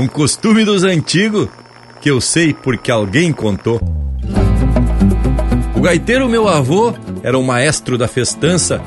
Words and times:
um 0.00 0.06
costume 0.06 0.64
dos 0.64 0.82
antigos 0.82 1.46
que 2.00 2.10
eu 2.10 2.22
sei 2.22 2.54
porque 2.54 2.90
alguém 2.90 3.34
contou. 3.34 3.78
O 5.76 5.80
gaiteiro, 5.82 6.26
meu 6.26 6.48
avô, 6.48 6.94
era 7.22 7.38
o 7.38 7.44
maestro 7.44 7.98
da 7.98 8.08
festança 8.08 8.80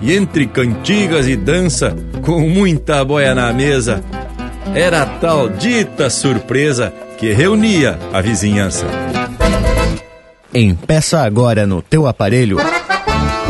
e 0.00 0.14
entre 0.14 0.46
cantigas 0.46 1.26
e 1.26 1.34
dança, 1.34 1.96
com 2.22 2.40
muita 2.48 3.04
boia 3.04 3.34
na 3.34 3.52
mesa, 3.52 4.02
era 4.72 5.02
a 5.02 5.06
tal 5.06 5.48
dita 5.48 6.08
surpresa 6.08 6.94
que 7.18 7.32
reunia 7.32 7.98
a 8.12 8.20
vizinhança. 8.20 8.86
Empeça 10.54 11.20
agora 11.20 11.66
no 11.66 11.82
teu 11.82 12.06
aparelho 12.06 12.58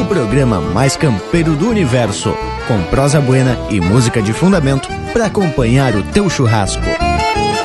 o 0.00 0.04
programa 0.06 0.60
mais 0.60 0.96
campeiro 0.96 1.54
do 1.54 1.68
universo, 1.68 2.34
com 2.66 2.82
prosa 2.84 3.20
buena 3.20 3.58
e 3.68 3.78
música 3.78 4.22
de 4.22 4.32
fundamento 4.32 4.88
para 5.12 5.26
acompanhar 5.26 5.94
o 5.94 6.02
teu 6.02 6.30
churrasco. 6.30 7.09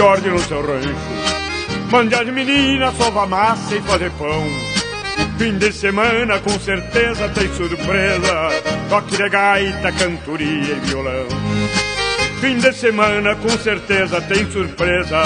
Ordem 0.00 0.32
no 0.32 0.38
seu 0.40 0.60
rancho. 0.60 0.94
Mande 1.90 2.14
as 2.14 2.26
meninas 2.26 2.96
sovar 2.96 3.28
massa 3.28 3.76
e 3.76 3.80
fazer 3.82 4.10
pão. 4.12 4.44
Fim 5.38 5.58
de 5.58 5.72
semana 5.72 6.38
com 6.40 6.58
certeza 6.58 7.28
tem 7.28 7.52
surpresa. 7.54 8.48
Toque 8.88 9.16
de 9.16 9.28
gaita, 9.28 9.92
cantoria 9.92 10.74
e 10.74 10.80
violão. 10.86 11.26
Fim 12.40 12.58
de 12.58 12.72
semana 12.72 13.36
com 13.36 13.48
certeza 13.50 14.20
tem 14.22 14.50
surpresa. 14.50 15.22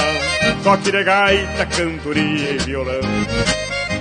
Toque 0.62 0.90
de 0.90 1.04
gaita, 1.04 1.66
cantoria 1.66 2.50
e 2.50 2.58
violão. 2.58 3.00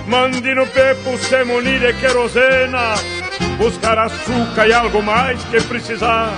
Mande 0.06 0.54
no 0.54 0.66
pepo 0.66 1.16
se 1.18 1.44
munir 1.44 1.98
querosena. 2.00 2.94
Buscar 3.56 3.98
açúcar 3.98 4.66
e 4.66 4.72
algo 4.72 5.02
mais 5.02 5.42
que 5.44 5.60
precisar. 5.62 6.32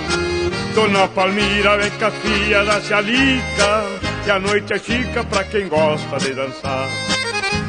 Dona 0.74 1.08
Palmira 1.08 1.76
vem 1.76 1.90
com 1.90 2.04
a 2.06 2.10
filha 2.10 2.64
da 2.64 2.80
Cialica 2.80 4.09
E 4.26 4.30
a 4.30 4.38
noite 4.38 4.72
é 4.72 4.78
chica 4.78 5.24
pra 5.24 5.44
quem 5.44 5.68
gosta 5.68 6.18
de 6.18 6.34
dançar. 6.34 6.88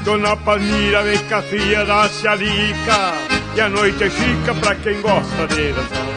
Dona 0.04 0.36
Palmira 0.36 1.04
vem 1.04 1.18
com 1.18 1.42
filha 1.44 1.86
da 1.86 2.10
Cialica 2.10 3.14
E 3.56 3.62
a 3.62 3.70
noite 3.70 4.04
é 4.04 4.10
chica 4.10 4.54
pra 4.56 4.76
quem 4.76 5.00
gosta 5.02 5.48
de 5.48 5.72
dançar. 5.74 6.08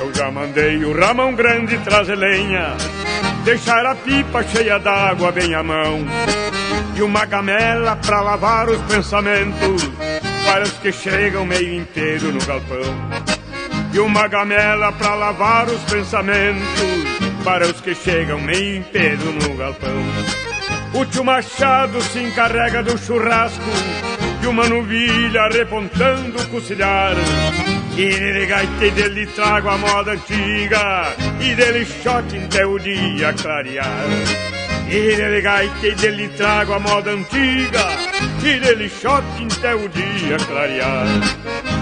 Eu 0.00 0.14
já 0.14 0.30
mandei 0.30 0.84
o 0.84 0.98
Ramão 0.98 1.34
Grande 1.34 1.78
trazer 1.78 2.16
lenha 2.16 2.76
Deixar 3.44 3.84
a 3.84 3.94
pipa 3.96 4.42
cheia 4.44 4.78
d'água 4.78 5.32
bem 5.32 5.52
à 5.52 5.62
mão 5.64 6.06
e 6.94 7.02
uma 7.02 7.24
gamela 7.24 7.96
pra 7.96 8.20
lavar 8.20 8.68
os 8.68 8.80
pensamentos 8.82 9.82
para 10.46 10.62
os 10.62 10.72
que 10.74 10.92
chegam 10.92 11.44
meio 11.44 11.74
inteiro 11.74 12.30
no 12.32 12.44
galpão. 12.44 12.78
E 13.92 13.98
uma 13.98 14.28
gamela 14.28 14.92
pra 14.92 15.14
lavar 15.14 15.66
os 15.68 15.82
pensamentos 15.82 16.62
para 17.44 17.66
os 17.66 17.80
que 17.80 17.94
chegam 17.94 18.40
meio 18.40 18.76
inteiro 18.76 19.32
no 19.32 19.56
galpão. 19.56 20.04
O 20.94 21.04
tio 21.04 21.24
Machado 21.24 22.00
se 22.00 22.20
encarrega 22.20 22.82
do 22.82 22.96
churrasco 22.96 23.60
e 24.40 24.46
uma 24.46 24.68
novilha 24.68 25.48
repontando 25.48 26.40
o 26.40 26.48
cucilhar. 26.48 27.14
E 27.94 28.08
dele 28.08 28.46
gaita 28.46 28.86
e 28.86 28.90
dele 28.90 29.26
trago 29.26 29.68
a 29.68 29.76
moda 29.76 30.12
antiga 30.12 31.14
e 31.40 31.54
dele 31.54 31.84
shot 31.84 32.24
até 32.36 32.64
o 32.64 32.78
dia 32.78 33.34
clarear. 33.34 34.06
E 34.88 35.16
dele 35.16 35.40
gaita 35.42 35.86
e 35.86 35.94
dele 35.94 36.28
trago 36.36 36.72
a 36.74 36.78
moda 36.78 37.10
antiga 37.10 37.86
E 38.42 38.60
dele 38.60 38.88
shot 38.88 39.24
até 39.50 39.74
o 39.74 39.88
dia 39.88 40.36
clarear 40.48 41.81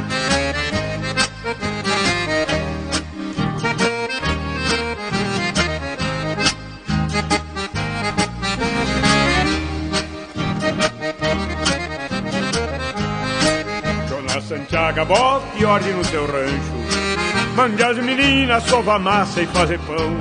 Santiago, 14.51 15.05
bote 15.05 15.65
ordem 15.65 15.93
no 15.95 16.05
seu 16.05 16.27
rancho. 16.27 17.55
Mande 17.55 17.81
as 17.85 17.97
meninas 17.99 18.65
sovar 18.65 18.99
massa 18.99 19.43
e 19.43 19.47
fazer 19.47 19.79
pão. 19.79 20.17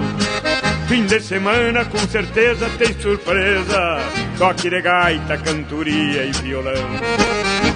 Fim 0.87 1.07
de 1.07 1.19
semana 1.19 1.83
com 1.85 1.97
certeza 1.97 2.69
tem 2.77 2.93
surpresa. 2.93 3.97
Toque 4.37 4.69
de 4.69 4.81
gaita, 4.83 5.35
cantoria 5.35 6.25
e 6.25 6.31
violão. 6.43 6.75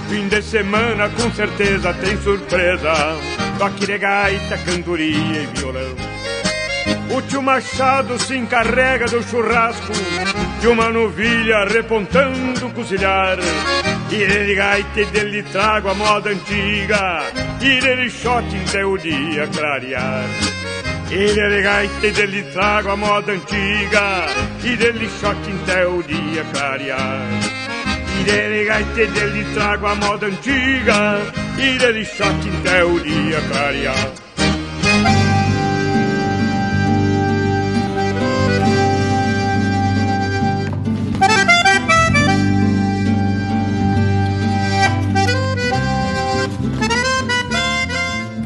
Fim 0.08 0.28
de 0.28 0.44
semana 0.44 1.10
com 1.10 1.32
certeza 1.32 1.92
tem 1.92 2.22
surpresa. 2.22 2.94
Toque 3.58 3.88
de 3.88 3.98
gaita, 3.98 4.56
cantoria 4.60 5.42
e 5.42 5.48
violão. 5.56 5.96
O 7.18 7.22
tio 7.24 7.42
Machado 7.42 8.20
se 8.20 8.38
encarrega 8.38 9.06
do 9.06 9.24
churrasco 9.24 9.94
De 10.60 10.68
uma 10.68 10.90
novilha 10.90 11.66
repontando 11.66 12.68
o 12.68 12.72
cozinhar 12.72 13.38
E 14.14 14.22
ele 14.22 14.54
gaita 14.54 15.06
dele 15.06 15.42
trago 15.42 15.90
a 15.90 15.96
moda 15.96 16.30
antiga. 16.30 17.24
E 17.60 17.82
dele 17.82 18.12
shot 18.12 18.46
até 18.68 18.86
o 18.86 18.96
dia 18.96 19.48
clarear. 19.48 20.26
É 21.12 21.62
gaita 21.64 22.12
dele 22.12 22.44
trago 22.54 22.90
a 22.92 22.96
moda 22.96 23.32
antiga. 23.32 24.28
E 24.64 24.76
dele 24.76 25.10
choque 25.20 25.52
até 25.64 25.88
o 25.88 26.04
dia 26.04 26.46
clarear. 26.54 27.28
E 28.20 28.24
dele 28.24 28.66
gaita 28.66 29.06
dele 29.08 29.46
trago 29.56 29.88
a 29.88 29.96
moda 29.96 30.28
antiga. 30.28 31.20
E 31.58 31.80
dele 31.80 32.06
choque 32.06 32.52
até 32.62 32.84
o 32.84 33.00
dia 33.00 33.42
clarear 33.52 34.23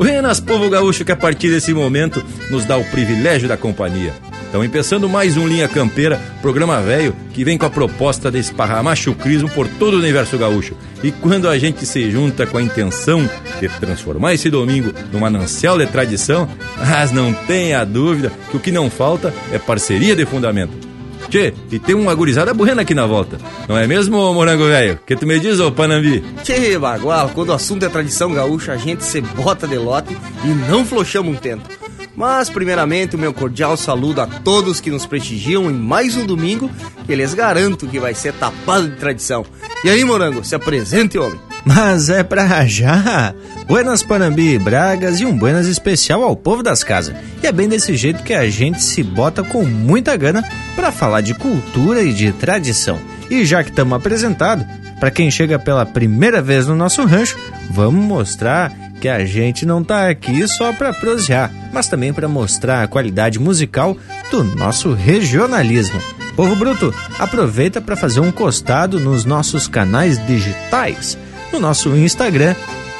Buenas, 0.07 0.39
povo 0.39 0.69
gaúcho, 0.69 1.03
que 1.03 1.11
a 1.11 1.17
partir 1.17 1.49
desse 1.49 1.73
momento 1.73 2.23
nos 2.49 2.63
dá 2.63 2.77
o 2.77 2.85
privilégio 2.85 3.45
da 3.45 3.57
companhia. 3.57 4.13
Estão 4.45 4.63
empeçando 4.63 5.09
mais 5.09 5.35
um 5.35 5.45
Linha 5.45 5.67
Campeira, 5.67 6.17
programa 6.41 6.81
velho, 6.81 7.13
que 7.33 7.43
vem 7.43 7.57
com 7.57 7.65
a 7.65 7.69
proposta 7.69 8.31
de 8.31 8.39
esparramar 8.39 8.95
chucrismo 8.95 9.49
por 9.49 9.67
todo 9.67 9.95
o 9.95 9.99
universo 9.99 10.37
gaúcho. 10.37 10.77
E 11.03 11.11
quando 11.11 11.49
a 11.49 11.59
gente 11.59 11.85
se 11.85 12.09
junta 12.09 12.47
com 12.47 12.57
a 12.57 12.61
intenção 12.61 13.29
de 13.59 13.67
transformar 13.67 14.33
esse 14.33 14.49
domingo 14.49 14.93
num 15.11 15.19
manancial 15.19 15.77
de 15.77 15.85
tradição, 15.87 16.47
mas 16.79 17.11
não 17.11 17.33
tenha 17.33 17.83
dúvida 17.83 18.31
que 18.49 18.55
o 18.55 18.61
que 18.61 18.71
não 18.71 18.89
falta 18.89 19.33
é 19.51 19.59
parceria 19.59 20.15
de 20.15 20.25
fundamento. 20.25 20.86
Tchê, 21.29 21.53
e 21.71 21.79
tem 21.79 21.95
uma 21.95 22.15
gurizada 22.15 22.53
buena 22.53 22.81
aqui 22.81 22.95
na 22.95 23.05
volta. 23.05 23.37
Não 23.67 23.77
é 23.77 23.85
mesmo, 23.85 24.33
morango 24.33 24.65
velho? 24.65 24.99
Que 25.05 25.15
tu 25.15 25.27
me 25.27 25.39
diz, 25.39 25.59
ô 25.59 25.71
Panambi? 25.71 26.23
Tchê, 26.43 26.77
bagual, 26.77 27.29
quando 27.33 27.49
o 27.49 27.53
assunto 27.53 27.83
é 27.85 27.89
tradição 27.89 28.33
gaúcha, 28.33 28.71
a 28.73 28.77
gente 28.77 29.03
se 29.03 29.21
bota 29.21 29.67
de 29.67 29.77
lote 29.77 30.17
e 30.43 30.47
não 30.69 30.85
flochamos 30.85 31.35
um 31.35 31.37
tento. 31.37 31.69
Mas, 32.15 32.49
primeiramente, 32.49 33.15
o 33.15 33.19
meu 33.19 33.31
cordial 33.31 33.77
saludo 33.77 34.21
a 34.21 34.25
todos 34.25 34.79
que 34.79 34.89
nos 34.89 35.05
prestigiam 35.05 35.69
em 35.69 35.73
mais 35.73 36.17
um 36.17 36.25
domingo, 36.25 36.71
que 37.05 37.13
lhes 37.13 37.35
garanto 37.35 37.87
que 37.87 37.99
vai 37.99 38.15
ser 38.15 38.33
tapado 38.33 38.89
de 38.89 38.95
tradição. 38.95 39.45
E 39.83 39.89
aí, 39.89 40.03
morango, 40.03 40.43
se 40.43 40.55
apresente, 40.55 41.19
homem. 41.19 41.39
Mas 41.67 42.09
é 42.09 42.23
pra 42.23 42.65
já! 42.65 43.33
Buenas 43.67 44.01
Panambi 44.01 44.53
e 44.53 44.57
Bragas 44.57 45.19
e 45.19 45.25
um 45.25 45.37
buenas 45.37 45.67
especial 45.67 46.23
ao 46.23 46.33
povo 46.33 46.63
das 46.63 46.81
casas. 46.81 47.13
E 47.43 47.45
é 47.45 47.51
bem 47.51 47.67
desse 47.67 47.97
jeito 47.97 48.23
que 48.23 48.33
a 48.33 48.49
gente 48.49 48.81
se 48.81 49.03
bota 49.03 49.43
com 49.43 49.65
muita 49.65 50.15
gana 50.15 50.49
para 50.77 50.93
falar 50.93 51.19
de 51.19 51.33
cultura 51.33 52.01
e 52.01 52.13
de 52.13 52.31
tradição. 52.31 52.97
E 53.29 53.43
já 53.43 53.65
que 53.65 53.69
estamos 53.69 53.97
apresentados, 53.97 54.65
para 54.97 55.11
quem 55.11 55.29
chega 55.29 55.59
pela 55.59 55.85
primeira 55.85 56.41
vez 56.41 56.65
no 56.65 56.73
nosso 56.73 57.03
rancho, 57.03 57.37
vamos 57.69 58.01
mostrar 58.01 58.73
que 59.01 59.09
a 59.09 59.25
gente 59.25 59.65
não 59.65 59.83
tá 59.83 60.07
aqui 60.07 60.47
só 60.47 60.71
para 60.71 60.93
prosear, 60.93 61.51
mas 61.73 61.89
também 61.89 62.13
para 62.13 62.29
mostrar 62.29 62.81
a 62.81 62.87
qualidade 62.87 63.39
musical 63.39 63.97
do 64.31 64.41
nosso 64.41 64.93
regionalismo. 64.93 66.01
Povo 66.33 66.55
Bruto, 66.55 66.95
aproveita 67.19 67.81
para 67.81 67.97
fazer 67.97 68.21
um 68.21 68.31
costado 68.31 69.01
nos 69.01 69.25
nossos 69.25 69.67
canais 69.67 70.25
digitais, 70.25 71.17
no 71.51 71.59
nosso 71.59 71.95
Instagram, 71.95 72.55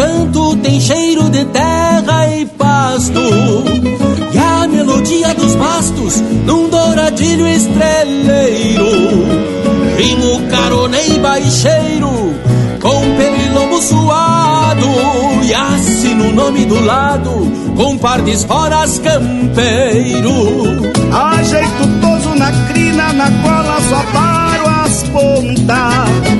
Canto 0.00 0.56
tem 0.56 0.80
cheiro 0.80 1.28
de 1.28 1.44
terra 1.46 2.34
e 2.34 2.46
pasto. 2.46 3.20
E 4.32 4.38
a 4.38 4.66
melodia 4.66 5.34
dos 5.34 5.54
bastos 5.56 6.20
num 6.46 6.70
douradilho 6.70 7.46
estreleiro. 7.46 8.86
Rimo 9.98 10.48
caronei 10.50 11.18
baixeiro 11.18 12.08
com 12.80 13.00
pelo 13.18 13.82
suado. 13.82 14.86
E 15.44 15.52
assino 15.52 16.28
o 16.28 16.32
nome 16.32 16.64
do 16.64 16.82
lado 16.82 17.30
com 17.76 17.98
par 17.98 18.22
de 18.22 18.30
esporas 18.30 18.98
campeiro. 19.00 20.32
Ajeito 21.12 21.86
toso 22.00 22.34
na 22.36 22.50
crina, 22.68 23.12
na 23.12 23.30
cola 23.42 23.78
só 23.90 24.02
paro 24.12 24.66
as 24.66 25.02
pontas 25.04 26.39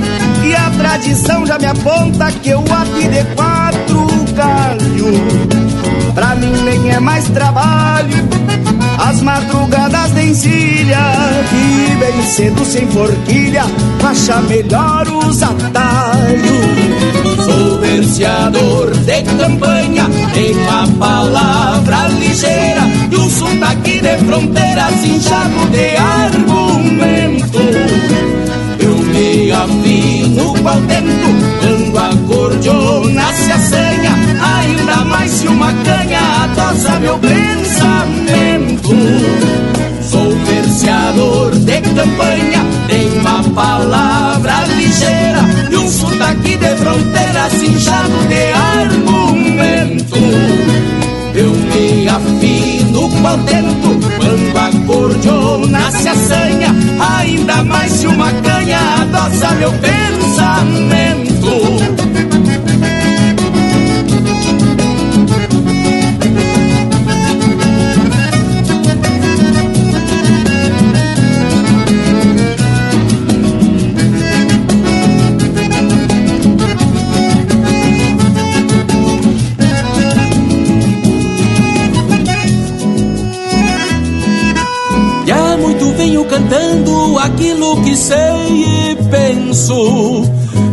tradição 0.81 1.45
já 1.45 1.59
me 1.59 1.67
aponta 1.67 2.31
que 2.31 2.49
eu 2.49 2.59
api 2.59 3.07
de 3.07 3.23
quatro 3.35 4.07
galhos. 4.33 5.51
Pra 6.15 6.35
mim 6.35 6.51
nem 6.63 6.91
é 6.91 6.99
mais 6.99 7.25
trabalho 7.29 8.29
as 8.97 9.21
madrugadas 9.21 10.11
de 10.11 10.25
encilha 10.25 10.99
E 11.53 11.95
bem 11.95 12.21
cedo 12.23 12.63
sem 12.65 12.87
forquilha 12.87 13.63
Acha 14.03 14.41
melhor 14.41 15.07
os 15.07 15.41
atalhos 15.41 16.65
Sou 17.45 17.79
verseador 17.79 18.91
de 18.91 19.23
campanha 19.23 20.07
Tenho 20.33 20.59
uma 20.61 20.87
palavra 20.99 22.07
ligeira 22.09 22.81
E 23.11 23.15
um 23.15 23.29
sotaque 23.29 24.01
de 24.01 24.17
fronteira 24.25 24.87
Cinchado 25.01 25.69
de 25.71 25.95
argumento 25.95 27.59
me 27.59 28.30
afino 30.51 30.63
qual 30.63 30.81
tempo 30.81 31.27
Quando 31.59 31.97
a 31.97 32.09
cordiona 32.27 33.33
se 33.33 33.51
assanha 33.51 34.11
Ainda 34.57 35.05
mais 35.05 35.31
se 35.31 35.47
uma 35.47 35.71
canha 35.73 36.19
adoça 36.43 36.99
meu 36.99 37.17
pensamento. 37.19 38.91
Sou 40.01 40.35
verseador 40.45 41.51
de 41.51 41.81
campanha 41.81 42.65
Tenho 42.87 43.19
uma 43.21 43.43
palavra 43.43 44.65
ligeira 44.75 45.41
E 45.71 45.77
um 45.77 45.87
sotaque 45.87 46.57
de 46.57 46.75
fronteira 46.75 47.49
Cinchado 47.49 48.27
de 48.27 48.51
argumento. 48.53 50.15
Eu 51.33 51.49
me 51.49 52.09
afino 52.09 53.09
qual 53.21 53.37
tempo 53.39 53.99
Quando 54.17 54.57
a 54.57 54.85
cordiona 54.85 55.91
se 55.91 56.09
assanha 56.09 56.75
Ainda 57.17 57.63
mais 57.63 57.91
se 57.91 58.07
uma 58.07 58.31
canha 58.33 58.79
adoça 59.01 59.51
meu 59.55 59.71
pensamento 59.71 59.90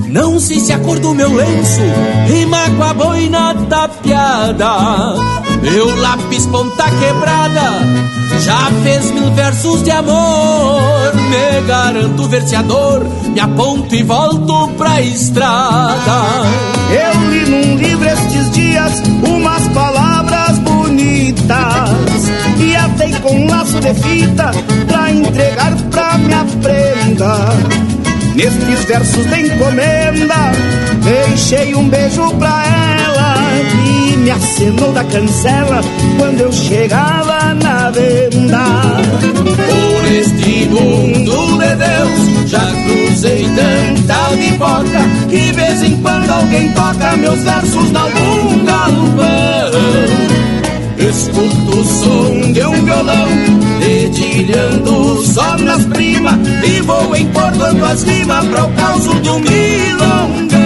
Não 0.09 0.41
sei 0.41 0.59
se 0.59 0.73
a 0.73 0.79
cor 0.79 0.99
do 0.99 1.15
meu 1.15 1.33
lenço 1.33 1.81
rima 2.27 2.59
com 2.77 2.83
a 2.83 2.95
boina 2.95 3.55
tapeada. 3.69 5.15
Meu 5.62 6.00
lápis 6.00 6.47
ponta 6.47 6.85
quebrada 6.91 8.09
já 8.41 8.71
fez 8.83 9.11
mil 9.11 9.31
versos 9.33 9.83
de 9.83 9.91
amor. 9.91 11.15
Me 11.15 11.67
garanto 11.67 12.29
verseador, 12.29 13.05
me 13.33 13.41
aponto 13.41 13.95
e 13.95 14.03
volto 14.03 14.69
pra 14.77 15.00
estrada. 15.00 16.23
Eu 16.91 17.31
li 17.31 17.50
num 17.50 17.77
livro 17.77 18.09
estes 18.09 18.50
dias 18.53 19.03
umas 19.23 19.69
palavras 19.69 20.59
bonitas 20.61 22.29
e 22.59 22.77
atei 22.77 23.12
com 23.21 23.35
um 23.35 23.47
laço 23.49 23.79
de 23.81 23.95
fita 23.95 24.50
pra 24.87 25.11
entregar 25.11 25.77
pra 25.91 26.19
minha 26.19 26.47
prenda. 26.62 27.88
Nestes 28.38 28.85
versos 28.85 29.26
de 29.26 29.40
encomenda, 29.40 30.52
deixei 31.02 31.75
um 31.75 31.88
beijo 31.88 32.32
pra 32.35 32.62
ela 33.02 33.35
e 33.85 34.17
me 34.17 34.31
acenou 34.31 34.93
da 34.93 35.02
cancela 35.02 35.81
quando 36.17 36.43
eu 36.43 36.52
chegava 36.52 37.52
na 37.55 37.90
venda. 37.90 38.62
Por 39.35 40.12
este 40.12 40.69
mundo 40.69 41.59
de 41.59 41.75
Deus, 41.75 42.49
já 42.49 42.64
cruzei 42.85 43.45
tanta 43.57 44.37
biboca 44.37 45.00
que 45.28 45.50
vez 45.50 45.83
em 45.83 45.97
quando 46.00 46.30
alguém 46.30 46.73
toca 46.75 47.16
meus 47.16 47.42
versos 47.42 47.90
na 47.90 48.02
algum 48.02 48.64
galpão. 48.64 49.38
Escuto 51.09 51.81
o 51.81 51.85
som 51.85 52.53
de 52.53 52.62
um 52.67 52.85
violão 52.85 53.29
Dedilhando 53.81 55.25
só 55.25 55.57
nas 55.57 55.87
primas 55.87 56.37
E 56.62 56.83
vou 56.83 57.17
encordando 57.17 57.83
as 57.83 58.03
rimas 58.03 58.45
Para 58.45 58.65
o 58.67 58.73
caos 58.75 59.05
de 59.23 59.31
um 59.31 59.38
milongão. 59.38 60.59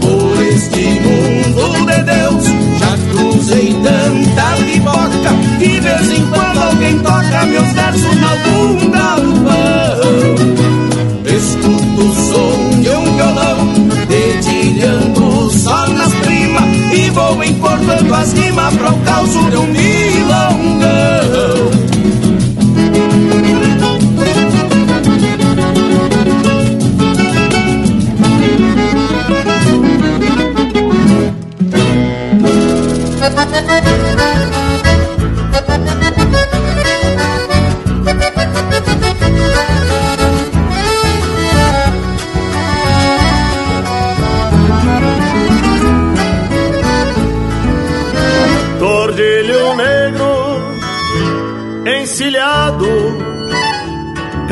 Por 0.00 0.42
este 0.46 1.00
mundo 1.00 1.86
de 1.86 2.02
Deus 2.04 2.44
Já 2.78 2.96
cruzei 3.10 3.74
tanta 3.82 4.54
liboca 4.60 5.34
Que 5.58 5.68
de 5.68 5.80
vez 5.80 6.12
em 6.12 6.26
quando 6.26 6.62
alguém 6.62 6.98
toca 7.00 7.46
Meus 7.46 7.72
versos 7.72 8.04
em 8.04 8.22
algum 8.22 8.90
galpão 8.90 10.57
rimas 18.68 18.76
para 18.76 18.90
o 18.92 18.98
caos 19.00 19.30
de 19.30 19.56
um 19.56 19.66
milongão. 19.66 20.88
cacho 33.38 34.44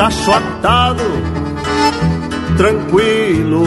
atado, 0.05 1.03
tranquilo. 2.57 3.65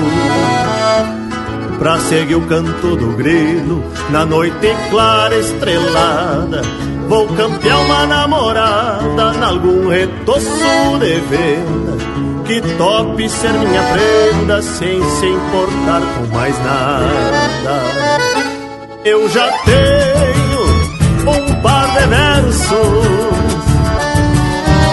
pra 1.80 1.98
seguir 2.02 2.36
o 2.36 2.42
canto 2.42 2.96
do 2.98 3.16
grilo 3.16 3.84
na 4.10 4.26
noite 4.26 4.76
clara 4.90 5.36
estrelada. 5.36 6.62
Vou 7.08 7.28
campear 7.30 7.80
uma 7.80 8.06
namorada 8.06 9.32
nalgum 9.40 9.88
retoço 9.88 11.00
de 11.00 11.20
venda 11.22 12.20
que 12.46 12.62
tope 12.78 13.30
ser 13.30 13.54
minha 13.54 13.82
prenda 13.94 14.62
sem 14.62 15.02
se 15.02 15.26
importar 15.28 16.02
com 16.02 16.36
mais 16.36 16.58
nada. 16.60 17.84
Eu 19.06 19.30
já 19.30 19.50
tenho 19.64 20.64
um 21.28 21.62
par 21.62 21.88
de 21.94 22.08
versos 22.08 23.30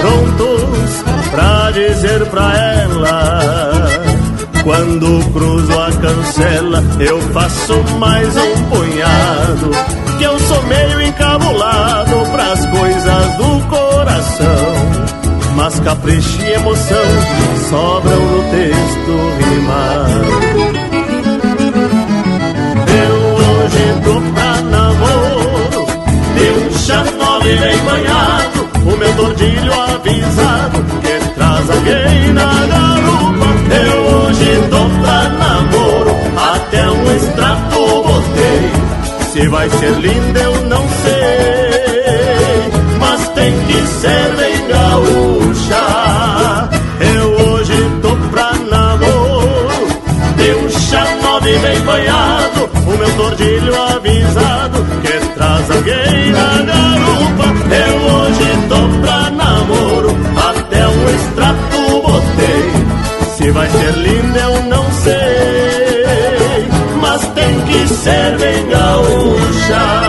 prontos 0.00 1.15
pra 1.36 1.70
dizer 1.70 2.24
pra 2.30 2.56
ela 2.56 3.86
quando 4.64 5.32
cruzo 5.32 5.78
a 5.78 5.92
cancela, 5.92 6.82
eu 6.98 7.20
faço 7.32 7.74
mais 8.00 8.36
um 8.36 8.62
punhado. 8.64 9.70
Que 10.18 10.24
eu 10.24 10.36
sou 10.40 10.60
meio 10.64 11.02
encabulado 11.02 12.16
pras 12.32 12.66
coisas 12.66 13.36
do 13.36 13.68
coração. 13.68 14.74
Mas 15.54 15.78
capricho 15.80 16.42
e 16.42 16.52
emoção 16.54 17.06
sobram 17.70 18.18
no 18.18 18.42
texto 18.50 19.12
rimado. 19.38 20.24
Eu 22.90 23.14
hoje 23.36 23.84
tô 24.02 24.20
pra 24.32 24.62
namoro, 24.62 25.86
de 26.34 26.92
um 26.92 27.18
nove 27.18 27.56
bem 27.56 27.78
banhado. 27.84 28.68
O 28.84 28.96
meu 28.96 29.14
tordilho 29.14 29.72
avisado 29.72 31.05
na 32.32 32.66
garupa. 32.66 33.46
Eu 33.74 33.96
hoje 34.16 34.68
tô 34.70 35.00
pra 35.00 35.28
namoro, 35.28 36.16
até 36.36 36.90
um 36.90 37.16
extrato 37.16 38.02
botei. 38.02 38.70
Se 39.32 39.48
vai 39.48 39.68
ser 39.70 39.92
linda 39.92 40.40
eu 40.40 40.64
não 40.64 40.82
sei, 41.02 42.70
mas 42.98 43.28
tem 43.30 43.52
que 43.66 43.86
ser 43.86 44.36
bem 44.36 44.68
gaúcha. 44.68 45.84
Eu 47.14 47.52
hoje 47.52 47.90
tô 48.02 48.16
pra 48.30 48.52
namoro, 48.54 49.86
de 50.36 50.54
um 50.54 50.70
chá 50.70 51.04
nove 51.22 51.58
bem 51.58 51.80
banhado, 51.80 52.70
o 52.86 52.98
meu 52.98 53.16
tordilho 53.16 53.82
avisado 53.82 54.86
que 55.02 55.34
traz 55.34 55.70
alguém 55.70 56.25
ser 68.06 68.38
bem 68.38 68.68
gaúcha. 68.68 70.05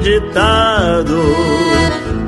Ditado 0.00 1.22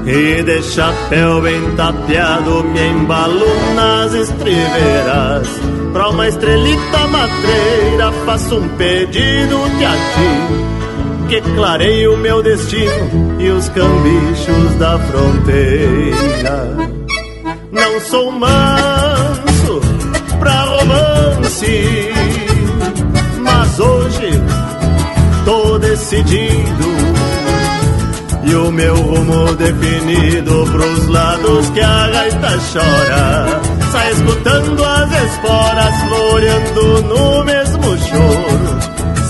e 0.07 0.43
de 0.43 0.63
chapéu 0.63 1.41
bem 1.43 1.75
tapeado 1.77 2.65
me 2.65 2.89
embalo 2.89 3.47
nas 3.75 4.15
estribeiras. 4.15 5.49
Pra 5.93 6.09
uma 6.09 6.29
estrelita 6.29 6.99
matreira 7.09 8.13
faço 8.25 8.57
um 8.57 8.69
pedido 8.77 9.79
de 9.79 9.85
a 9.85 9.93
ti 9.93 10.71
que 11.31 11.41
clareie 11.55 12.09
o 12.09 12.17
meu 12.17 12.43
destino 12.43 13.41
e 13.41 13.49
os 13.51 13.69
cambichos 13.69 14.75
da 14.81 14.99
fronteira. 14.99 16.77
Não 17.71 18.01
sou 18.01 18.33
manso 18.33 19.81
pra 20.41 20.63
romance, 20.63 22.11
mas 23.39 23.79
hoje 23.79 24.43
tô 25.45 25.79
decidido. 25.79 26.90
E 28.51 28.55
o 28.57 28.73
meu 28.73 28.97
rumo 28.97 29.55
definido 29.55 30.65
pros 30.73 31.07
lados 31.07 31.71
que 31.71 31.81
a 31.81 32.09
gaita 32.09 32.49
chora. 32.73 33.61
Sai 33.93 34.11
escutando 34.11 34.85
as 34.85 35.13
esporas 35.23 35.95
floreando 36.09 37.03
no 37.03 37.45
mesmo 37.45 37.97
choro. 37.99 38.81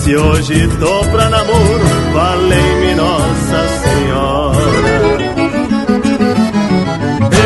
Se 0.01 0.15
hoje 0.15 0.67
tô 0.79 1.05
pra 1.11 1.29
namoro, 1.29 1.85
valei-me 2.15 2.95
Nossa 2.95 3.67
Senhora. 3.83 4.57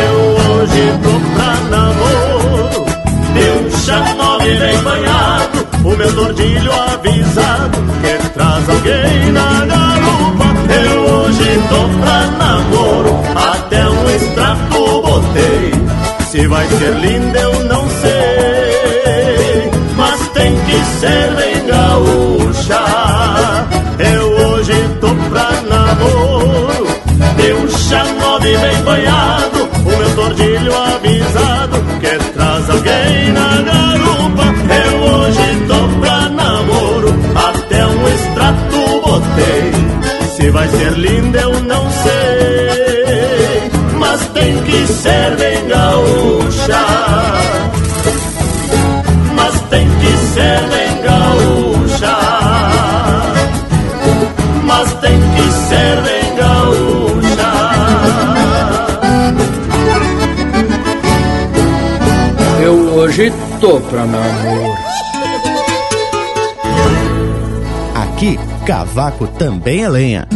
Eu 0.07 0.17
hoje 0.53 0.99
tô 1.03 1.13
pra 1.35 1.55
namoro 1.77 2.85
De 3.33 3.45
um 3.51 3.77
chá 3.79 4.15
nove 4.15 4.55
bem 4.55 4.77
banhado 4.81 5.67
O 5.83 5.89
meu 5.97 6.15
tordilho 6.15 6.71
avisado 6.71 7.77
Que 8.01 8.29
traz 8.29 8.69
alguém 8.69 9.31
na 9.33 9.65
garupa 9.65 9.94
Tô 11.69 11.99
pra 11.99 12.21
namoro 12.31 13.19
Até 13.35 13.87
um 13.87 14.09
extrato 14.09 15.01
botei. 15.01 15.71
Se 16.29 16.47
vai 16.47 16.67
ser 16.67 16.93
linda 16.95 17.39
eu 17.39 17.63
não 17.65 17.87
sei 17.89 19.71
Mas 19.95 20.27
tem 20.29 20.55
que 20.65 20.85
ser 20.99 21.35
bem 21.35 21.65
gaúcha. 21.67 22.83
Eu 23.99 24.27
hoje 24.47 24.73
tô 24.99 25.07
pra 25.29 25.51
namoro 25.69 26.87
De 27.37 27.53
um 27.53 27.69
chá 27.69 28.03
nove 28.19 28.57
bem 28.57 28.83
banhado 28.83 29.69
O 29.85 29.97
meu 29.97 30.15
tordilho 30.15 30.75
avisado 30.75 31.77
Que 31.99 32.17
traz 32.33 32.69
alguém 32.69 33.31
na 33.31 33.61
garupa 33.61 34.24
vai 40.65 40.69
ser 40.69 40.97
linda 40.97 41.39
eu 41.39 41.61
não 41.61 41.89
sei 41.89 43.71
Mas 43.99 44.27
tem 44.29 44.63
que 44.63 44.87
ser 44.87 45.35
bem 45.37 45.67
gaúcha 45.67 46.85
Mas 49.35 49.61
tem 49.69 49.87
que 49.87 50.17
ser 50.33 50.61
bem 50.69 51.01
gaúcha 51.03 52.17
Mas 54.63 54.93
tem 54.95 55.19
que 55.19 55.51
ser 55.51 56.01
bem 56.01 56.35
gaúcha 56.35 57.25
Eu 62.63 62.95
hoje 62.95 63.31
tô 63.61 63.79
pra 63.79 64.05
namoro. 64.05 64.73
Aqui, 67.93 68.39
cavaco 68.65 69.27
também 69.27 69.83
é 69.83 69.89
lenha. 69.89 70.27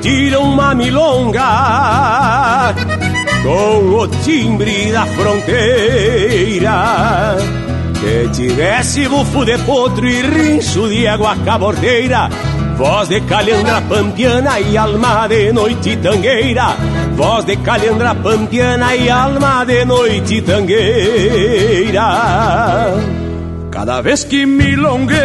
Pediram 0.00 0.44
uma 0.44 0.74
milonga 0.74 2.74
com 3.42 3.98
o 3.98 4.08
timbre 4.08 4.90
da 4.90 5.04
fronteira. 5.04 6.72
Que 8.00 8.30
tivesse 8.32 9.06
bufo 9.06 9.44
de 9.44 9.58
potro 9.58 10.08
e 10.08 10.22
rincho 10.22 10.88
de 10.88 11.06
água 11.06 11.36
cabordeira. 11.44 12.30
Voz 12.78 13.10
de 13.10 13.20
calhandra 13.20 13.82
pampiana 13.82 14.58
e 14.58 14.78
alma 14.78 15.28
de 15.28 15.52
noite 15.52 15.98
tangueira. 15.98 16.74
Voz 17.14 17.44
de 17.44 17.56
calhandra 17.56 18.14
pampiana 18.14 18.96
e 18.96 19.10
alma 19.10 19.66
de 19.66 19.84
noite 19.84 20.40
tangueira. 20.40 22.00
Cada 23.70 24.00
vez 24.00 24.24
que 24.24 24.46
milongueio 24.46 25.20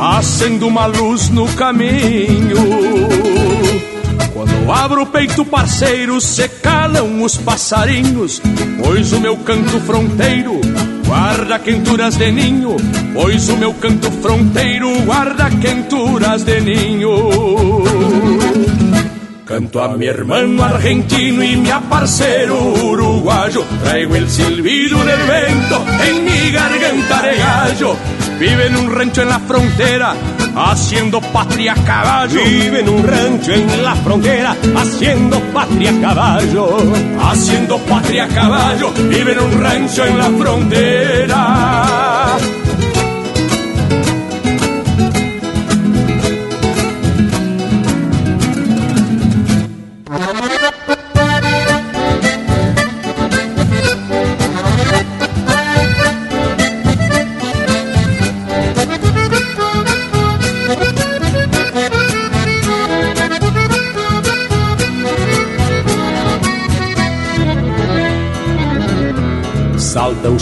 acendo 0.00 0.66
uma 0.68 0.86
luz 0.86 1.28
no 1.28 1.46
caminho. 1.54 2.56
Quando 4.32 4.72
abro 4.72 5.02
o 5.02 5.06
peito 5.06 5.44
parceiro, 5.44 6.20
se 6.20 6.48
calam 6.48 7.22
os 7.22 7.36
passarinhos, 7.36 8.40
pois 8.82 9.12
o 9.12 9.20
meu 9.20 9.36
canto 9.38 9.80
fronteiro 9.80 10.60
guarda 11.04 11.58
quenturas 11.58 12.16
de 12.16 12.30
ninho, 12.30 12.76
pois 13.12 13.48
o 13.48 13.56
meu 13.56 13.74
canto 13.74 14.10
fronteiro 14.22 14.90
guarda 15.02 15.50
quenturas 15.50 16.44
de 16.44 16.60
ninho. 16.60 17.82
Canto 19.44 19.80
a 19.80 19.96
mi 19.96 20.06
hermano 20.06 20.62
argentino 20.62 21.42
y 21.42 21.56
mi 21.56 21.70
parceiro 21.88 22.54
uruguayo. 22.84 23.64
Traigo 23.82 24.14
el 24.14 24.28
silbido 24.28 24.98
del 24.98 25.22
vento 25.22 25.84
en 26.06 26.24
mi 26.24 26.50
garganta 26.50 27.22
de 27.22 27.36
gallo. 27.38 27.96
Vive 28.38 28.66
en 28.66 28.76
un 28.76 28.94
rancho 28.94 29.22
en 29.22 29.28
la 29.28 29.40
frontera, 29.40 30.14
haciendo 30.54 31.20
patria 31.20 31.72
a 31.72 31.84
caballo. 31.84 32.40
Vive 32.44 32.80
en 32.80 32.88
un 32.88 33.04
rancho 33.04 33.52
en 33.52 33.82
la 33.82 33.96
frontera, 33.96 34.56
haciendo 34.76 35.40
patria 35.52 35.90
a 35.90 36.00
caballo. 36.00 36.78
Haciendo 37.20 37.78
patria 37.78 38.24
a 38.24 38.28
caballo, 38.28 38.92
vive 38.92 39.32
en 39.32 39.40
un 39.40 39.60
rancho 39.60 40.04
en 40.04 40.18
la 40.18 40.30
frontera. 40.30 41.38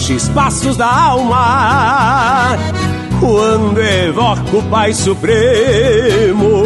Chispazos 0.07 0.77
da 0.77 0.87
alma 0.87 2.57
quando 3.19 3.81
evoco 3.81 4.59
o 4.59 4.63
Pai 4.71 4.93
Supremo. 4.93 6.63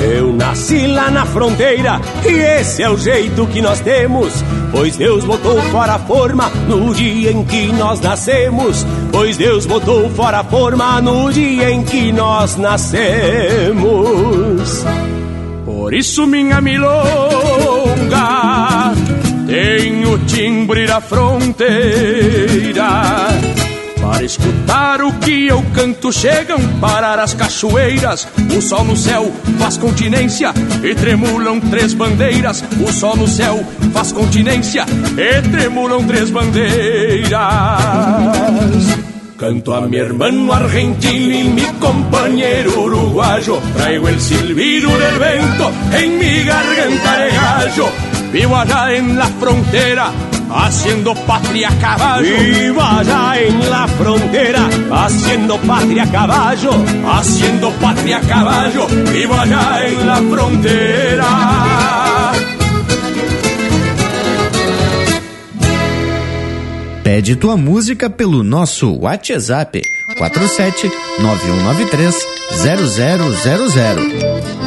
Eu 0.00 0.32
nasci 0.32 0.88
lá 0.88 1.12
na 1.12 1.24
fronteira 1.24 2.00
e 2.24 2.28
esse 2.28 2.82
é 2.82 2.90
o 2.90 2.96
jeito 2.96 3.46
que 3.46 3.62
nós 3.62 3.78
temos. 3.80 4.32
Pois 4.72 4.96
Deus 4.96 5.24
botou 5.24 5.62
fora 5.70 5.94
a 5.94 5.98
forma 6.00 6.50
no 6.66 6.92
dia 6.92 7.30
em 7.30 7.44
que 7.44 7.70
nós 7.72 8.00
nascemos. 8.00 8.84
Pois 9.12 9.36
Deus 9.36 9.64
botou 9.64 10.10
fora 10.10 10.40
a 10.40 10.44
forma 10.44 11.00
no 11.00 11.32
dia 11.32 11.70
em 11.70 11.84
que 11.84 12.10
nós 12.10 12.56
nascemos. 12.56 12.98
Por 15.64 15.94
isso, 15.94 16.26
minha 16.26 16.60
milonga 16.60 16.98
o 20.18 20.26
timbre 20.26 20.86
da 20.86 21.00
fronteira. 21.00 21.68
Para 24.00 24.22
escutar 24.24 25.02
o 25.02 25.12
que 25.14 25.48
eu 25.48 25.62
canto, 25.74 26.12
chegam 26.12 26.58
parar 26.80 27.18
as 27.18 27.34
cachoeiras. 27.34 28.28
O 28.56 28.62
sol 28.62 28.84
no 28.84 28.96
céu 28.96 29.32
faz 29.58 29.76
continência 29.76 30.52
e 30.82 30.94
tremulam 30.94 31.60
três 31.60 31.94
bandeiras. 31.94 32.64
O 32.80 32.92
sol 32.92 33.16
no 33.16 33.26
céu 33.26 33.64
faz 33.92 34.12
continência 34.12 34.84
e 35.16 35.42
tremulam 35.50 36.06
três 36.06 36.30
bandeiras. 36.30 37.38
Canto 39.36 39.74
a 39.74 39.82
mi 39.82 39.98
hermano 39.98 40.52
argentino 40.52 41.34
y 41.34 41.44
mi 41.44 41.64
compañero 41.78 42.82
uruguayo. 42.82 43.60
Traigo 43.76 44.08
el 44.08 44.20
silbido 44.20 44.90
del 44.98 45.18
vento 45.18 45.70
en 45.92 46.18
mi 46.18 46.44
garganta 46.44 47.18
de 47.18 47.30
gallo. 47.30 48.17
Vivo 48.32 48.56
allá 48.56 48.94
en 48.94 49.16
la 49.16 49.26
frontera, 49.26 50.10
haciendo 50.50 51.14
patria 51.14 51.68
a 51.70 51.78
caballo. 51.78 52.36
Vivo 52.38 52.82
allá 52.82 53.40
en 53.40 53.70
la 53.70 53.88
frontera, 53.88 54.68
haciendo 54.90 55.56
patria 55.58 56.02
a 56.02 56.10
caballo. 56.10 56.72
Haciendo 57.10 57.70
patria 57.80 58.18
a 58.18 58.20
caballo, 58.20 58.86
vivo 59.12 59.34
allá 59.34 59.86
en 59.86 60.06
la 60.06 60.16
frontera. 60.16 61.26
Pede 67.02 67.34
tua 67.36 67.56
música 67.56 68.10
pelo 68.10 68.44
nosso 68.44 68.90
WhatsApp 68.90 69.76
47 70.18 70.90
9193 71.18 72.26
0000. 72.50 74.58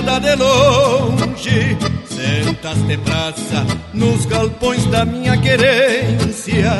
Contrabandeada 0.00 0.20
de 0.20 0.36
longe 0.36 1.76
Sentaste 2.06 2.96
praça 2.98 3.66
nos 3.92 4.26
galpões 4.26 4.84
da 4.86 5.04
minha 5.04 5.36
querência 5.36 6.72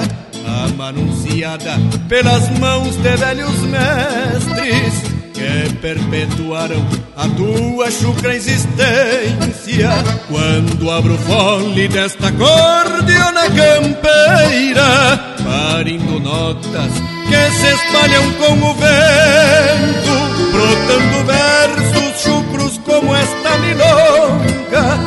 Amanunciada 0.64 1.78
pelas 2.08 2.48
mãos 2.58 2.96
de 2.96 3.16
velhos 3.16 3.60
mestres 3.62 5.10
que 5.32 5.74
perpetuaram 5.76 6.84
a 7.16 7.26
tua 7.28 7.90
chucra 7.90 8.34
existência. 8.34 9.88
Quando 10.28 10.90
abro 10.90 11.16
fole 11.16 11.88
desta 11.88 12.28
acordeona 12.28 13.44
campeira, 13.48 15.18
parindo 15.42 16.20
notas 16.20 16.92
que 17.28 17.50
se 17.52 17.66
espalham 17.74 18.32
com 18.32 18.52
o 18.52 18.74
vento, 18.74 20.14
brotando 20.52 21.24
versos 21.24 22.22
chucros 22.22 22.59
como 22.90 23.14
esta 23.14 23.56
milonga. 23.58 24.98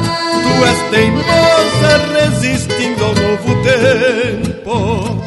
Tu 0.43 0.65
és 0.71 0.79
teimosa 0.91 1.91
resistindo 2.13 3.03
ao 3.03 3.13
novo 3.13 3.51
tempo. 3.63 5.23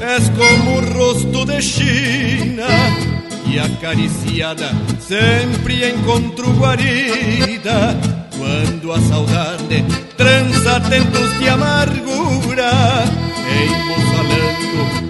És 0.00 0.28
como 0.30 0.78
o 0.78 0.92
rosto 0.92 1.44
de 1.44 1.60
China 1.62 2.66
e 3.46 3.58
acariciada 3.58 4.70
sempre 5.00 5.88
encontro 5.88 6.50
guarida. 6.52 7.96
Quando 8.36 8.92
a 8.92 9.00
saudade 9.00 9.84
trança 10.16 10.80
tentos 10.80 11.38
de 11.38 11.48
amargura, 11.48 12.72
embolsalando 13.62 14.64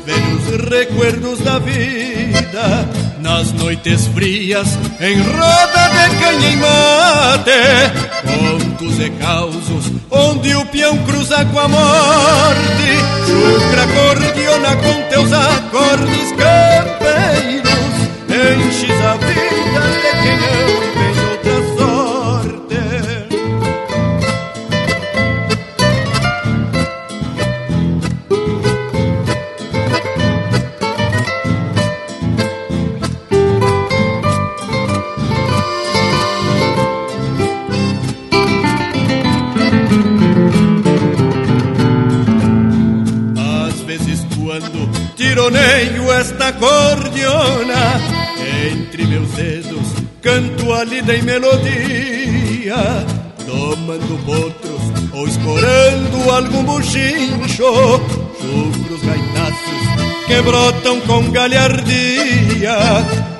velhos 0.05 0.71
recuerdos 0.71 1.39
da 1.41 1.59
vida. 1.59 2.89
Nas 3.21 3.53
noites 3.53 4.07
frias, 4.09 4.79
em 5.01 5.19
roda 5.23 5.89
de 5.89 6.17
canha 6.19 6.51
e 6.51 6.57
mate, 6.57 7.51
contos 8.27 9.01
e 9.01 9.11
causos, 9.11 9.93
onde 10.11 10.55
o 10.55 10.67
peão 10.67 10.99
cruza 10.99 11.45
com 11.47 11.59
a 11.59 11.69
morte. 11.69 13.14
Chucra 13.35 13.87
cordiona 13.89 14.77
com 14.77 15.03
teus 15.09 15.33
acordes 15.33 16.33
lida 50.85 51.15
e 51.15 51.23
melodia 51.23 52.45
dia, 52.65 53.07
domando 53.47 54.19
potros 54.25 54.81
ou 55.13 55.29
escorando 55.29 56.31
algum 56.31 56.65
buchincho, 56.65 58.01
chucros 58.41 59.03
gaitaços 59.03 60.27
que 60.27 60.43
brotam 60.43 61.01
com 61.03 61.31
galhardia. 61.31 62.77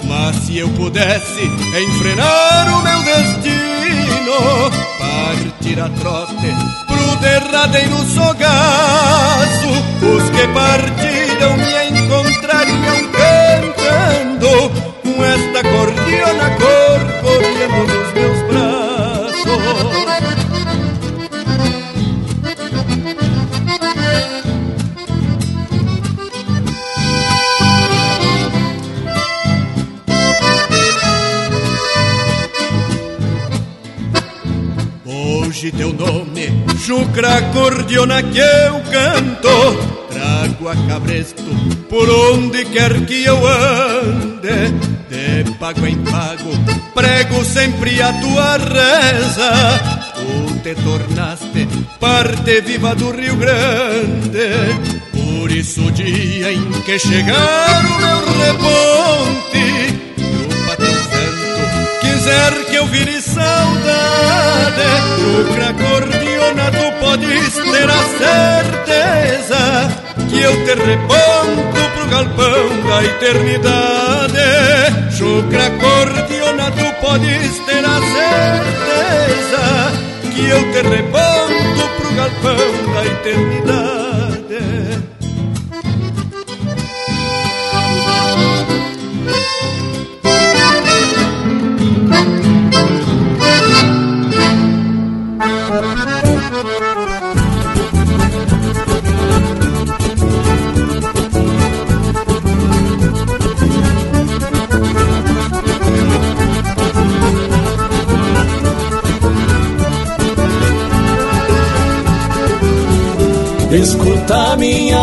Mas 0.05 0.37
se 0.37 0.59
eu 0.59 0.69
pudesse 0.71 1.43
enfrenar 1.43 2.69
o 2.69 2.83
meu 2.83 3.03
destino, 3.03 4.71
partir 4.99 5.81
a 5.81 5.89
trote 5.89 6.55
pro 6.87 7.17
derradeiro 7.17 7.97
sogaço, 8.15 9.69
os 10.03 10.31
que 10.31 10.47
partiram 10.49 11.57
me 11.57 11.84
teu 35.77 35.93
nome, 35.93 36.65
chucra 36.79 37.43
cordiona 37.53 38.23
que 38.23 38.39
eu 38.39 38.81
canto. 38.91 40.05
Trago 40.11 40.69
a 40.69 40.77
cabresto 40.89 41.43
por 41.89 42.09
onde 42.09 42.65
quer 42.67 43.05
que 43.07 43.25
eu 43.25 43.47
ande. 43.47 44.73
De 45.09 45.51
pago 45.59 45.87
em 45.87 45.97
pago, 45.99 46.51
prego 46.95 47.45
sempre 47.45 48.01
a 48.03 48.13
tua 48.13 48.57
reza. 48.57 49.53
Tu 50.15 50.59
te 50.61 50.75
tornaste 50.83 51.69
parte 52.01 52.61
viva 52.61 52.95
do 52.95 53.11
Rio 53.11 53.37
Grande. 53.37 54.95
Por 55.13 55.51
isso 55.51 55.87
o 55.87 55.91
dia 55.91 56.53
em 56.53 56.71
que 56.83 56.99
chegar 56.99 57.85
o 57.85 57.99
meu 57.99 58.19
reponte 58.45 59.55
quiser 62.25 62.65
que 62.71 62.77
eu 62.77 62.87
vire 62.87 63.21
Chucra 65.19 65.73
cordiona, 65.75 66.71
tu 66.71 66.87
podes 67.01 67.55
ter 67.55 67.91
a 67.91 68.03
certeza 68.21 69.63
Que 70.29 70.41
eu 70.41 70.55
te 70.65 70.75
reponto 70.75 71.81
pro 71.95 72.07
galpão 72.09 72.65
da 72.89 73.05
eternidade. 73.05 74.47
Chucra 75.17 75.71
cordiona, 75.81 76.71
tu 76.71 77.07
podes 77.07 77.59
ter 77.67 77.85
a 77.85 77.99
certeza 78.17 79.65
Que 80.35 80.49
eu 80.49 80.63
te 80.73 80.83
reponto 80.89 81.83
pro 81.99 82.15
galpão 82.15 82.95
da 82.95 83.07
eternidade 83.07 84.44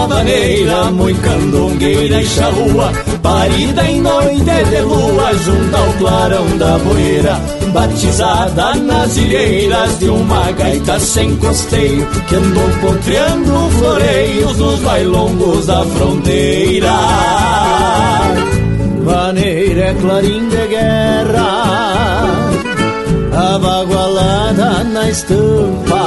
Maneira, 0.08 0.86
muito 0.92 1.22
candongueira 1.22 2.22
e 2.22 2.26
charrua 2.26 2.92
Parida 3.22 3.84
em 3.84 4.02
noite 4.02 4.42
de 4.42 4.82
lua, 4.82 5.34
junto 5.34 5.76
ao 5.76 5.94
clarão 5.94 6.58
da 6.58 6.78
boeira 6.80 7.40
Batizada 7.74 8.76
nas 8.76 9.16
ilheiras 9.18 10.00
de 10.00 10.10
uma 10.10 10.52
gaita 10.52 11.00
sem 11.00 11.36
costeio 11.38 12.06
Que 12.28 12.36
andou 12.36 12.70
potreando 12.82 13.70
floreios 13.80 14.58
nos 14.58 14.80
bailongos 14.82 15.66
da 15.68 15.84
fronteira. 15.86 16.92
Maneira 19.06 19.82
é 19.82 19.94
clarim 19.94 20.50
de 20.50 20.68
guerra 20.68 21.72
Abagualada 23.34 24.84
na 24.84 25.10
estampa 25.10 26.01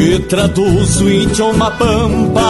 que 0.00 0.18
traduz 0.20 0.98
o 1.02 1.10
idioma 1.10 1.70
pampa 1.72 2.40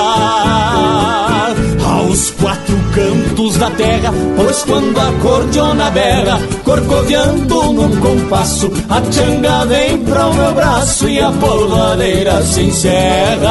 aos 1.84 2.30
quatro 2.30 2.76
cantos 2.94 3.56
da 3.56 3.68
terra, 3.70 4.14
pois 4.36 4.62
quando 4.62 4.96
a 4.96 5.12
cordiona 5.20 5.90
berra, 5.90 6.38
corcoviando 6.62 7.72
num 7.72 7.96
compasso, 7.96 8.70
a 8.88 9.02
changa 9.10 9.64
vem 9.66 9.98
para 9.98 10.28
o 10.28 10.34
meu 10.34 10.54
braço 10.54 11.08
e 11.08 11.18
a 11.18 11.32
polvadeira 11.32 12.40
se 12.42 12.62
encerra. 12.62 13.50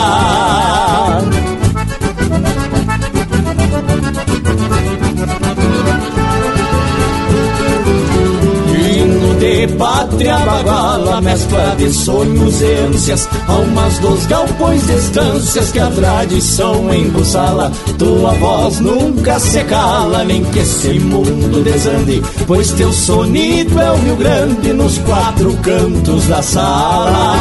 De 9.40 9.68
pátria 9.76 10.38
baguala, 10.40 11.22
mescla 11.22 11.74
de 11.78 11.90
sonhos 11.92 12.62
e 12.62 12.74
ânsias, 12.74 13.28
almas 13.48 13.98
dos 14.00 14.26
galpões 14.26 14.86
de 14.86 14.96
estâncias 14.96 15.72
que 15.72 15.80
a 15.80 15.90
tradição 15.90 16.94
embussala. 16.94 17.72
Tua 17.98 18.34
voz 18.34 18.82
nunca 18.82 19.40
se 19.40 19.64
cala, 19.64 20.26
nem 20.26 20.44
que 20.44 20.60
esse 20.60 21.00
mundo 21.00 21.64
desande, 21.64 22.22
pois 22.46 22.72
teu 22.74 22.92
sonido 22.92 23.80
é 23.80 23.92
o 23.92 23.96
Rio 23.96 24.16
Grande 24.18 24.74
nos 24.74 24.98
quatro 25.00 25.54
cantos 25.64 26.28
da 26.28 26.42
sala. 26.42 27.36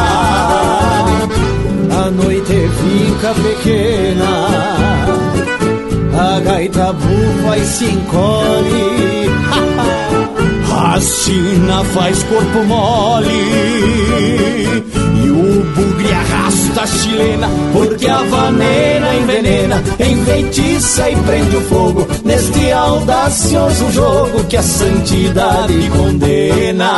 A 1.91 2.11
noite 2.11 2.71
fica 2.79 3.35
pequena, 3.35 4.49
a 6.17 6.41
gaita 6.41 6.93
bufa 6.93 7.59
e 7.59 7.67
se 7.67 7.87
encolhe. 7.87 9.18
A 10.81 11.01
faz 11.93 12.23
corpo 12.23 12.65
mole 12.65 13.29
e 15.25 15.29
o 15.29 15.65
bugre 15.75 16.13
arrasta 16.13 16.83
a 16.83 16.87
chilena, 16.87 17.49
porque 17.73 18.07
a 18.07 18.23
vaneira 18.23 19.13
envenena, 19.17 19.83
enfeitiça 19.99 21.11
e 21.11 21.17
prende 21.17 21.57
o 21.57 21.61
fogo 21.63 22.07
neste 22.25 22.71
audacioso 22.71 23.91
jogo 23.91 24.45
que 24.45 24.57
a 24.57 24.63
santidade 24.63 25.91
condena. 25.91 26.93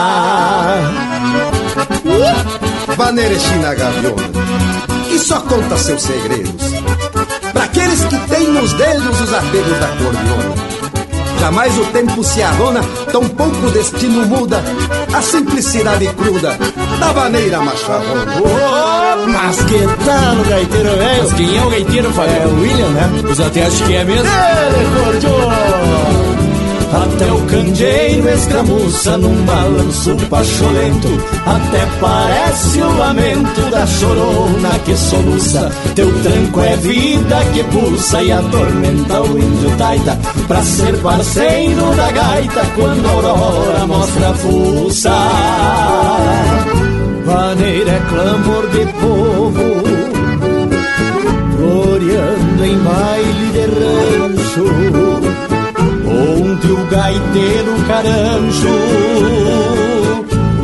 Uh, 2.04 2.94
vaneira 2.96 3.38
China 3.38 3.74
gaviona, 3.74 4.28
que 5.08 5.18
só 5.18 5.40
conta 5.40 5.78
seus 5.78 6.02
segredos, 6.02 6.74
para 7.54 7.64
aqueles 7.64 8.04
que 8.04 8.18
têm 8.28 8.46
nos 8.48 8.74
dedos 8.74 9.20
os 9.22 9.32
apegos 9.32 9.78
da 9.80 9.88
cordiona. 9.88 10.79
Jamais 11.40 11.78
o 11.78 11.84
tempo 11.86 12.22
se 12.22 12.42
arrona, 12.42 12.80
tão 13.10 13.26
pouco 13.28 13.66
o 13.66 13.70
destino 13.70 14.26
muda 14.26 14.62
a 15.12 15.22
simplicidade 15.22 16.06
cruda 16.08 16.56
da 16.98 17.12
maneira 17.14 17.60
macharrona. 17.60 18.26
Oh, 18.42 19.26
mas 19.26 19.56
que 19.64 19.78
tal 20.04 20.34
o 20.34 20.48
gaiteiro 20.48 20.96
velho? 20.96 21.22
Mas 21.22 21.32
quem 21.32 21.56
é 21.56 21.62
o 21.62 21.70
gaiteiro, 21.70 22.12
Fábio? 22.12 22.36
É 22.36 22.46
o 22.46 22.60
William, 22.60 22.88
né? 22.88 23.10
Os 23.30 23.40
até 23.40 23.66
acho 23.66 23.82
que 23.84 23.94
é 23.96 24.04
mesmo. 24.04 24.28
Ele 24.28 25.02
cordiou! 25.02 26.29
Até 26.92 27.32
o 27.32 27.40
candeeiro 27.46 28.28
escramuça 28.28 29.16
num 29.16 29.44
balanço 29.44 30.16
pacholento 30.28 31.08
Até 31.46 31.86
parece 32.00 32.80
o 32.80 32.98
lamento 32.98 33.70
da 33.70 33.86
chorona 33.86 34.78
que 34.84 34.96
soluça. 34.96 35.70
Teu 35.94 36.12
tranco 36.22 36.60
é 36.60 36.76
vida 36.76 37.44
que 37.52 37.62
pulsa 37.64 38.22
e 38.22 38.32
atormenta 38.32 39.22
o 39.22 39.38
índio 39.38 39.76
taita. 39.78 40.18
Pra 40.48 40.62
ser 40.62 40.96
parceiro 40.98 41.94
da 41.94 42.10
gaita 42.10 42.66
quando 42.74 43.06
a 43.06 43.10
aurora 43.10 43.86
mostra 43.86 44.30
a 44.30 44.34
fuça. 44.34 45.10
Vaneira 47.24 47.92
é 47.92 48.00
clamor 48.08 48.66
de 48.70 48.86
povo 49.00 49.80
Floreando 51.56 52.64
em 52.64 52.78
baile 52.78 53.52
de 53.52 53.64
rancho 53.66 55.09
onde 56.20 56.72
o 56.72 56.86
gaiteiro 56.86 57.74
caranjo 57.86 58.78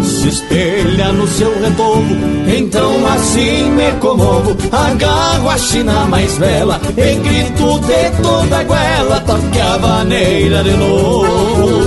se 0.02 0.28
espelha 0.28 1.12
no 1.12 1.26
seu 1.26 1.52
retorno. 1.60 2.16
Então 2.56 3.06
assim 3.06 3.70
me 3.70 3.92
comovo, 4.00 4.56
agarro 4.70 5.50
a 5.50 5.58
china 5.58 6.04
mais 6.06 6.36
bela 6.38 6.80
e 6.96 7.14
grito 7.16 7.78
de 7.80 8.22
toda 8.22 8.58
a 8.58 8.64
goela, 8.64 9.20
toque 9.20 9.60
a 9.60 9.76
vaneira 9.76 10.62
de 10.62 10.70
novo. 10.72 11.85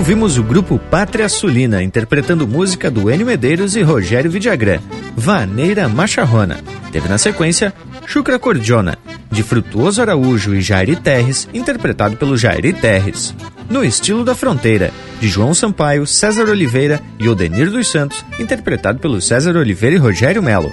Ouvimos 0.00 0.38
o 0.38 0.42
grupo 0.42 0.78
Pátria 0.78 1.28
Sulina 1.28 1.82
interpretando 1.82 2.48
música 2.48 2.90
do 2.90 3.10
Enio 3.10 3.26
Medeiros 3.26 3.76
e 3.76 3.82
Rogério 3.82 4.30
Vidagrã, 4.30 4.80
Vaneira 5.14 5.90
Macharrona. 5.90 6.58
Teve 6.90 7.06
na 7.06 7.18
sequência 7.18 7.70
Chucra 8.06 8.38
Cordiona, 8.38 8.96
de 9.30 9.42
Frutuoso 9.42 10.00
Araújo 10.00 10.54
e 10.54 10.62
Jairi 10.62 10.96
Terres, 10.96 11.46
interpretado 11.52 12.16
pelo 12.16 12.34
Jairi 12.34 12.72
Terres. 12.72 13.34
No 13.68 13.84
Estilo 13.84 14.24
da 14.24 14.34
Fronteira, 14.34 14.90
de 15.20 15.28
João 15.28 15.52
Sampaio, 15.52 16.06
César 16.06 16.48
Oliveira 16.48 16.98
e 17.18 17.28
Odenir 17.28 17.70
dos 17.70 17.86
Santos, 17.88 18.24
interpretado 18.38 19.00
pelo 19.00 19.20
César 19.20 19.54
Oliveira 19.54 19.96
e 19.96 19.98
Rogério 19.98 20.42
Melo. 20.42 20.72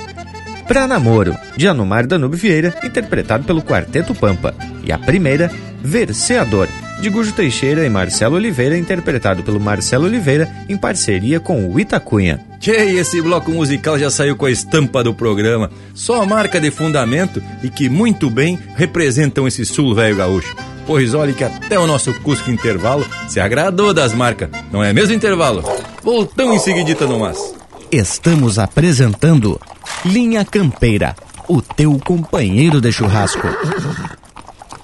Pra 0.70 0.88
Namoro, 0.88 1.36
de 1.58 1.68
Anumar 1.68 2.08
Danube 2.08 2.38
Vieira, 2.38 2.74
interpretado 2.82 3.44
pelo 3.44 3.62
Quarteto 3.62 4.16
Pampa. 4.16 4.56
E 4.86 4.92
a 4.92 4.98
primeira, 4.98 5.52
Verseador, 5.84 6.70
de 7.00 7.10
Gujo 7.10 7.32
Teixeira 7.32 7.86
e 7.86 7.90
Marcelo 7.90 8.36
Oliveira, 8.36 8.78
interpretado 8.78 9.44
pelo 9.44 9.60
Marcelo 9.60 10.06
Oliveira 10.06 10.50
em 10.68 10.76
parceria 10.78 11.40
com 11.40 11.72
o 11.72 11.80
Itacunha. 11.80 12.40
Que 12.60 12.72
esse 12.72 13.22
bloco 13.22 13.52
musical 13.52 14.00
já 14.00 14.10
saiu 14.10 14.36
com 14.36 14.46
a 14.46 14.52
estampa 14.52 15.04
do 15.04 15.14
programa. 15.14 15.70
Só 15.94 16.22
a 16.22 16.26
marca 16.26 16.60
de 16.60 16.72
fundamento 16.72 17.42
e 17.62 17.70
que 17.70 17.88
muito 17.88 18.30
bem 18.30 18.60
representam 18.76 19.48
esse 19.48 19.66
sul 19.66 19.94
velho 19.94 20.16
gaúcho. 20.16 20.56
Pois 20.88 21.14
olhe 21.14 21.34
que 21.34 21.44
até 21.44 21.78
o 21.78 21.86
nosso 21.86 22.14
Cusco 22.22 22.50
Intervalo 22.50 23.06
se 23.28 23.40
agradou 23.40 23.94
das 23.94 24.14
marcas, 24.14 24.50
não 24.72 24.84
é 24.84 24.94
mesmo 24.94 25.14
intervalo? 25.14 25.64
Voltamos 26.02 26.56
em 26.56 26.60
seguidita 26.60 27.06
no 27.06 27.20
mas. 27.20 27.54
Estamos 27.92 28.58
apresentando 28.58 29.60
Linha 30.06 30.46
Campeira, 30.46 31.16
o 31.48 31.62
teu 31.62 32.00
companheiro 32.00 32.80
de 32.80 32.92
churrasco. 32.92 33.48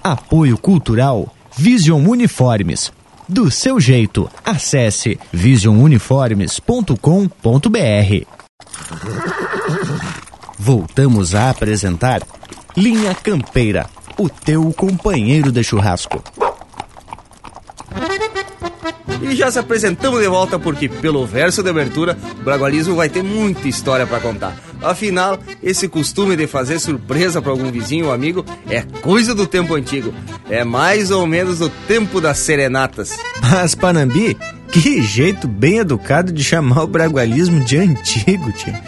Apoio 0.03 0.57
Cultural 0.57 1.32
Vision 1.55 2.07
Uniformes. 2.07 2.91
Do 3.29 3.51
seu 3.51 3.79
jeito, 3.79 4.27
acesse 4.43 5.19
visionuniformes.com.br. 5.31 8.25
Voltamos 10.57 11.35
a 11.35 11.51
apresentar 11.51 12.21
Linha 12.75 13.13
Campeira, 13.15 13.87
o 14.17 14.27
teu 14.27 14.73
companheiro 14.73 15.51
de 15.51 15.63
churrasco. 15.63 16.23
E 19.21 19.35
já 19.35 19.51
se 19.51 19.59
apresentamos 19.59 20.21
de 20.21 20.27
volta 20.27 20.57
porque, 20.59 20.89
pelo 20.89 21.25
verso 21.25 21.63
de 21.63 21.69
abertura, 21.69 22.17
o 22.39 22.43
Bragualismo 22.43 22.95
vai 22.95 23.09
ter 23.09 23.23
muita 23.23 23.67
história 23.67 24.05
para 24.05 24.19
contar. 24.19 24.55
Afinal, 24.83 25.39
esse 25.61 25.87
costume 25.87 26.35
de 26.35 26.45
fazer 26.45 26.79
surpresa 26.79 27.41
para 27.41 27.51
algum 27.51 27.71
vizinho 27.71 28.07
ou 28.07 28.13
amigo 28.13 28.45
é 28.69 28.81
coisa 29.01 29.33
do 29.33 29.47
tempo 29.47 29.73
antigo. 29.75 30.13
É 30.49 30.63
mais 30.63 31.09
ou 31.09 31.25
menos 31.25 31.59
do 31.59 31.69
tempo 31.87 32.19
das 32.19 32.37
serenatas. 32.39 33.17
Mas, 33.41 33.73
Panambi, 33.73 34.37
que 34.71 35.01
jeito 35.01 35.47
bem 35.47 35.77
educado 35.77 36.31
de 36.31 36.43
chamar 36.43 36.83
o 36.83 36.87
Bragualismo 36.87 37.63
de 37.63 37.77
antigo, 37.77 38.51
tia. 38.51 38.81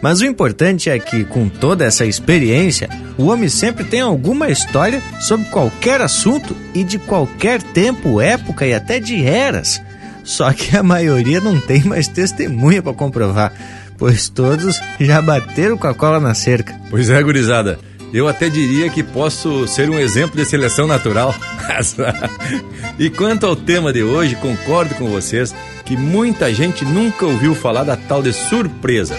Mas 0.00 0.20
o 0.20 0.24
importante 0.24 0.90
é 0.90 0.98
que, 0.98 1.24
com 1.24 1.48
toda 1.48 1.84
essa 1.84 2.04
experiência, 2.04 2.88
o 3.16 3.26
homem 3.26 3.48
sempre 3.48 3.84
tem 3.84 4.00
alguma 4.00 4.48
história 4.48 5.00
sobre 5.20 5.46
qualquer 5.46 6.00
assunto 6.00 6.56
e 6.74 6.82
de 6.82 6.98
qualquer 6.98 7.62
tempo, 7.62 8.20
época 8.20 8.66
e 8.66 8.74
até 8.74 8.98
de 8.98 9.24
eras. 9.24 9.80
Só 10.24 10.52
que 10.52 10.76
a 10.76 10.82
maioria 10.82 11.40
não 11.40 11.60
tem 11.60 11.84
mais 11.84 12.08
testemunha 12.08 12.82
para 12.82 12.92
comprovar, 12.92 13.52
pois 14.02 14.28
todos 14.28 14.80
já 14.98 15.22
bateram 15.22 15.78
com 15.78 15.86
a 15.86 15.94
cola 15.94 16.18
na 16.18 16.34
cerca. 16.34 16.74
Pois 16.90 17.08
é, 17.08 17.22
gurizada. 17.22 17.78
Eu 18.12 18.26
até 18.26 18.48
diria 18.48 18.90
que 18.90 19.00
posso 19.00 19.68
ser 19.68 19.88
um 19.88 19.96
exemplo 19.96 20.36
de 20.36 20.44
seleção 20.44 20.88
natural. 20.88 21.32
e 22.98 23.08
quanto 23.08 23.46
ao 23.46 23.54
tema 23.54 23.92
de 23.92 24.02
hoje, 24.02 24.34
concordo 24.34 24.92
com 24.96 25.08
vocês 25.08 25.54
que 25.84 25.96
muita 25.96 26.52
gente 26.52 26.84
nunca 26.84 27.24
ouviu 27.24 27.54
falar 27.54 27.84
da 27.84 27.96
tal 27.96 28.20
de 28.20 28.32
surpresa 28.32 29.14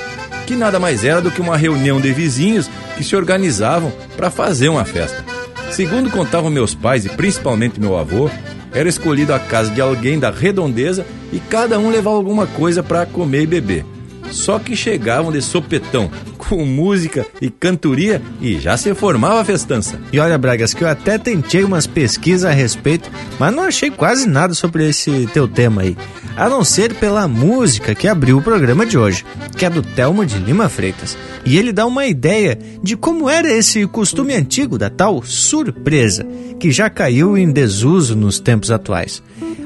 que 0.45 0.53
nada 0.53 0.81
mais 0.81 1.05
era 1.05 1.21
do 1.21 1.31
que 1.31 1.39
uma 1.39 1.55
reunião 1.55 2.01
de 2.01 2.11
vizinhos 2.11 2.69
que 2.97 3.05
se 3.05 3.15
organizavam 3.15 3.89
para 4.17 4.29
fazer 4.29 4.67
uma 4.67 4.83
festa. 4.83 5.23
Segundo 5.71 6.11
contavam 6.11 6.49
meus 6.49 6.75
pais 6.75 7.05
e 7.05 7.09
principalmente 7.09 7.79
meu 7.79 7.97
avô, 7.97 8.29
era 8.73 8.89
escolhido 8.89 9.33
a 9.33 9.39
casa 9.39 9.71
de 9.71 9.79
alguém 9.79 10.19
da 10.19 10.29
redondeza 10.29 11.05
e 11.31 11.39
cada 11.39 11.79
um 11.79 11.89
levava 11.89 12.17
alguma 12.17 12.45
coisa 12.45 12.83
para 12.83 13.05
comer 13.05 13.43
e 13.43 13.47
beber. 13.47 13.85
Só 14.31 14.59
que 14.59 14.75
chegavam 14.75 15.31
de 15.31 15.41
sopetão, 15.41 16.09
com 16.37 16.65
música 16.65 17.25
e 17.41 17.49
cantoria 17.49 18.21
e 18.41 18.59
já 18.59 18.75
se 18.77 18.93
formava 18.93 19.41
a 19.41 19.45
festança. 19.45 19.99
E 20.11 20.19
olha, 20.19 20.37
Bragas, 20.37 20.73
que 20.73 20.83
eu 20.83 20.87
até 20.87 21.17
tentei 21.17 21.63
umas 21.63 21.87
pesquisas 21.87 22.45
a 22.45 22.53
respeito, 22.53 23.09
mas 23.39 23.53
não 23.53 23.63
achei 23.63 23.89
quase 23.89 24.27
nada 24.27 24.53
sobre 24.53 24.87
esse 24.87 25.27
teu 25.33 25.47
tema 25.47 25.81
aí. 25.83 25.95
A 26.35 26.49
não 26.49 26.63
ser 26.63 26.95
pela 26.95 27.27
música 27.27 27.93
que 27.93 28.07
abriu 28.07 28.37
o 28.37 28.41
programa 28.41 28.85
de 28.85 28.97
hoje, 28.97 29.23
que 29.55 29.65
é 29.65 29.69
do 29.69 29.83
Telmo 29.83 30.25
de 30.25 30.39
Lima 30.39 30.67
Freitas. 30.67 31.15
E 31.45 31.57
ele 31.57 31.71
dá 31.71 31.85
uma 31.85 32.07
ideia 32.07 32.57
de 32.81 32.97
como 32.97 33.29
era 33.29 33.51
esse 33.51 33.85
costume 33.85 34.33
antigo 34.33 34.77
da 34.77 34.89
tal 34.89 35.21
surpresa, 35.23 36.25
que 36.59 36.71
já 36.71 36.89
caiu 36.89 37.37
em 37.37 37.51
desuso 37.51 38.15
nos 38.15 38.39
tempos 38.39 38.71
atuais. 38.71 39.21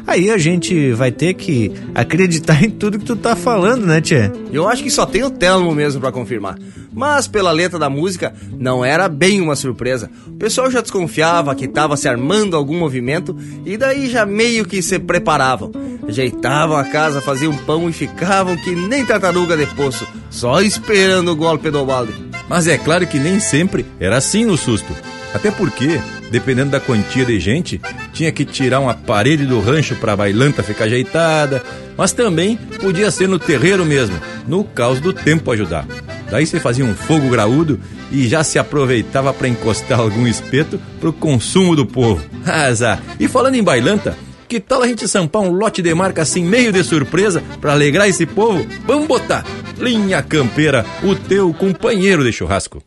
Aí 0.07 0.31
a 0.31 0.37
gente 0.37 0.93
vai 0.93 1.11
ter 1.11 1.33
que 1.33 1.71
acreditar 1.93 2.63
em 2.63 2.69
tudo 2.69 2.97
que 2.97 3.05
tu 3.05 3.15
tá 3.15 3.35
falando, 3.35 3.85
né, 3.85 3.99
Tchê? 3.99 4.31
Eu 4.57 4.67
acho 4.67 4.81
que 4.81 4.89
só 4.89 5.05
tem 5.05 5.23
o 5.23 5.29
Telmo 5.29 5.73
mesmo 5.73 6.01
para 6.01 6.11
confirmar. 6.11 6.57
Mas 6.91 7.27
pela 7.27 7.51
letra 7.51 7.77
da 7.77 7.91
música, 7.91 8.33
não 8.57 8.83
era 8.83 9.07
bem 9.07 9.39
uma 9.39 9.55
surpresa. 9.55 10.09
O 10.25 10.31
pessoal 10.31 10.71
já 10.71 10.81
desconfiava 10.81 11.53
que 11.53 11.65
estava 11.65 11.95
se 11.95 12.07
armando 12.07 12.55
algum 12.55 12.75
movimento 12.75 13.37
e 13.63 13.77
daí 13.77 14.09
já 14.09 14.25
meio 14.25 14.65
que 14.65 14.81
se 14.81 14.97
preparavam. 14.97 15.71
Ajeitavam 16.07 16.75
a 16.75 16.83
casa, 16.85 17.21
faziam 17.21 17.55
pão 17.55 17.87
e 17.87 17.93
ficavam 17.93 18.57
que 18.57 18.71
nem 18.71 19.05
tartaruga 19.05 19.55
de 19.55 19.67
poço, 19.67 20.07
só 20.29 20.59
esperando 20.59 21.31
o 21.31 21.35
golpe 21.35 21.69
do 21.69 21.85
balde. 21.85 22.15
Mas 22.49 22.67
é 22.67 22.79
claro 22.79 23.05
que 23.05 23.19
nem 23.19 23.39
sempre 23.39 23.85
era 23.99 24.17
assim 24.17 24.43
no 24.43 24.57
susto. 24.57 24.91
Até 25.33 25.51
porque 25.51 25.99
dependendo 26.29 26.71
da 26.71 26.79
quantia 26.79 27.25
de 27.25 27.39
gente, 27.39 27.81
tinha 28.13 28.31
que 28.31 28.45
tirar 28.45 28.79
uma 28.79 28.93
parede 28.93 29.45
do 29.45 29.59
rancho 29.59 29.95
para 29.95 30.13
a 30.13 30.15
bailanta 30.15 30.63
ficar 30.63 30.85
ajeitada, 30.85 31.63
mas 31.95 32.11
também 32.11 32.57
podia 32.79 33.09
ser 33.11 33.27
no 33.27 33.39
terreiro 33.39 33.85
mesmo, 33.85 34.19
no 34.47 34.63
caos 34.63 34.99
do 34.99 35.13
tempo 35.13 35.51
ajudar. 35.51 35.85
Daí 36.29 36.45
você 36.45 36.59
fazia 36.59 36.85
um 36.85 36.93
fogo 36.93 37.29
graúdo 37.29 37.79
e 38.11 38.27
já 38.27 38.43
se 38.43 38.59
aproveitava 38.59 39.33
para 39.33 39.47
encostar 39.47 39.99
algum 39.99 40.27
espeto 40.27 40.79
para 40.99 41.09
o 41.09 41.13
consumo 41.13 41.75
do 41.75 41.85
povo. 41.85 42.23
Azar! 42.45 43.01
E 43.19 43.27
falando 43.27 43.55
em 43.55 43.63
bailanta, 43.63 44.17
que 44.47 44.59
tal 44.59 44.83
a 44.83 44.87
gente 44.87 45.07
sampar 45.07 45.41
um 45.41 45.51
lote 45.51 45.81
de 45.81 45.93
marca 45.93 46.21
assim 46.21 46.43
meio 46.43 46.71
de 46.71 46.83
surpresa 46.83 47.41
para 47.61 47.73
alegrar 47.73 48.07
esse 48.07 48.25
povo? 48.25 48.65
Vamos 48.85 49.07
botar! 49.07 49.45
Linha 49.77 50.21
Campeira, 50.23 50.85
o 51.03 51.15
teu 51.15 51.53
companheiro 51.53 52.23
de 52.23 52.33
churrasco. 52.33 52.81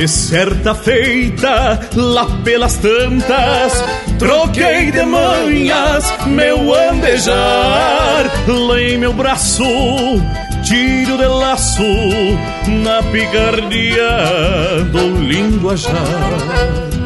De 0.00 0.08
certa 0.08 0.74
feita, 0.74 1.78
lá 1.94 2.24
pelas 2.42 2.78
tantas, 2.78 3.84
troquei 4.18 4.90
de 4.90 5.02
manhas 5.02 6.10
meu 6.26 6.74
andejar. 6.74 8.24
Lei 8.48 8.96
meu 8.96 9.12
braço, 9.12 9.62
tiro 10.64 11.18
de 11.18 11.26
laço, 11.26 11.82
na 12.82 13.02
picardia 13.12 14.84
do 14.90 15.18
linguajar. 15.18 15.92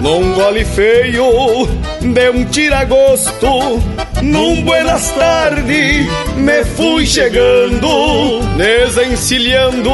Num 0.00 0.32
gole 0.32 0.64
feio, 0.64 1.66
de 2.00 2.30
um 2.30 2.44
tiragosto, 2.44 3.82
num 4.22 4.62
buenas 4.62 5.10
tarde, 5.10 6.08
me 6.36 6.64
fui 6.64 7.04
chegando, 7.04 8.38
desencilhando 8.56 9.90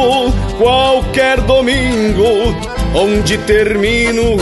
qualquer 0.58 1.40
domingo 1.40 2.79
onde 2.94 3.38
termino 3.38 4.36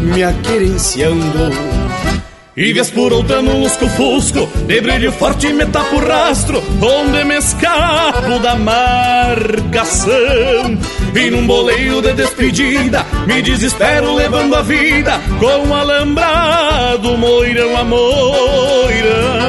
me 0.00 0.22
aquerenciando. 0.22 1.50
E 2.56 2.72
vias 2.72 2.90
por 2.90 3.12
outra 3.12 3.40
no 3.40 3.60
lusco-fusco, 3.60 4.48
de 4.66 4.80
brilho 4.80 5.12
forte 5.12 5.52
me 5.52 5.64
tapo 5.66 5.98
rastro, 5.98 6.62
onde 6.82 7.24
me 7.24 7.38
escapo 7.38 8.38
da 8.40 8.56
marcação. 8.56 10.12
E 11.14 11.30
num 11.30 11.46
boleio 11.46 12.02
de 12.02 12.12
despedida, 12.12 13.06
me 13.26 13.40
desespero 13.40 14.14
levando 14.14 14.56
a 14.56 14.62
vida, 14.62 15.20
com 15.38 15.74
alambrado 15.74 17.16
moirão 17.16 17.76
a 17.76 17.84
moirão. 17.84 19.39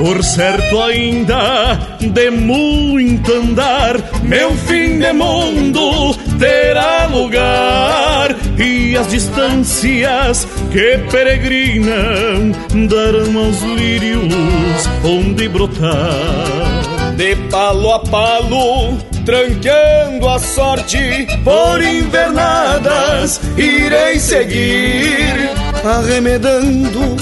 Por 0.00 0.24
certo 0.24 0.82
ainda 0.82 1.78
de 2.00 2.30
muito 2.30 3.30
andar, 3.34 3.96
meu 4.22 4.52
fim 4.52 4.98
de 4.98 5.12
mundo 5.12 6.16
terá 6.38 7.04
lugar 7.04 8.34
e 8.58 8.96
as 8.96 9.08
distâncias 9.08 10.48
que 10.72 10.96
peregrinam 11.10 12.50
darão 12.88 13.44
aos 13.44 13.60
lírios 13.60 14.88
onde 15.04 15.50
brotar. 15.50 17.12
De 17.14 17.36
palo 17.50 17.92
a 17.92 17.98
palo, 18.00 18.96
tranqueando 19.26 20.26
a 20.30 20.38
sorte 20.38 21.26
por 21.44 21.82
invernadas, 21.82 23.38
irei 23.58 24.18
seguir 24.18 25.50
arremedando 25.84 27.16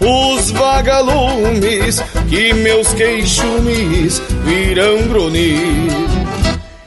os 0.00 0.50
vagalumes 0.50 2.02
que 2.30 2.54
meus 2.54 2.94
queixumes 2.94 4.22
virão 4.44 5.02
grunir. 5.08 5.90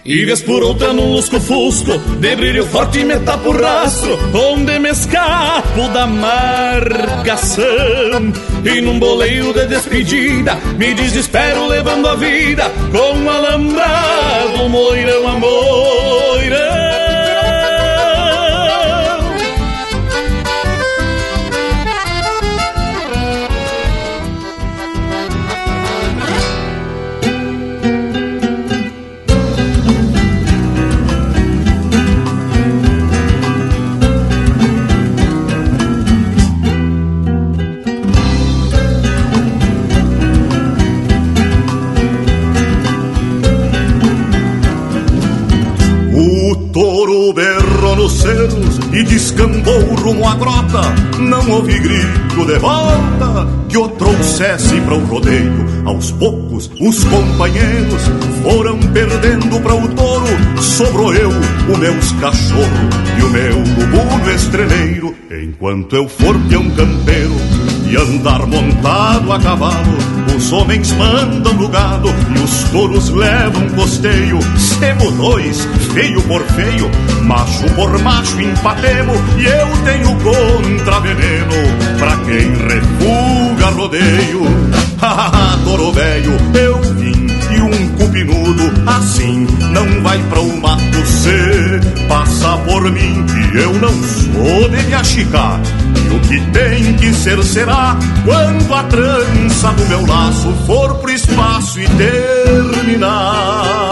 E 0.06 0.26
vez 0.26 0.42
por 0.42 0.62
outra 0.62 0.92
num 0.92 1.14
lusco-fusco 1.14 1.98
De 2.20 2.36
brilho 2.36 2.66
forte 2.66 3.06
me 3.06 3.18
tapo 3.20 3.52
o 3.52 3.58
rastro 3.58 4.20
Onde 4.34 4.78
me 4.78 4.90
escapo 4.90 5.88
da 5.94 6.06
marcação 6.06 7.64
E 8.66 8.82
num 8.82 9.00
boleio 9.00 9.54
de 9.54 9.66
despedida 9.66 10.56
Me 10.78 10.94
desespero 10.94 11.68
levando 11.68 12.10
a 12.10 12.16
vida 12.16 12.70
Com 12.92 13.30
alambrado 13.30 14.68
moirão 14.68 15.26
a 15.26 15.40
e 48.94 49.04
descambou 49.04 49.82
rumo 49.96 50.28
à 50.28 50.36
grota. 50.36 50.82
Não 51.20 51.50
ouvi 51.52 51.78
grito 51.80 52.46
de 52.46 52.58
volta 52.58 53.48
que 53.68 53.78
o 53.78 53.90
trouxesse 53.90 54.80
para 54.82 54.96
o 54.96 55.06
rodeio. 55.06 55.66
Aos 55.86 56.12
poucos, 56.12 56.72
os 56.80 57.04
companheiros 57.04 58.02
foram 58.42 58.80
perdendo 58.80 59.60
para 59.62 59.76
o 59.76 59.88
touro. 59.90 60.28
Sobrou 60.62 61.14
eu, 61.14 61.30
o 61.30 61.78
meus 61.78 62.12
cachorro 62.14 62.90
e 63.18 63.24
o 63.24 63.30
meu 63.30 63.58
lubuno 63.58 64.32
estreleiro. 64.32 65.16
Enquanto 65.30 65.96
eu 65.96 66.08
for 66.08 66.38
peão 66.48 66.70
campeiro 66.72 67.36
e 67.90 67.98
andar 67.98 68.46
montado 68.48 69.32
a 69.34 69.40
cavalo 69.40 70.13
os 70.44 70.52
homens 70.52 70.92
mandam 70.92 71.54
no 71.54 71.70
gado 71.70 72.10
e 72.36 72.40
os 72.40 72.64
touros 72.70 73.10
levam 73.10 73.70
costeio. 73.70 74.40
Semo 74.58 75.10
dois, 75.12 75.66
feio 75.94 76.22
por 76.24 76.44
feio, 76.48 76.92
macho 77.22 77.64
por 77.76 77.98
macho 78.00 78.42
empatemo. 78.42 79.14
E 79.38 79.46
eu 79.46 79.68
tenho 79.86 80.20
contra 80.20 81.00
veneno 81.00 81.54
pra 81.98 82.18
quem 82.26 82.52
refuga 82.58 83.70
rodeio. 83.70 84.44
Hahaha, 85.00 85.58
toro 85.64 85.94
velho, 85.94 86.34
eu 86.56 86.82
vim 86.96 87.28
e 87.56 87.62
um 87.62 87.88
cupinudo 87.96 88.64
assim 88.86 89.48
não 89.72 90.02
vai 90.02 90.22
pra 90.24 90.42
o 90.42 90.62
mato 90.62 91.06
ser. 91.06 91.80
Passa 92.10 92.58
por 92.58 92.92
mim 92.92 93.26
que 93.26 93.58
eu 93.58 93.74
não 93.76 93.94
sou 94.04 94.70
de 94.70 94.84
me 94.88 94.94
achicar 94.94 95.62
o 96.16 96.20
que 96.20 96.40
tem 96.52 96.94
que 96.96 97.14
ser 97.14 97.44
será 97.44 97.98
quando 98.24 98.74
a 98.74 98.84
trança 98.84 99.72
do 99.74 99.86
meu 99.88 100.06
laço 100.06 100.54
for 100.66 100.96
pro 100.96 101.12
espaço 101.12 101.80
e 101.80 101.88
terminar. 101.90 103.83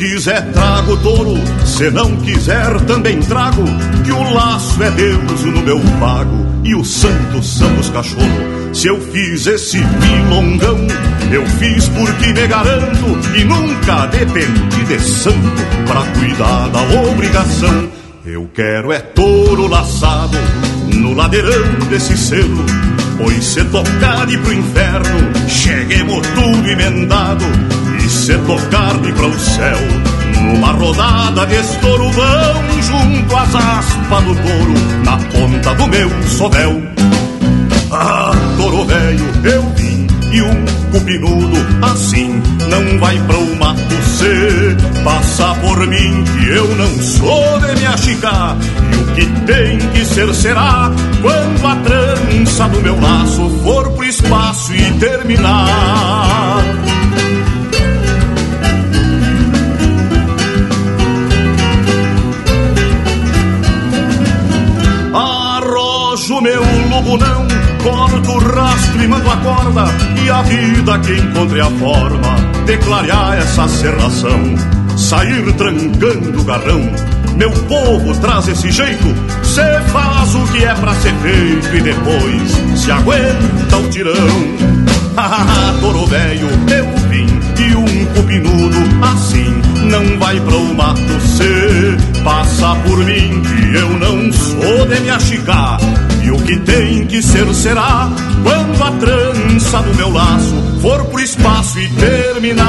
Quiser, 0.00 0.50
trago 0.52 0.96
touro. 0.96 1.34
Se 1.64 1.90
não 1.90 2.16
quiser, 2.16 2.80
também 2.86 3.20
trago. 3.20 3.62
Que 4.02 4.10
o 4.10 4.32
laço 4.32 4.82
é 4.82 4.90
Deus 4.90 5.44
no 5.44 5.60
meu 5.62 5.78
pago. 6.00 6.46
E 6.64 6.74
os 6.74 6.88
santos 6.88 7.58
são 7.58 7.78
os 7.78 7.90
cachorros. 7.90 8.50
Se 8.72 8.88
eu 8.88 8.98
fiz 9.00 9.46
esse 9.46 9.78
milongão, 9.78 10.78
eu 11.30 11.44
fiz 11.46 11.86
porque 11.88 12.32
me 12.32 12.46
garanto. 12.46 13.18
E 13.36 13.44
nunca 13.44 14.06
dependi 14.06 14.84
de 14.86 15.00
santo 15.00 15.36
pra 15.86 16.02
cuidar 16.18 16.68
da 16.68 16.80
obrigação. 17.02 17.90
Eu 18.24 18.48
quero 18.54 18.92
é 18.92 19.00
touro 19.00 19.66
laçado 19.66 20.38
no 20.94 21.12
ladeirão 21.12 21.88
desse 21.90 22.16
selo. 22.16 22.64
Pois 23.18 23.44
se 23.44 23.62
tocar 23.64 24.30
e 24.30 24.38
pro 24.38 24.52
inferno, 24.54 25.48
cheguemos 25.48 26.26
tudo 26.28 26.70
emendado 26.70 27.44
se 28.10 28.36
tocar-me 28.38 29.12
para 29.12 29.26
o 29.26 29.38
céu 29.38 29.78
Numa 30.42 30.72
rodada 30.72 31.46
de 31.46 31.54
estouro 31.54 32.10
vão 32.10 32.82
junto 32.82 33.36
às 33.36 33.54
aspas 33.54 34.24
do 34.24 34.34
touro 34.34 34.74
Na 35.04 35.16
ponta 35.16 35.74
do 35.74 35.86
meu 35.86 36.10
sovel 36.26 36.82
Ah, 37.92 38.32
touro 38.56 38.84
velho, 38.84 39.24
eu 39.44 39.62
vim 39.76 40.06
e 40.32 40.42
um 40.42 40.64
cupinudo 40.92 41.56
assim 41.82 42.40
Não 42.68 42.98
vai 43.00 43.18
para 43.18 43.36
o 43.36 43.56
mato 43.56 44.02
ser. 44.16 44.76
Passa 45.02 45.54
por 45.56 45.86
mim 45.86 46.24
que 46.24 46.48
eu 46.48 46.76
não 46.76 47.02
sou 47.02 47.60
de 47.60 47.80
me 47.80 47.86
achicar 47.86 48.56
E 48.92 48.96
o 48.96 49.06
que 49.14 49.26
tem 49.46 49.78
que 49.78 50.04
ser 50.04 50.32
será 50.34 50.90
Quando 51.20 51.66
a 51.66 51.76
trança 51.76 52.68
do 52.68 52.80
meu 52.80 53.00
laço 53.00 53.50
for 53.62 53.90
pro 53.90 54.04
espaço 54.04 54.74
e 54.74 54.92
terminar 54.98 56.79
lobo 67.00 67.16
não 67.16 67.46
Corto 67.82 68.32
o 68.32 68.38
rastro 68.38 69.02
e 69.02 69.08
mando 69.08 69.30
a 69.30 69.36
corda 69.38 69.84
E 70.22 70.30
a 70.30 70.42
vida 70.42 70.98
que 70.98 71.12
encontre 71.12 71.60
a 71.60 71.70
forma 71.70 72.36
De 72.66 72.76
clarear 72.78 73.38
essa 73.38 73.66
serração 73.68 74.54
Sair 74.96 75.50
trancando 75.54 76.40
o 76.40 76.44
garrão. 76.44 76.92
Meu 77.36 77.50
povo 77.50 78.14
traz 78.20 78.48
esse 78.48 78.70
jeito 78.70 79.14
Cê 79.42 79.80
faz 79.92 80.34
o 80.34 80.44
que 80.52 80.62
é 80.64 80.74
pra 80.74 80.94
ser 80.94 81.14
feito 81.14 81.74
E 81.74 81.80
depois 81.80 82.78
se 82.78 82.90
aguenta 82.90 83.76
o 83.78 83.88
tirão. 83.88 84.14
Toro 85.80 86.06
velho, 86.06 86.48
eu 86.70 86.86
vim 87.08 87.26
E 87.58 87.74
um 87.74 88.06
cupinudo 88.14 88.76
assim 89.02 89.62
Não 89.90 90.18
vai 90.18 90.38
pro 90.40 90.74
mato 90.74 91.20
ser 91.20 91.96
Passa 92.22 92.74
por 92.86 92.98
mim 92.98 93.42
que 93.42 93.76
eu 93.76 93.90
não 93.98 94.32
sou 94.32 94.86
de 94.86 95.00
me 95.00 95.10
achicar 95.10 95.78
e 96.22 96.30
o 96.30 96.36
que 96.36 96.58
tem 96.60 97.06
que 97.06 97.22
ser 97.22 97.52
será 97.54 98.08
quando 98.42 98.82
a 98.82 98.90
trança 98.92 99.78
do 99.82 99.94
meu 99.94 100.12
laço 100.12 100.54
for 100.80 101.04
pro 101.06 101.20
espaço 101.20 101.78
e 101.78 101.88
terminar. 101.88 102.64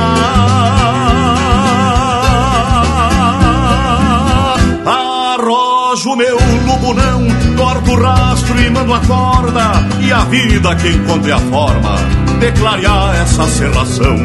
Arrojo 4.85 6.15
meu 6.15 6.37
lubunão, 6.65 7.27
corto 7.57 7.91
o 7.91 8.01
rastro 8.01 8.61
e 8.61 8.69
mando 8.69 8.93
a 8.93 8.99
corda. 8.99 9.71
E 10.01 10.11
a 10.11 10.23
vida 10.25 10.75
que 10.75 10.89
encontre 10.89 11.31
a 11.31 11.39
forma 11.39 11.95
de 12.39 12.51
clarear 12.53 13.15
essa 13.21 13.47
serração, 13.47 14.17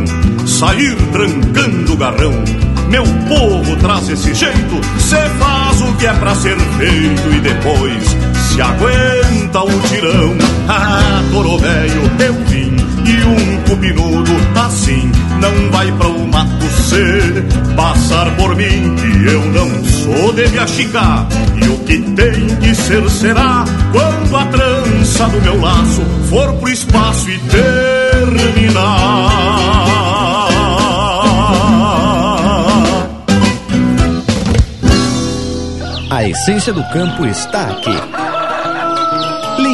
sair 0.47 0.97
trancando 1.13 1.93
o 1.93 1.97
garrão 1.97 2.67
meu 2.89 3.05
povo 3.29 3.77
traz 3.77 4.09
esse 4.09 4.33
jeito, 4.33 4.81
cê 4.99 5.17
faz 5.39 5.81
o 5.81 5.93
que 5.97 6.07
é 6.07 6.13
pra 6.13 6.35
ser 6.35 6.57
feito 6.57 7.35
e 7.35 7.41
depois 7.41 8.17
se 8.57 8.63
aguenta 8.63 9.63
o 9.63 9.81
tirão. 9.83 10.37
Ah, 10.69 11.23
toro 11.31 11.59
velho, 11.59 12.11
eu 12.19 12.35
vim 12.47 12.75
e 13.05 13.25
um 13.25 13.63
cupinudo 13.69 14.33
assim 14.61 15.13
não 15.41 15.71
vai 15.71 15.93
para 15.93 16.09
o 16.09 16.27
mato 16.27 16.67
ser 16.89 17.45
passar 17.77 18.35
por 18.35 18.57
mim 18.57 18.97
que 18.97 19.27
eu 19.31 19.45
não 19.53 19.85
sou 19.85 20.33
de 20.33 20.49
me 20.49 20.59
achicar 20.59 21.29
e 21.55 21.69
o 21.69 21.79
que 21.85 21.99
tem 22.01 22.57
que 22.57 22.75
ser 22.75 23.09
será 23.09 23.65
quando 23.93 24.37
a 24.37 24.47
trança 24.47 25.29
do 25.29 25.41
meu 25.41 25.61
laço 25.61 26.03
for 26.29 26.53
pro 26.55 26.69
espaço 26.69 27.31
e 27.31 27.39
terminar. 27.39 28.87
A 36.11 36.29
essência 36.29 36.73
do 36.73 36.83
campo 36.89 37.25
está 37.25 37.69
aqui. 37.69 38.26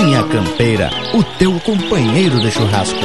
Linha 0.04 0.24
Campeira, 0.24 0.90
o 1.14 1.22
teu 1.22 1.52
companheiro 1.60 2.40
de 2.40 2.50
churrasco. 2.50 2.98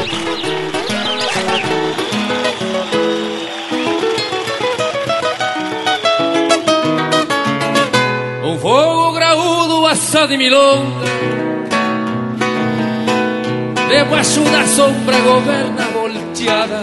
Um 8.44 8.58
fogo 8.58 9.12
graúdo 9.12 9.86
assado 9.86 10.34
em 10.34 10.38
milonga. 10.40 11.06
Debaixo 13.90 14.42
da 14.46 14.66
sombra 14.66 15.20
governa 15.20 15.84
volteada. 15.94 16.82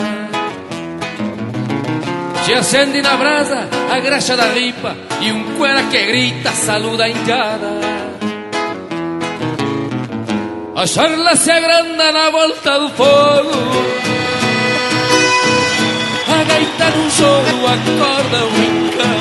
Se 2.44 2.54
acende 2.54 3.02
na 3.02 3.16
brasa 3.16 3.68
a 3.90 3.98
graxa 4.00 4.36
da 4.36 4.52
ripa 4.52 4.94
E 5.22 5.32
um 5.32 5.56
cuera 5.56 5.82
que 5.84 6.04
grita 6.04 6.52
saluda 6.52 7.04
a 7.04 7.08
indiada 7.08 7.83
A 10.84 10.86
charla 10.86 11.34
se 11.34 11.50
agranda 11.50 12.12
na 12.12 12.28
volta 12.28 12.78
do 12.78 12.90
fogo 12.90 13.56
A 16.28 16.44
gaita 16.44 16.90
num 16.94 17.10
choro 17.10 17.66
acorda 17.74 18.44
o 18.44 18.50
rincão 18.50 19.20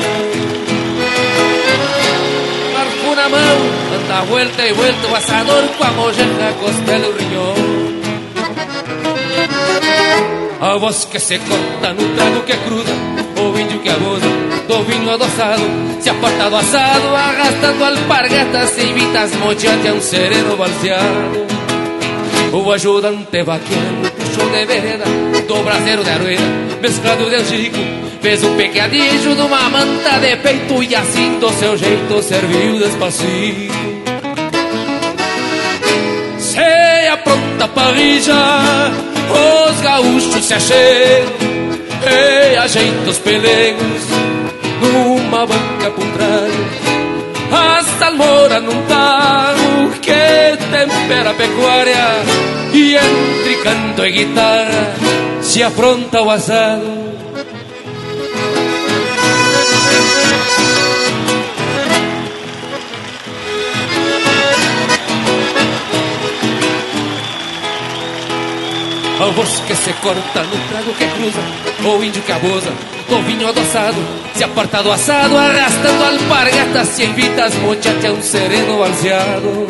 Arco 2.82 3.16
na 3.16 3.30
mão, 3.30 3.58
anda 3.96 4.26
volta 4.26 4.62
e 4.68 4.74
volta 4.74 5.08
O 5.08 5.16
assador 5.16 5.64
com 5.78 5.84
a 5.86 5.92
mojerra 5.92 6.54
costela 6.60 7.08
o 7.08 7.14
a 10.62 10.78
voz 10.78 11.04
que 11.06 11.20
se 11.20 11.38
corta 11.40 11.94
no 11.94 12.16
trago 12.16 12.42
que 12.44 12.54
índio 12.54 13.53
que 13.84 13.90
abusa 13.90 14.26
do 14.68 14.84
vinho 14.84 15.12
adoçado 15.12 15.62
Se 16.00 16.10
aparta 16.10 16.50
do 16.50 16.56
assado 16.56 17.16
arrastando 17.16 17.84
alpargatas 17.84 18.78
E 18.78 18.94
vitas 18.94 19.36
mochate 19.36 19.88
a 19.88 19.94
um 19.94 20.02
sereno 20.02 20.56
balseado. 20.56 21.54
O 22.54 22.72
ajudante 22.72 23.44
vaqueiro 23.44 24.12
puxou 24.18 24.50
de 24.50 24.66
vereda 24.66 25.06
Do 25.48 25.64
braseiro 25.64 26.04
de 26.04 26.10
arueira 26.10 26.44
mesclado 26.82 27.30
de 27.30 27.36
angico 27.36 27.78
Fez 28.22 28.44
um 28.44 28.56
pecadilho 28.56 29.36
de 29.36 29.42
uma 29.42 29.70
manta 29.70 30.20
de 30.20 30.38
peito 30.38 30.82
E 30.82 30.96
assim 30.96 31.40
do 31.40 31.50
seu 31.52 31.78
jeito 31.78 32.24
serviu 32.24 32.80
despacito. 32.80 33.74
Se 36.40 37.08
apronta 37.12 37.68
parrilla 37.68 38.92
os 39.34 39.82
gaúchos 39.82 40.46
se 40.46 40.54
acheiam 40.54 41.53
e 42.10 42.58
ajeitam 42.58 43.10
os 43.10 43.18
pelegos 43.20 44.04
numa 44.82 45.46
banca 45.46 45.92
por 45.92 46.06
trás. 46.06 46.54
A 47.52 47.84
salmoura 48.00 48.60
num 48.60 48.82
tarro 48.88 49.92
que 50.02 50.58
tempera 50.72 51.32
a 51.32 51.34
pecuária 51.34 52.08
e 52.74 52.96
entre 52.96 53.56
canto 53.64 54.06
e 54.06 54.12
guitarra 54.12 54.94
se 55.42 55.62
afronta 55.62 56.22
o 56.22 56.30
assado. 56.30 57.04
A 69.24 69.28
voz 69.28 69.62
que 69.66 69.74
se 69.74 69.94
corta 69.94 70.44
no 70.44 70.68
trago 70.68 70.94
que 70.96 71.08
cruza 71.08 71.40
O 71.88 72.04
índio 72.04 72.22
que 72.24 72.32
abusa 72.34 72.74
do 73.08 73.22
vinho 73.22 73.48
adoçado 73.48 73.96
Se 74.36 74.44
aparta 74.44 74.84
do 74.84 74.92
assado 74.92 75.38
arrastando 75.38 76.04
alpargatas 76.04 76.90
Se 76.90 77.06
invita 77.06 77.46
as 77.46 77.56
muchachas 77.56 78.12
um 78.12 78.22
sereno 78.22 78.80
balseado 78.80 79.66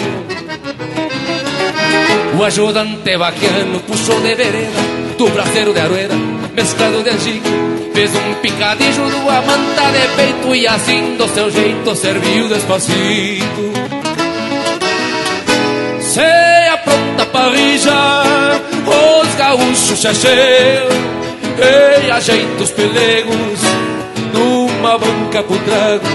O 2.35 2.43
ajudante 2.43 3.15
vaquiano 3.15 3.79
puxou 3.81 4.19
de 4.21 4.33
vereda 4.33 4.81
Do 5.19 5.29
braseiro 5.29 5.71
de 5.71 5.81
arueira 5.81 6.15
mesclado 6.55 7.03
de 7.03 7.11
angico 7.11 7.47
Fez 7.93 8.09
um 8.15 8.33
picadilho 8.41 9.07
do 9.07 9.29
amanta 9.29 9.91
de 9.91 10.15
peito 10.15 10.55
E 10.55 10.65
assim 10.65 11.15
do 11.15 11.27
seu 11.27 11.51
jeito 11.51 11.95
serviu 11.95 12.49
despacito. 12.49 13.71
Se 15.99 16.69
apronta 16.71 17.25
parrilla 17.27 18.62
os 19.03 19.35
gaúchos 19.35 19.99
se 19.99 20.07
acheiam 20.07 20.87
e 22.05 22.11
ajeita 22.11 22.63
os 22.63 22.71
pelegos 22.71 23.59
numa 24.33 24.97
banca 24.97 25.43
pro 25.43 25.57
trago. 25.59 26.07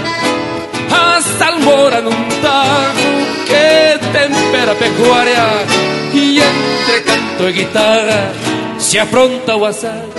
A 0.91 1.21
salmoura 1.21 2.01
num 2.01 2.11
tarro 2.41 3.29
que 3.45 3.99
tempera 4.11 4.71
a 4.71 4.75
pecuária 4.75 5.45
e 6.13 6.39
entre 6.39 7.01
canto 7.01 7.49
e 7.49 7.51
guitarra 7.53 8.33
se 8.77 8.99
afronta 8.99 9.55
o 9.55 9.65
assado. 9.65 10.13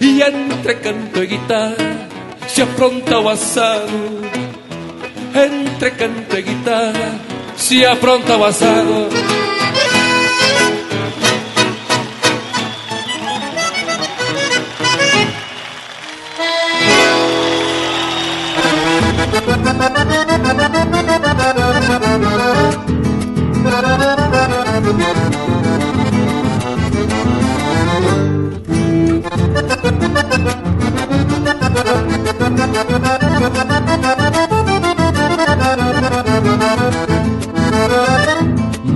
E 0.00 0.22
entre 0.22 0.74
canto 0.76 1.22
e 1.22 1.26
guitarra 1.26 2.08
se 2.48 2.62
afronta 2.62 3.18
o 3.18 3.28
assado. 3.28 4.28
Entre 5.34 5.90
canto 5.90 6.36
e 6.36 6.42
guitarra 6.42 7.20
se 7.56 7.84
afronta 7.84 8.36
o 8.36 8.44
assado. 8.44 9.27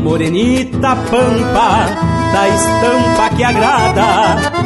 Morenita 0.03 0.97
pampa 1.11 1.87
da 2.33 2.49
estampa 2.49 3.31
que 3.37 3.45
agrada. 3.45 4.63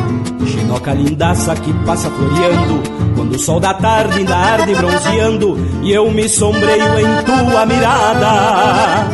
Chinoca 0.47 0.93
lindaça 0.95 1.55
que 1.57 1.73
passa 1.85 2.11
floreando 2.11 2.83
Quando 3.27 3.35
o 3.35 3.39
sol 3.41 3.59
da 3.59 3.75
tarde 3.75 4.19
ainda 4.21 4.37
arde 4.37 4.73
bronzeando 4.75 5.59
E 5.83 5.93
eu 5.93 6.09
me 6.13 6.29
sombreio 6.29 6.99
em 7.01 7.25
tua 7.25 7.67
mirada. 7.67 9.09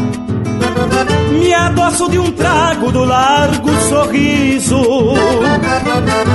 Me 1.33 1.55
adoço 1.55 2.11
de 2.11 2.19
um 2.19 2.31
trago 2.31 2.93
do 2.93 3.05
largo 3.05 3.71
sorriso 3.89 5.15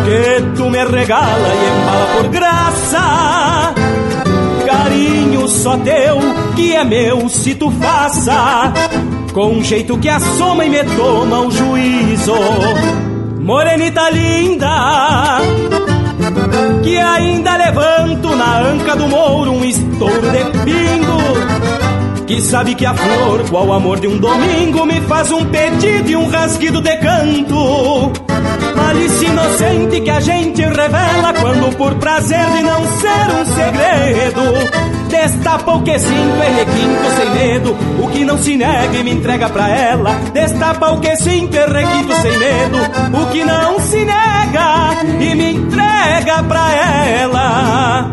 Que 0.05 0.41
tu 0.55 0.69
me 0.69 0.84
regala 0.86 1.49
e 1.53 1.82
embala 1.82 2.07
por 2.17 2.28
graça. 2.30 3.73
Carinho 4.65 5.47
só 5.47 5.78
teu, 5.78 6.17
que 6.55 6.73
é 6.73 6.84
meu 6.84 7.30
se 7.30 7.55
tu 7.55 7.71
faça 7.71 8.73
Com 9.34 9.53
um 9.53 9.63
jeito 9.63 9.97
que 9.99 10.09
assoma 10.09 10.65
e 10.65 10.69
me 10.69 10.84
toma 10.84 11.41
o 11.41 11.51
juízo. 11.51 12.34
Morenita 13.39 14.09
linda 14.09 15.97
Que 16.84 16.97
ainda 16.97 17.57
levanto 17.57 18.36
na 18.36 18.59
anca 18.59 18.95
do 18.95 19.07
mouro 19.07 19.51
Um 19.51 19.63
estouro 19.63 20.30
de 20.32 20.43
pingo. 20.63 22.25
Que 22.25 22.41
sabe 22.41 22.75
que 22.75 22.86
a 22.86 22.93
flor, 22.93 23.49
qual 23.49 23.71
amor 23.71 23.99
de 23.99 24.07
um 24.07 24.17
domingo 24.17 24.86
Me 24.86 24.99
faz 25.01 25.32
um 25.32 25.45
pedido 25.45 26.09
e 26.09 26.15
um 26.15 26.28
rasguido 26.28 26.82
de 26.82 26.97
canto 26.97 28.26
Malícia 28.78 29.28
inocente 29.28 30.01
que 30.01 30.09
a 30.09 30.19
gente 30.19 30.61
revela 30.61 31.34
Quando 31.41 31.75
por 31.75 31.95
prazer 31.95 32.45
de 32.51 32.61
não 32.63 32.86
ser 32.99 33.32
um 33.36 33.45
segredo 33.45 34.41
Destapa 35.09 35.73
o 35.73 35.82
que 35.82 35.97
sinto 35.97 36.41
é 36.41 36.49
requinto 36.49 37.09
sem 37.15 37.30
medo 37.32 37.75
O 38.03 38.07
que 38.09 38.23
não 38.23 38.38
se 38.38 38.55
nega 38.55 38.97
e 38.97 39.03
me 39.03 39.11
entrega 39.11 39.49
pra 39.49 39.69
ela 39.69 40.13
Destapa 40.34 40.91
o 40.91 40.99
que 40.99 41.15
sinto 41.15 41.55
é 41.55 41.65
requinto 41.65 42.15
sem 42.21 42.38
medo 42.38 42.78
O 43.21 43.25
que 43.32 43.43
não 43.43 43.80
se 43.80 44.05
nega 44.05 44.97
e 45.19 45.36
me 45.36 45.53
entrega 45.53 46.43
pra 46.43 46.71
ela 46.73 48.11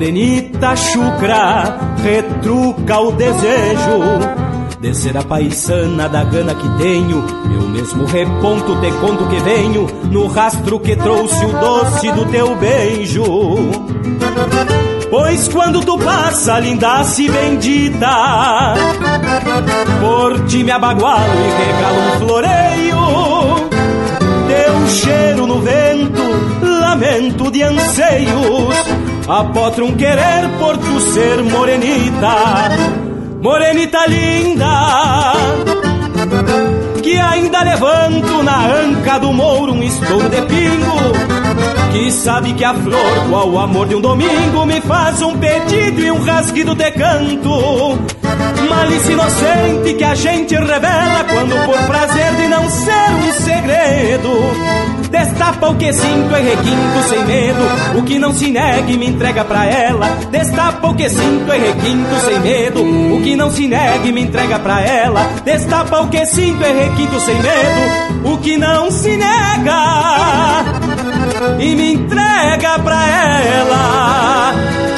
Morenita 0.00 0.74
chucra, 0.76 1.78
retruca 2.02 3.00
o 3.00 3.12
desejo 3.12 4.00
Descer 4.80 5.14
a 5.14 5.22
paisana 5.22 6.08
da 6.08 6.24
gana 6.24 6.54
que 6.54 6.66
tenho. 6.82 7.22
Eu 7.52 7.68
mesmo 7.68 8.06
reponto, 8.06 8.80
te 8.80 8.90
conto 8.92 9.26
que 9.26 9.38
venho 9.40 9.86
No 10.10 10.26
rastro 10.26 10.80
que 10.80 10.96
trouxe 10.96 11.44
o 11.44 11.52
doce 11.52 12.10
do 12.12 12.24
teu 12.24 12.56
beijo. 12.56 13.24
Pois 15.10 15.48
quando 15.48 15.82
tu 15.82 15.98
passa, 15.98 16.58
linda-se 16.58 17.28
bendita 17.28 18.74
Por 20.00 20.46
ti 20.46 20.64
me 20.64 20.70
abagualo 20.70 21.34
e 21.34 21.66
regalo 21.66 22.00
um 22.00 22.18
floreio. 22.20 23.00
Teu 24.48 24.86
cheiro 24.88 25.46
no 25.46 25.60
vento, 25.60 26.22
lamento 26.62 27.50
de 27.50 27.62
anseios 27.64 28.89
Apotro 29.30 29.86
um 29.86 29.94
querer 29.94 30.48
por 30.58 30.76
tu 30.76 31.00
ser 31.12 31.40
morenita 31.44 32.70
morenita 33.40 34.06
linda, 34.06 35.32
que 37.02 37.16
ainda 37.16 37.62
levanto 37.62 38.42
na 38.42 38.66
anca 38.66 39.18
do 39.18 39.32
mouro 39.32 39.72
um 39.72 39.82
estouro 39.82 40.28
de 40.28 40.42
pingo. 40.42 41.00
Que 41.92 42.12
sabe 42.12 42.54
que 42.54 42.64
a 42.64 42.74
flor, 42.74 43.28
qual 43.28 43.50
o 43.50 43.58
amor 43.58 43.88
de 43.88 43.96
um 43.96 44.00
domingo, 44.00 44.64
me 44.66 44.80
faz 44.80 45.20
um 45.22 45.36
pedido 45.38 46.00
e 46.00 46.10
um 46.10 46.22
rasguido 46.22 46.74
de 46.74 46.90
canto. 46.92 47.98
Malícia 48.68 49.12
inocente 49.12 49.94
que 49.94 50.04
a 50.04 50.14
gente 50.14 50.54
revela 50.54 51.24
quando 51.24 51.66
por 51.66 51.78
prazer 51.86 52.34
de 52.36 52.48
não 52.48 52.68
ser 52.68 53.10
um 53.28 53.32
segredo 53.32 54.89
Destapa 55.10 55.68
o 55.68 55.74
que 55.74 55.92
sinto 55.92 56.36
e 56.36 56.42
requinto 56.42 57.08
sem 57.08 57.24
medo. 57.24 57.98
O 57.98 58.02
que 58.02 58.18
não 58.18 58.32
se 58.32 58.50
nega 58.50 58.90
e 58.90 58.96
me 58.96 59.06
entrega 59.08 59.44
pra 59.44 59.66
ela. 59.66 60.06
Destapa 60.30 60.88
o 60.88 60.94
que 60.94 61.08
sinto 61.08 61.52
e 61.52 61.58
requinto 61.58 62.20
sem 62.24 62.40
medo. 62.40 62.82
O 63.14 63.20
que 63.22 63.36
não 63.36 63.50
se 63.50 63.66
nega 63.66 64.06
e 64.06 64.12
me 64.12 64.22
entrega 64.22 64.58
pra 64.58 64.80
ela. 64.80 65.20
Destapa 65.44 66.00
o 66.00 66.08
que 66.08 66.24
sinto 66.26 66.62
e 66.62 66.72
requinto 66.72 67.20
sem 67.20 67.34
medo. 67.34 68.30
O 68.32 68.38
que 68.38 68.56
não 68.56 68.90
se 68.90 69.16
nega 69.16 70.64
e 71.58 71.74
me 71.74 71.94
entrega 71.94 72.78
pra 72.78 73.08
ela. 73.08 74.89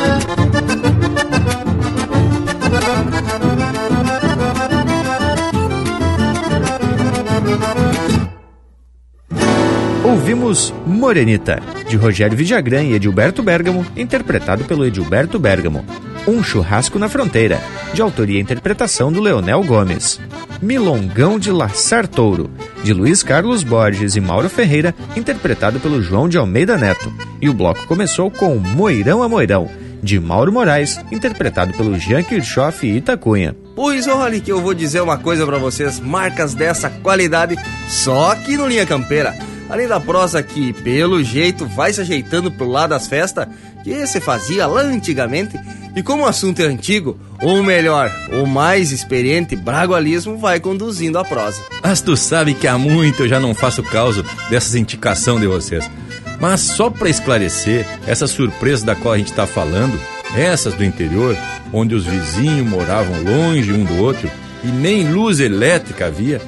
Ouvimos 10.12 10.74
Morenita, 10.86 11.58
de 11.88 11.96
Rogério 11.96 12.36
Vidagrã 12.36 12.82
e 12.82 12.92
Edilberto 12.92 13.42
Bergamo, 13.42 13.86
interpretado 13.96 14.62
pelo 14.62 14.84
Edilberto 14.84 15.38
Bergamo. 15.38 15.86
Um 16.28 16.42
Churrasco 16.42 16.98
na 16.98 17.08
Fronteira, 17.08 17.58
de 17.94 18.02
autoria 18.02 18.38
e 18.38 18.42
interpretação 18.42 19.10
do 19.10 19.22
Leonel 19.22 19.64
Gomes. 19.64 20.20
Milongão 20.60 21.38
de 21.38 21.50
Laçar 21.50 22.06
Touro, 22.06 22.50
de 22.84 22.92
Luiz 22.92 23.22
Carlos 23.22 23.62
Borges 23.62 24.14
e 24.14 24.20
Mauro 24.20 24.50
Ferreira, 24.50 24.94
interpretado 25.16 25.80
pelo 25.80 26.02
João 26.02 26.28
de 26.28 26.36
Almeida 26.36 26.76
Neto. 26.76 27.10
E 27.40 27.48
o 27.48 27.54
bloco 27.54 27.86
começou 27.86 28.30
com 28.30 28.56
Moirão 28.56 29.22
a 29.22 29.28
Moirão, 29.30 29.70
de 30.02 30.20
Mauro 30.20 30.52
Moraes, 30.52 31.00
interpretado 31.10 31.72
pelo 31.72 31.98
Jean 31.98 32.22
Kirchhoff 32.22 32.86
e 32.86 32.98
Itacunha. 32.98 33.56
Pois 33.74 34.06
olha 34.06 34.38
que 34.38 34.52
eu 34.52 34.60
vou 34.60 34.74
dizer 34.74 35.00
uma 35.00 35.16
coisa 35.16 35.46
para 35.46 35.56
vocês, 35.56 35.98
marcas 35.98 36.52
dessa 36.52 36.90
qualidade 36.90 37.56
só 37.88 38.32
aqui 38.32 38.58
no 38.58 38.68
Linha 38.68 38.84
Campeira. 38.84 39.34
Além 39.72 39.88
da 39.88 39.98
prosa 39.98 40.42
que, 40.42 40.70
pelo 40.70 41.24
jeito, 41.24 41.64
vai 41.64 41.94
se 41.94 42.02
ajeitando 42.02 42.52
pro 42.52 42.68
lado 42.68 42.90
das 42.90 43.06
festas, 43.06 43.48
que 43.82 44.06
se 44.06 44.20
fazia 44.20 44.66
lá 44.66 44.82
antigamente, 44.82 45.58
e 45.96 46.02
como 46.02 46.24
o 46.24 46.26
assunto 46.26 46.60
é 46.60 46.66
antigo, 46.66 47.18
ou 47.40 47.62
melhor, 47.62 48.12
o 48.34 48.46
mais 48.46 48.92
experiente 48.92 49.56
bragualismo 49.56 50.36
vai 50.36 50.60
conduzindo 50.60 51.18
a 51.18 51.24
prosa. 51.24 51.58
Mas 51.82 52.02
tu 52.02 52.14
sabe 52.18 52.52
que 52.52 52.68
há 52.68 52.76
muito 52.76 53.22
eu 53.22 53.28
já 53.28 53.40
não 53.40 53.54
faço 53.54 53.82
causa 53.82 54.22
dessas 54.50 54.74
indicação 54.74 55.40
de 55.40 55.46
vocês. 55.46 55.90
Mas 56.38 56.60
só 56.60 56.90
para 56.90 57.08
esclarecer, 57.08 57.86
essa 58.06 58.26
surpresa 58.26 58.84
da 58.84 58.94
qual 58.94 59.14
a 59.14 59.18
gente 59.18 59.30
está 59.30 59.46
falando, 59.46 59.98
essas 60.36 60.74
do 60.74 60.84
interior, 60.84 61.34
onde 61.72 61.94
os 61.94 62.04
vizinhos 62.04 62.68
moravam 62.68 63.22
longe 63.22 63.72
um 63.72 63.84
do 63.84 64.02
outro 64.02 64.30
e 64.62 64.66
nem 64.66 65.10
luz 65.10 65.40
elétrica 65.40 66.08
havia, 66.08 66.42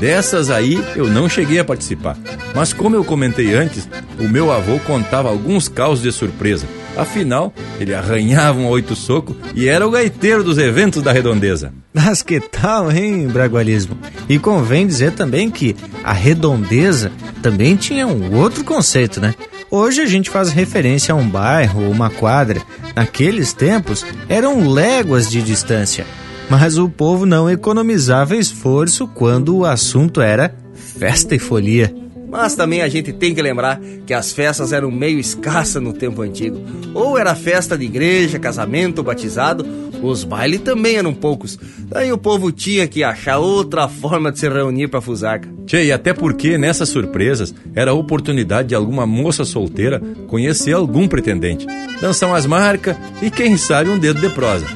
Dessas 0.00 0.50
aí 0.50 0.82
eu 0.94 1.08
não 1.08 1.28
cheguei 1.28 1.58
a 1.58 1.64
participar. 1.64 2.16
Mas 2.54 2.72
como 2.72 2.94
eu 2.94 3.04
comentei 3.04 3.54
antes, 3.54 3.88
o 4.18 4.24
meu 4.24 4.52
avô 4.52 4.78
contava 4.80 5.28
alguns 5.28 5.68
causos 5.68 6.02
de 6.02 6.12
surpresa. 6.12 6.66
Afinal, 6.96 7.52
ele 7.78 7.94
arranhava 7.94 8.58
um 8.58 8.68
oito 8.68 8.94
soco 8.94 9.36
e 9.54 9.68
era 9.68 9.86
o 9.86 9.90
gaiteiro 9.90 10.42
dos 10.42 10.56
eventos 10.56 11.02
da 11.02 11.12
redondeza. 11.12 11.72
Mas 11.92 12.22
que 12.22 12.40
tal, 12.40 12.90
hein, 12.90 13.28
Bragualismo? 13.28 13.96
E 14.28 14.38
convém 14.38 14.86
dizer 14.86 15.12
também 15.12 15.50
que 15.50 15.76
a 16.02 16.12
redondeza 16.12 17.12
também 17.42 17.76
tinha 17.76 18.06
um 18.06 18.34
outro 18.36 18.64
conceito, 18.64 19.20
né? 19.20 19.34
Hoje 19.70 20.00
a 20.00 20.06
gente 20.06 20.30
faz 20.30 20.50
referência 20.50 21.12
a 21.12 21.16
um 21.16 21.28
bairro 21.28 21.84
ou 21.84 21.90
uma 21.90 22.08
quadra. 22.08 22.62
Naqueles 22.94 23.52
tempos 23.52 24.06
eram 24.28 24.70
léguas 24.70 25.28
de 25.30 25.42
distância 25.42 26.06
mas 26.48 26.78
o 26.78 26.88
povo 26.88 27.26
não 27.26 27.50
economizava 27.50 28.36
esforço 28.36 29.06
quando 29.08 29.56
o 29.56 29.64
assunto 29.64 30.20
era 30.20 30.54
festa 30.74 31.34
e 31.34 31.38
folia. 31.38 31.94
Mas 32.28 32.54
também 32.54 32.82
a 32.82 32.88
gente 32.88 33.12
tem 33.12 33.34
que 33.34 33.40
lembrar 33.40 33.80
que 34.04 34.12
as 34.12 34.32
festas 34.32 34.72
eram 34.72 34.90
meio 34.90 35.18
escassas 35.18 35.82
no 35.82 35.92
tempo 35.92 36.22
antigo. 36.22 36.60
Ou 36.92 37.16
era 37.16 37.34
festa 37.34 37.78
de 37.78 37.84
igreja, 37.84 38.38
casamento, 38.38 39.02
batizado, 39.02 39.64
os 40.02 40.24
bailes 40.24 40.60
também 40.60 40.96
eram 40.96 41.14
poucos. 41.14 41.58
Daí 41.88 42.12
o 42.12 42.18
povo 42.18 42.50
tinha 42.50 42.86
que 42.86 43.04
achar 43.04 43.38
outra 43.38 43.88
forma 43.88 44.32
de 44.32 44.40
se 44.40 44.48
reunir 44.48 44.88
para 44.88 45.00
fusarca. 45.00 45.48
Tchê, 45.66 45.86
e 45.86 45.92
até 45.92 46.12
porque 46.12 46.58
nessas 46.58 46.88
surpresas 46.88 47.54
era 47.74 47.92
a 47.92 47.94
oportunidade 47.94 48.68
de 48.68 48.74
alguma 48.74 49.06
moça 49.06 49.44
solteira 49.44 50.00
conhecer 50.26 50.72
algum 50.72 51.08
pretendente, 51.08 51.66
dançar 52.00 52.28
umas 52.28 52.46
marcas 52.46 52.96
e 53.22 53.30
quem 53.30 53.56
sabe 53.56 53.90
um 53.90 53.98
dedo 53.98 54.20
de 54.20 54.28
prosa. 54.30 54.66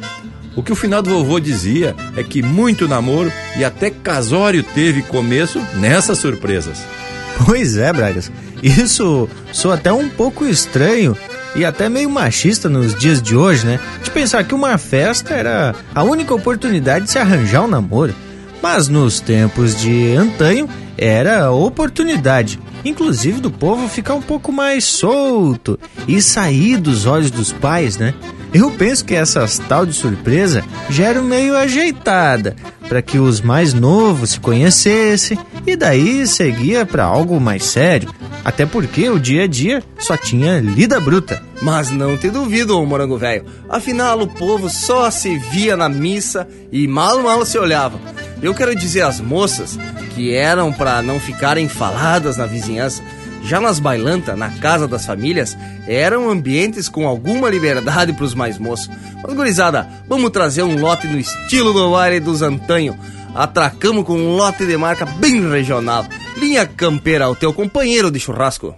O 0.57 0.63
que 0.63 0.73
o 0.73 0.77
final 0.77 1.01
do 1.01 1.11
vovô 1.11 1.39
dizia 1.39 1.95
é 2.17 2.23
que 2.23 2.43
muito 2.43 2.89
namoro 2.89 3.33
e 3.57 3.65
até 3.65 3.91
casório 3.91 4.63
teve 4.63 5.03
começo 5.03 5.61
nessas 5.77 6.19
surpresas. 6.19 6.83
Pois 7.45 7.77
é, 7.77 7.93
Bragas. 7.93 8.31
Isso 8.63 9.29
soa 9.53 9.75
até 9.75 9.93
um 9.93 10.09
pouco 10.09 10.45
estranho 10.45 11.17
e 11.55 11.65
até 11.65 11.89
meio 11.89 12.11
machista 12.11 12.69
nos 12.69 12.95
dias 12.95 13.23
de 13.23 13.35
hoje, 13.35 13.65
né? 13.65 13.81
De 14.03 14.11
pensar 14.11 14.45
que 14.45 14.55
uma 14.55 14.77
festa 14.77 15.35
era 15.35 15.75
a 15.95 16.03
única 16.03 16.35
oportunidade 16.35 17.07
de 17.07 17.11
se 17.11 17.19
arranjar 17.19 17.65
um 17.65 17.69
namoro. 17.69 18.15
Mas 18.63 18.89
nos 18.89 19.21
tempos 19.21 19.75
de 19.81 20.15
antanho 20.15 20.69
era 20.99 21.47
a 21.47 21.51
oportunidade, 21.51 22.61
inclusive 22.85 23.41
do 23.41 23.51
povo 23.51 23.89
ficar 23.89 24.15
um 24.15 24.21
pouco 24.21 24.53
mais 24.53 24.85
solto 24.85 25.79
e 26.07 26.21
sair 26.21 26.77
dos 26.77 27.07
olhos 27.07 27.31
dos 27.31 27.53
pais, 27.53 27.97
né? 27.97 28.13
Eu 28.53 28.71
penso 28.73 29.05
que 29.05 29.15
essas 29.15 29.59
tal 29.59 29.87
de 29.87 29.93
surpresa 29.93 30.65
já 30.89 31.07
eram 31.07 31.23
meio 31.23 31.57
ajeitada 31.57 32.57
para 32.89 33.01
que 33.01 33.19
os 33.19 33.41
mais 33.41 33.73
novos 33.73 34.31
se 34.31 34.41
conhecessem 34.41 35.39
e 35.65 35.77
daí 35.77 36.27
seguia 36.27 36.85
para 36.85 37.05
algo 37.05 37.41
mais 37.41 37.65
sério. 37.65 38.13
Até 38.45 38.67
porque 38.67 39.09
o 39.09 39.21
dia 39.21 39.45
a 39.45 39.47
dia 39.47 39.85
só 39.99 40.17
tinha 40.17 40.59
lida 40.59 40.99
bruta. 40.99 41.41
Mas 41.63 41.91
não 41.91 42.17
te 42.17 42.29
duvido, 42.31 42.77
ô 42.77 42.85
morango 42.85 43.17
velho. 43.17 43.45
Afinal, 43.69 44.21
o 44.21 44.27
povo 44.27 44.69
só 44.69 45.11
se 45.11 45.39
via 45.39 45.77
na 45.77 45.89
missa 45.89 46.49
e 46.73 46.89
mal 46.89 47.23
mal 47.23 47.45
se 47.47 47.59
olhava. 47.59 48.01
Eu 48.43 48.55
quero 48.55 48.75
dizer 48.75 49.03
às 49.03 49.21
moças 49.21 49.79
que 50.15 50.35
eram 50.35 50.73
para 50.73 51.03
não 51.03 51.21
ficarem 51.21 51.69
faladas 51.69 52.37
na 52.37 52.47
vizinhança 52.47 53.03
já 53.43 53.61
nas 53.61 53.79
bailantas, 53.79 54.37
na 54.37 54.51
casa 54.51 54.87
das 54.87 55.07
famílias, 55.07 55.57
eram 55.87 56.31
ambientes 56.31 56.89
com 56.89 57.07
alguma 57.07 57.49
liberdade 57.49 58.13
para 58.13 58.25
os 58.25 58.35
mais 58.35 58.59
moços. 58.59 58.91
Mas, 59.23 59.35
gurizada, 59.35 59.89
vamos 60.09 60.31
trazer 60.31 60.63
um 60.63 60.81
lote 60.81 61.07
no 61.07 61.19
estilo 61.19 61.73
do 61.73 61.93
baile 61.93 62.21
dos 62.21 62.43
antanho. 62.43 62.99
Atracamos 63.35 64.05
com 64.05 64.15
um 64.15 64.37
lote 64.37 64.67
de 64.67 64.77
marca 64.77 65.07
bem 65.07 65.49
regional. 65.49 66.05
Linha 66.37 66.67
Campeira, 66.67 67.29
o 67.29 67.37
teu 67.37 67.53
companheiro 67.53 68.11
de 68.11 68.19
churrasco. 68.19 68.75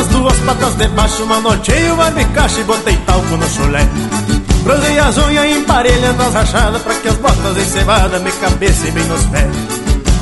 Nas 0.00 0.08
duas 0.08 0.38
patas 0.38 0.74
de 0.76 0.88
baixo 0.88 1.26
Manoteei 1.26 1.90
o 1.90 1.96
barbicacho 1.96 2.60
e 2.60 2.64
botei 2.64 2.96
talco 3.04 3.36
no 3.36 3.46
chulé 3.48 3.86
Bronzei 4.62 4.98
as 4.98 5.18
unhas 5.18 5.56
emparelhando 5.56 6.22
as 6.22 6.32
rachadas 6.32 6.80
Pra 6.82 6.94
que 6.94 7.08
as 7.08 7.16
botas 7.16 7.56
encebadas 7.58 8.22
me 8.22 8.32
cabessem 8.32 8.92
bem 8.92 9.04
nos 9.04 9.22
pés 9.26 9.54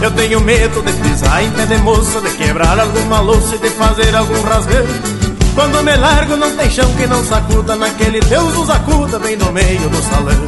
Eu 0.02 0.10
tenho 0.10 0.40
medo 0.40 0.82
de 0.82 0.92
pisar 0.94 1.44
em 1.44 1.50
pé 1.52 1.66
de 1.66 1.76
moça, 1.78 2.20
de 2.20 2.30
quebrar 2.30 2.78
alguma 2.78 3.20
louça 3.20 3.54
e 3.54 3.58
de 3.58 3.70
fazer 3.70 4.14
algum 4.14 4.40
rasgão. 4.42 4.86
Quando 5.54 5.82
me 5.82 5.96
largo 5.96 6.36
não 6.36 6.56
tem 6.56 6.70
chão 6.70 6.88
que 6.94 7.06
não 7.06 7.24
sacuda, 7.24 7.74
naquele 7.74 8.20
Deus 8.20 8.54
nos 8.54 8.70
acuda 8.70 9.18
bem 9.18 9.36
no 9.36 9.50
meio 9.50 9.88
do 9.88 10.02
salão. 10.02 10.46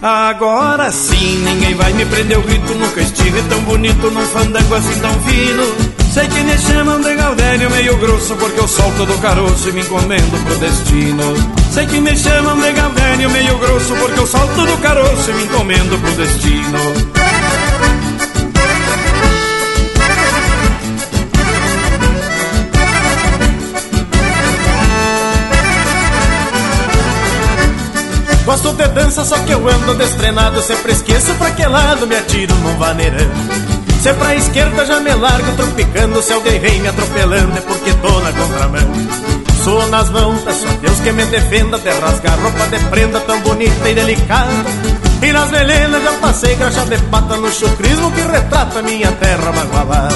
Agora 0.00 0.92
sim, 0.92 1.42
ninguém 1.44 1.74
vai 1.74 1.92
me 1.92 2.04
prender 2.06 2.38
o 2.38 2.42
grito, 2.42 2.72
nunca 2.74 3.00
estive 3.00 3.42
tão 3.48 3.60
bonito 3.62 4.10
num 4.12 4.26
fandango 4.26 4.74
assim 4.76 5.00
tão 5.00 5.12
fino. 5.22 5.97
Sei 6.12 6.26
que 6.26 6.42
me 6.42 6.58
chamam 6.58 7.00
de 7.00 7.14
Gaudério 7.14 7.70
meio 7.70 7.96
grosso 7.98 8.34
porque 8.36 8.58
eu 8.58 8.66
solto 8.66 9.04
do 9.04 9.18
caroço 9.18 9.68
e 9.68 9.72
me 9.72 9.82
encomendo 9.82 10.44
pro 10.44 10.56
destino. 10.56 11.34
Sei 11.70 11.86
que 11.86 12.00
me 12.00 12.16
chamam 12.16 12.58
de 12.58 12.72
Gaudério 12.72 13.30
meio 13.30 13.58
grosso 13.58 13.94
porque 13.94 14.18
eu 14.18 14.26
solto 14.26 14.66
do 14.66 14.78
caroço 14.78 15.30
e 15.30 15.34
me 15.34 15.44
encomendo 15.44 15.98
pro 15.98 16.12
destino. 16.12 16.78
Gosto 28.44 28.72
de 28.72 28.88
dança, 28.88 29.24
só 29.26 29.36
que 29.40 29.52
eu 29.52 29.68
ando 29.68 29.94
destrenado 29.94 30.62
Sempre 30.62 30.92
esqueço 30.92 31.34
pra 31.34 31.50
que 31.50 31.66
lado 31.66 32.06
me 32.06 32.16
atiro 32.16 32.54
num 32.54 32.78
vaneirão 32.78 33.77
Se 34.00 34.08
é 34.08 34.12
pra 34.14 34.34
esquerda 34.34 34.86
já 34.86 35.00
me 35.00 35.12
largo 35.14 35.52
tropicando. 35.56 36.22
Se 36.22 36.32
alguém 36.32 36.60
vem 36.60 36.80
me 36.80 36.88
atropelando 36.88 37.58
é 37.58 37.60
porque 37.60 37.92
tô 37.94 38.20
na 38.20 38.32
contramão. 38.32 38.92
Sou 39.64 39.86
nas 39.88 40.08
mãos, 40.10 40.40
peço 40.42 40.66
a 40.66 40.72
Deus 40.80 41.00
que 41.00 41.12
me 41.12 41.24
defenda. 41.26 41.78
De 41.78 41.90
rasgar 41.90 42.38
roupa 42.40 42.66
de 42.68 42.78
prenda 42.86 43.20
tão 43.20 43.40
bonita 43.40 43.88
e 43.88 43.94
delicada. 43.94 44.52
E 45.20 45.32
nas 45.32 45.50
melenas 45.50 46.02
já 46.02 46.12
passei 46.12 46.54
graxa 46.54 46.84
de 46.84 46.96
pata 47.10 47.36
no 47.36 47.50
chucrismo 47.50 48.12
Que 48.12 48.20
retrata 48.20 48.82
minha 48.82 49.10
terra 49.12 49.52
magoada. 49.52 50.14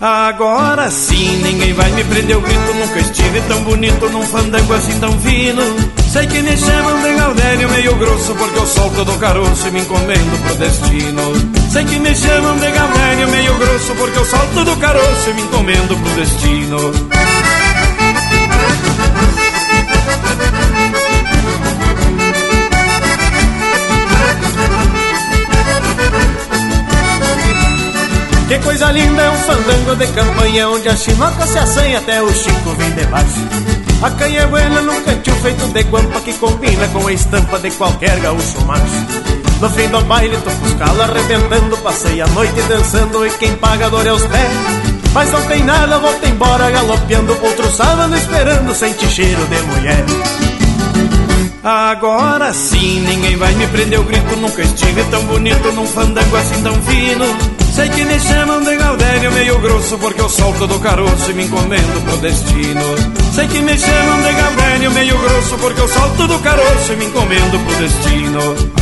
Agora 0.00 0.90
sim, 0.90 1.40
ninguém 1.42 1.72
vai 1.72 1.90
me 1.92 2.02
prender. 2.04 2.36
O 2.36 2.40
grito 2.40 2.74
Nunca 2.74 2.98
estive 2.98 3.40
tão 3.42 3.62
bonito 3.62 4.10
num 4.10 4.22
fandango 4.22 4.74
assim 4.74 4.98
tão 4.98 5.12
fino 5.20 5.62
Sei 6.14 6.28
que 6.28 6.40
me 6.42 6.56
chamam 6.56 7.02
de 7.02 7.12
Gaudério 7.12 7.68
meio 7.70 7.96
grosso 7.96 8.36
Porque 8.36 8.56
eu 8.56 8.66
solto 8.68 9.04
do 9.04 9.18
caroço 9.18 9.66
e 9.66 9.70
me 9.72 9.80
encomendo 9.80 10.44
pro 10.44 10.54
destino. 10.54 11.32
Sei 11.72 11.84
que 11.84 11.98
me 11.98 12.14
chamam 12.14 12.56
de 12.56 12.70
Gaudério 12.70 13.28
meio 13.30 13.58
grosso 13.58 13.92
Porque 13.96 14.16
eu 14.16 14.24
solto 14.24 14.64
do 14.64 14.76
caroço 14.76 15.30
e 15.30 15.34
me 15.34 15.42
encomendo 15.42 15.96
pro 15.96 16.10
destino. 16.14 16.92
Que 28.46 28.58
coisa 28.60 28.92
linda 28.92 29.20
é 29.20 29.30
um 29.30 29.38
fandango 29.38 29.96
de 29.96 30.06
campanha 30.12 30.68
Onde 30.68 30.88
a 30.88 30.94
chinoca 30.94 31.44
se 31.44 31.58
assanha 31.58 31.98
até 31.98 32.22
o 32.22 32.32
chico 32.32 32.70
vem 32.78 32.92
debaixo 32.92 33.73
A 34.04 34.10
canha 34.10 34.42
é 34.42 34.46
buena 34.46 34.82
num 34.82 35.02
cantil 35.02 35.34
feito 35.36 35.66
de 35.68 35.82
guampa 35.84 36.20
Que 36.20 36.34
combina 36.34 36.86
com 36.88 37.06
a 37.06 37.12
estampa 37.14 37.58
de 37.58 37.70
qualquer 37.70 38.20
gaúcho 38.20 38.60
macho. 38.66 38.84
No 39.62 39.70
fim 39.70 39.88
do 39.88 39.98
baile 40.02 40.36
tô 40.44 40.50
com 40.50 40.66
os 40.66 40.74
calos 40.74 41.00
arrebentando 41.00 41.78
Passei 41.78 42.20
a 42.20 42.26
noite 42.26 42.60
dançando 42.68 43.26
e 43.26 43.30
quem 43.30 43.56
paga 43.56 43.88
dor 43.88 44.06
é 44.06 44.12
os 44.12 44.22
pés. 44.26 44.52
Mas 45.14 45.32
não 45.32 45.40
tem 45.46 45.64
nada, 45.64 45.98
volta 45.98 46.28
embora 46.28 46.70
galopeando 46.70 47.32
Outro 47.42 47.70
sábado 47.70 48.14
esperando, 48.14 48.74
sente 48.74 49.08
cheiro 49.08 49.40
de 49.46 49.62
mulher. 49.62 50.04
Agora 51.62 52.52
sim, 52.52 53.00
ninguém 53.08 53.38
vai 53.38 53.54
me 53.54 53.66
prender 53.68 53.98
o 53.98 54.04
grito 54.04 54.36
Nunca 54.36 54.60
estive 54.60 55.02
tão 55.04 55.24
bonito 55.24 55.72
num 55.72 55.86
fandango 55.86 56.36
assim 56.36 56.62
tão 56.62 56.74
fino 56.82 57.53
Sei 57.74 57.88
que 57.88 58.04
me 58.04 58.20
chamam 58.20 58.62
de 58.62 58.76
Gaudério 58.76 59.32
meio 59.32 59.58
grosso 59.58 59.98
Porque 59.98 60.20
eu 60.20 60.28
solto 60.28 60.64
do 60.64 60.78
caroço 60.78 61.32
e 61.32 61.34
me 61.34 61.44
encomendo 61.44 62.04
pro 62.04 62.16
destino. 62.18 62.94
Sei 63.34 63.48
que 63.48 63.60
me 63.60 63.76
chamam 63.76 64.22
de 64.22 64.32
Gaudério 64.32 64.90
meio 64.92 65.18
grosso 65.18 65.58
Porque 65.58 65.80
eu 65.80 65.88
solto 65.88 66.28
do 66.28 66.38
caroço 66.38 66.92
e 66.92 66.96
me 66.96 67.06
encomendo 67.06 67.58
pro 67.58 67.74
destino 67.74 68.74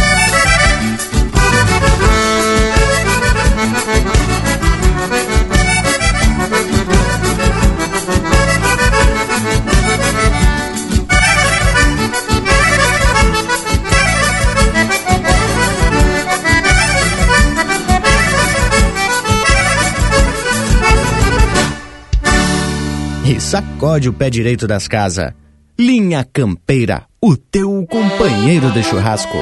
sacode 23.52 24.08
o 24.08 24.14
pé 24.14 24.30
direito 24.30 24.66
das 24.66 24.88
casas. 24.88 25.34
Linha 25.78 26.24
Campeira, 26.24 27.04
o 27.20 27.36
teu 27.36 27.86
companheiro 27.86 28.70
de 28.70 28.82
churrasco. 28.82 29.36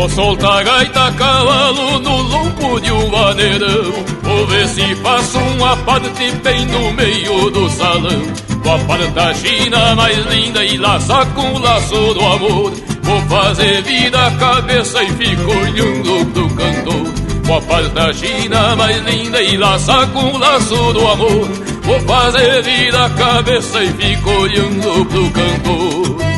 Vou 0.00 0.08
soltar 0.08 0.64
gaita 0.64 1.12
cavalo 1.12 1.98
no 1.98 2.22
lombo 2.22 2.80
de 2.80 2.90
um 2.90 3.10
vaneirão. 3.10 3.92
Vou 4.22 4.46
ver 4.46 4.66
se 4.66 4.94
faço 4.94 5.36
uma 5.36 5.76
parte 5.76 6.30
bem 6.42 6.64
no 6.64 6.90
meio 6.94 7.50
do 7.50 7.68
salão. 7.68 8.22
Com 8.62 8.72
a 8.72 8.78
parte 8.78 9.46
china 9.46 9.94
mais 9.94 10.24
linda 10.24 10.64
e 10.64 10.78
laça 10.78 11.26
com 11.34 11.52
o 11.52 11.58
laço 11.58 12.14
do 12.14 12.20
amor. 12.20 12.72
Vou 13.02 13.20
fazer 13.28 13.82
vida 13.82 14.26
a 14.26 14.30
cabeça 14.30 15.02
e 15.02 15.10
fico 15.10 15.50
olhando 15.50 16.32
pro 16.32 16.48
cantor. 16.48 17.14
Com 17.46 17.56
a 17.56 17.60
parte 17.60 18.26
china 18.26 18.76
mais 18.76 19.04
linda 19.04 19.42
e 19.42 19.58
laça 19.58 20.06
com 20.14 20.32
o 20.32 20.38
laço 20.38 20.92
do 20.94 21.06
amor. 21.08 21.46
Vou 21.82 22.00
fazer 22.00 22.62
vida 22.62 23.04
a 23.04 23.10
cabeça 23.10 23.84
e 23.84 23.88
fico 23.92 24.30
olhando 24.30 25.04
pro 25.04 25.30
cantor 25.30 26.29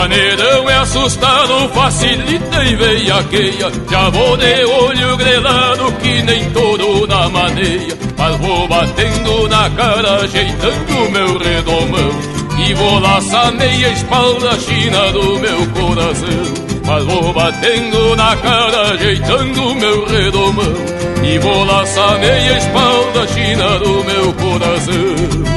vaneirão 0.00 0.70
é 0.70 0.76
assustado, 0.76 1.68
facilita 1.74 2.64
e 2.64 2.74
veiaqueia 2.74 3.70
Já 3.90 4.08
vou 4.08 4.34
de 4.36 4.64
olho 4.64 5.16
grelado 5.18 5.92
que 5.92 6.22
nem 6.22 6.50
todo 6.50 7.06
na 7.06 7.28
maneia. 7.28 7.98
Mas 8.16 8.36
vou 8.38 8.66
batendo 8.66 9.48
na 9.48 9.68
cara, 9.70 10.22
ajeitando 10.22 11.10
meu 11.10 11.38
redomão. 11.38 12.10
E 12.66 12.74
vou 12.74 12.98
laçar 12.98 13.52
meia 13.52 13.88
espalda 13.88 14.58
china 14.58 15.12
do 15.12 15.38
meu 15.38 15.66
coração. 15.68 16.54
Mas 16.86 17.04
vou 17.04 17.32
batendo 17.32 18.16
na 18.16 18.36
cara, 18.36 18.92
ajeitando 18.92 19.74
meu 19.74 20.06
redomão. 20.06 20.74
E 21.22 21.38
vou 21.38 21.64
laçar 21.64 22.18
meia 22.18 22.56
espalda 22.56 23.26
china 23.28 23.78
do 23.78 24.04
meu 24.04 24.32
coração 24.34 25.49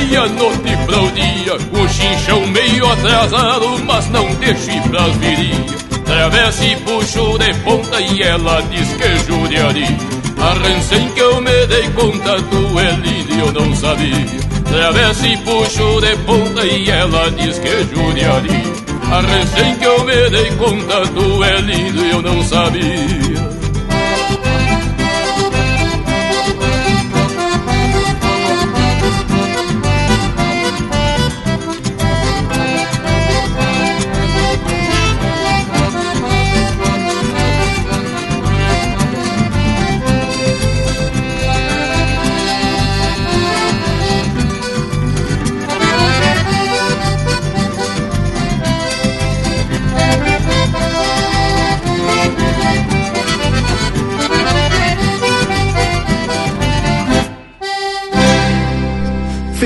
é 0.00 0.04
da 0.04 0.28
meia-noite 0.28 0.76
pra 0.86 1.02
o 1.02 1.10
dia 1.12 1.54
O 1.72 1.88
chinchão 1.88 2.46
meio 2.46 2.90
atrasado, 2.90 3.84
mas 3.84 4.08
não 4.10 4.34
deixe 4.36 4.80
pras 4.88 5.14
virilhas 5.16 5.80
Travessa 6.04 6.64
e 6.64 6.76
puxo 6.76 7.38
de 7.38 7.54
ponta 7.60 8.00
e 8.00 8.20
ela 8.20 8.60
diz 8.62 8.88
que 8.94 9.32
judiaria. 9.32 9.96
Arrancem 10.40 11.08
que 11.10 11.20
eu 11.20 11.40
me 11.40 11.66
dei 11.68 11.88
conta, 11.90 12.42
tu 12.42 12.80
é 12.80 12.90
lindo 12.96 13.32
e 13.32 13.38
eu 13.38 13.52
não 13.52 13.76
sabia. 13.76 14.26
Travessa 14.68 15.28
e 15.28 15.36
puxo 15.36 16.00
de 16.00 16.16
ponta 16.26 16.66
e 16.66 16.90
ela 16.90 17.30
diz 17.30 17.60
que 17.60 17.94
judiaria. 17.94 18.72
Arrancem 19.08 19.76
que 19.76 19.84
eu 19.84 20.04
me 20.04 20.30
dei 20.30 20.50
conta, 20.56 21.00
tu 21.14 21.44
é 21.44 21.60
lindo 21.60 22.04
e 22.04 22.10
eu 22.10 22.22
não 22.22 22.42
sabia 22.42 23.69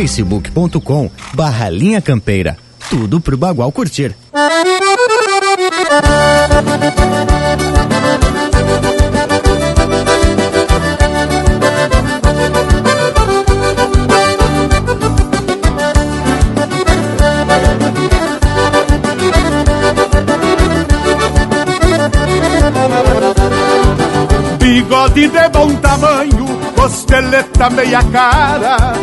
facebook.com 0.04 1.10
barra 1.32 1.70
linha 1.70 2.00
campeira. 2.02 2.58
Tudo 2.90 3.20
pro 3.20 3.38
Bagual 3.38 3.72
curtir. 3.72 4.14
Bigode 24.58 25.28
de 25.28 25.48
bom 25.48 25.74
tamanho, 25.76 26.46
costeleta 26.76 27.70
meia 27.70 28.02
cara 28.04 28.94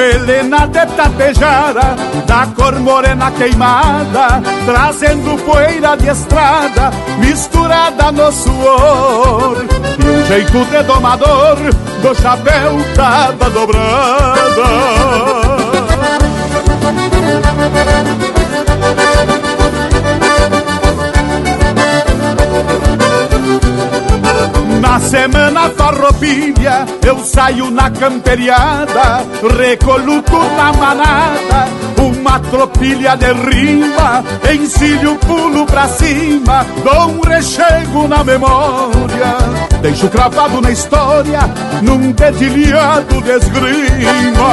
melena 0.00 0.66
de 0.66 0.86
tapejara, 0.96 1.94
da 2.26 2.46
cor 2.56 2.74
morena 2.80 3.30
queimada, 3.32 4.40
trazendo 4.64 5.36
poeira 5.44 5.94
de 5.96 6.08
estrada, 6.08 6.90
misturada 7.18 8.10
no 8.10 8.32
suor. 8.32 9.66
E 10.02 10.08
um 10.08 10.26
jeito 10.26 10.64
de 10.70 10.82
domador, 10.84 11.58
do 12.02 12.14
chapéu 12.14 12.78
cada 12.96 13.50
dobrada. 13.50 14.70
Semana 25.00 25.70
farroupilha 25.70 26.86
eu 27.04 27.18
saio 27.24 27.70
na 27.70 27.90
camperiada, 27.90 29.24
recoluto 29.58 30.38
na 30.56 30.72
manada, 30.72 31.68
uma 31.98 32.38
tropilha 32.38 33.16
de 33.16 33.32
rima, 33.32 34.24
encilho 34.52 35.16
pulo 35.16 35.66
pra 35.66 35.88
cima, 35.88 36.64
dou 36.84 37.10
um 37.10 37.20
rechego 37.20 38.06
na 38.06 38.22
memória, 38.22 39.36
deixo 39.80 40.08
cravado 40.08 40.60
na 40.60 40.70
história, 40.70 41.40
num 41.82 42.12
dedilhado 42.12 43.20
de 43.22 43.30
esgrima. 43.30 44.50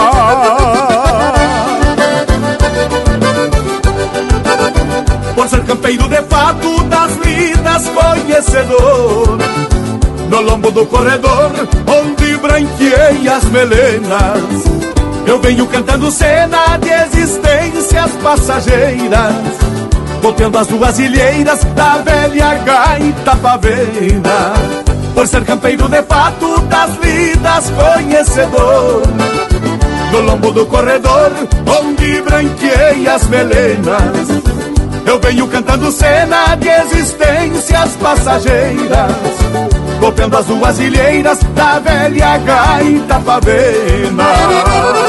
Por 5.35 5.47
ser 5.47 5.63
campeiro 5.65 6.07
de 6.09 6.21
fato 6.23 6.83
das 6.85 7.15
lidas 7.17 7.87
conhecedor 7.89 9.37
no 10.29 10.41
lombo 10.41 10.71
do 10.71 10.85
corredor, 10.85 11.51
onde 11.87 12.37
branqueei 12.37 13.27
as 13.27 13.43
melenas. 13.45 14.65
Eu 15.25 15.39
venho 15.39 15.65
cantando 15.67 16.11
cena 16.11 16.77
de 16.77 16.89
existências 16.89 18.11
passageiras, 18.23 19.33
golpeando 20.21 20.57
as 20.57 20.67
duas 20.67 20.99
ilheiras 20.99 21.63
da 21.75 21.97
velha 21.97 22.55
gaita 22.55 23.35
pavena. 23.35 24.53
Por 25.13 25.27
ser 25.27 25.43
campeiro 25.45 25.89
de 25.89 26.03
fato 26.03 26.59
das 26.61 26.95
vidas 26.97 27.71
conhecedor, 27.71 29.01
no 30.11 30.21
lombo 30.21 30.51
do 30.51 30.65
corredor, 30.65 31.31
onde 31.81 32.21
branqueei 32.21 33.07
as 33.07 33.27
melenas. 33.27 34.27
Eu 35.05 35.19
venho 35.19 35.47
cantando 35.47 35.91
cena 35.91 36.55
de 36.55 36.67
existências 36.67 37.95
passageiras 37.95 39.66
golpeando 39.97 40.37
as 40.37 40.45
duas 40.45 40.79
ilheiras 40.79 41.39
da 41.55 41.79
velha 41.79 42.37
gaita 42.37 43.19
pavena. 43.19 45.06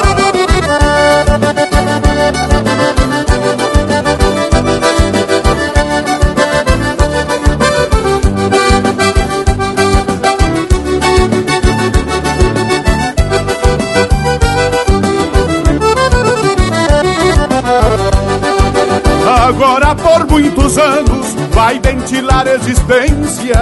Muitos 20.39 20.79
anos 20.79 21.35
vai 21.53 21.81
ventilar 21.81 22.47
a 22.47 22.55
existência 22.55 23.55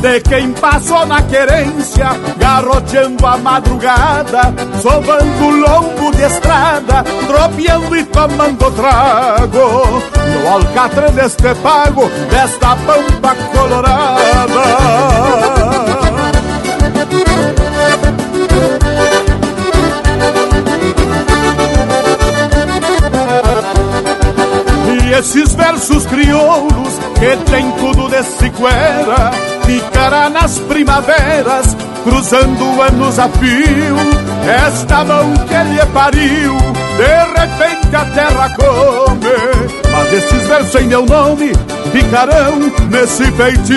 de 0.00 0.20
quem 0.20 0.52
passou 0.52 1.04
na 1.04 1.20
querência, 1.20 2.06
garroteando 2.38 3.26
a 3.26 3.36
madrugada, 3.36 4.40
sovando 4.80 5.50
lombo 5.50 6.10
de 6.16 6.22
estrada, 6.22 7.04
tropeando 7.26 7.96
e 7.96 8.04
tomando 8.04 8.70
trago, 8.70 10.02
no 10.32 10.48
alcatre 10.48 11.10
deste 11.12 11.54
pago, 11.56 12.10
desta 12.30 12.76
pampa 12.76 13.34
colorada. 13.54 15.11
Esses 25.18 25.54
versos 25.54 26.06
crioulos 26.06 26.98
que 27.18 27.50
tem 27.50 27.70
tudo 27.72 28.08
de 28.08 28.22
cicuera 28.22 29.30
Ficará 29.64 30.28
nas 30.28 30.58
primaveras, 30.58 31.76
cruzando 32.02 32.82
anos 32.82 33.18
a 33.18 33.28
fio. 33.28 33.96
Esta 34.66 35.04
mão 35.04 35.32
que 35.34 35.54
lhe 35.54 35.86
pariu, 35.92 36.56
de 36.96 37.40
repente 37.40 37.96
a 37.96 38.04
terra 38.06 38.50
come. 38.56 39.90
Mas 39.90 40.12
esses 40.12 40.46
versos 40.48 40.80
em 40.80 40.88
meu 40.88 41.06
nome 41.06 41.52
ficarão 41.92 42.58
nesse 42.90 43.30
feitio. 43.32 43.72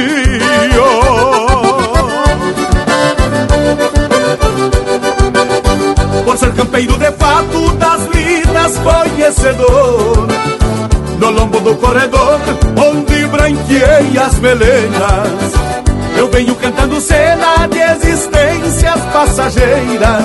Por 6.25 6.37
ser 6.37 6.53
campeiro 6.53 6.97
de 6.97 7.11
fato 7.11 7.71
das 7.75 8.01
lidas 8.07 8.77
conhecedor 8.79 10.54
no 11.19 11.29
lombo 11.31 11.59
do 11.59 11.75
corredor, 11.75 12.39
onde 12.77 13.25
branqueei 13.27 14.17
as 14.17 14.39
melenas. 14.39 15.53
Eu 16.17 16.29
venho 16.29 16.55
cantando 16.55 16.99
cena 17.01 17.67
de 17.67 17.79
existências 17.79 19.01
passageiras, 19.11 20.23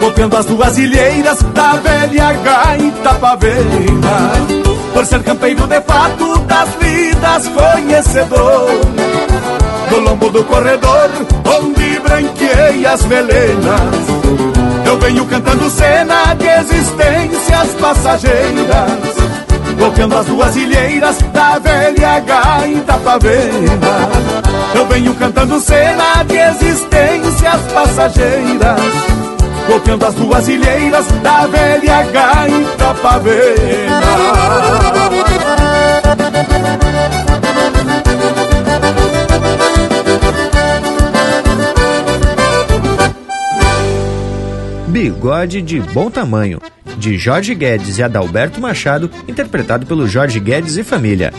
copiando 0.00 0.36
as 0.36 0.46
duas 0.46 0.78
ilheiras 0.78 1.42
da 1.54 1.72
velha 1.74 2.32
gaita 2.32 3.14
pavena. 3.14 4.32
Por 4.92 5.04
ser 5.04 5.22
campeiro 5.22 5.66
de 5.66 5.80
fato 5.82 6.38
das 6.40 6.68
vidas 6.80 7.48
conhecedor, 7.48 8.68
no 9.90 9.98
lombo 10.00 10.30
do 10.30 10.44
corredor, 10.44 11.10
onde 11.60 11.98
branqueei 12.00 12.86
as 12.86 13.04
melenas. 13.04 14.04
Eu 14.86 14.98
venho 14.98 15.26
cantando 15.26 15.68
cena 15.70 16.34
de 16.34 16.46
existências 16.46 17.74
passageiras 17.80 19.23
Golpeando 19.78 20.16
as 20.16 20.26
duas 20.26 20.56
ilheiras 20.56 21.18
da 21.32 21.58
velha 21.58 22.20
gaita 22.20 22.94
pavena 22.98 24.08
Eu 24.74 24.86
venho 24.86 25.14
cantando 25.14 25.60
cena 25.60 26.22
de 26.24 26.36
existências 26.36 27.60
passageiras. 27.72 28.80
Golpeando 29.66 30.06
as 30.06 30.14
duas 30.14 30.48
ilheiras 30.48 31.06
da 31.22 31.46
velha 31.46 32.02
gaita 32.04 32.94
pavena. 33.02 34.00
Bigode 44.88 45.60
de 45.62 45.80
Bom 45.80 46.10
Tamanho, 46.10 46.60
de 46.96 47.16
Jorge 47.16 47.54
Guedes 47.54 47.98
e 47.98 48.02
Adalberto 48.02 48.60
Machado, 48.60 49.10
interpretado 49.28 49.86
pelo 49.86 50.06
Jorge 50.06 50.40
Guedes 50.40 50.76
e 50.76 50.84
família. 50.84 51.32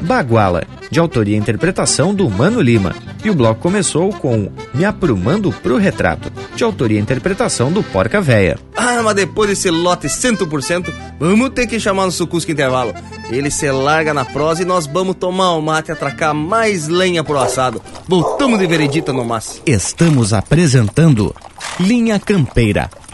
Baguala, 0.00 0.64
de 0.90 0.98
autoria 0.98 1.36
e 1.36 1.38
interpretação 1.38 2.14
do 2.14 2.28
Mano 2.28 2.60
Lima. 2.60 2.94
E 3.22 3.28
o 3.28 3.34
bloco 3.34 3.60
começou 3.60 4.10
com 4.14 4.50
Me 4.72 4.84
Aprumando 4.84 5.52
pro 5.52 5.76
Retrato, 5.76 6.32
de 6.56 6.64
autoria 6.64 6.98
e 6.98 7.02
interpretação 7.02 7.70
do 7.70 7.82
Porca 7.82 8.20
Véia. 8.20 8.58
Ah, 8.74 9.02
mas 9.02 9.14
depois 9.14 9.50
desse 9.50 9.70
lote 9.70 10.06
100%, 10.06 10.90
vamos 11.18 11.50
ter 11.50 11.66
que 11.66 11.78
chamar 11.78 12.06
no 12.06 12.12
Sucusco 12.12 12.50
Intervalo. 12.50 12.94
Ele 13.28 13.50
se 13.50 13.70
larga 13.70 14.14
na 14.14 14.24
prosa 14.24 14.62
e 14.62 14.64
nós 14.64 14.86
vamos 14.86 15.16
tomar 15.16 15.52
o 15.52 15.60
mate 15.62 15.90
e 15.90 15.92
atracar 15.92 16.34
mais 16.34 16.88
lenha 16.88 17.22
pro 17.22 17.38
assado. 17.38 17.82
Voltamos 18.08 18.58
de 18.58 18.66
veredita 18.66 19.12
no 19.12 19.24
mas. 19.24 19.62
Estamos 19.66 20.32
apresentando 20.32 21.34
Linha 21.78 22.18
Campeira, 22.18 22.90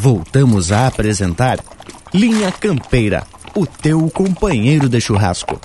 Voltamos 0.00 0.70
a 0.70 0.86
apresentar 0.86 1.58
Linha 2.14 2.52
Campeira, 2.52 3.26
o 3.52 3.66
teu 3.66 4.08
companheiro 4.08 4.88
de 4.88 5.00
churrasco. 5.00 5.60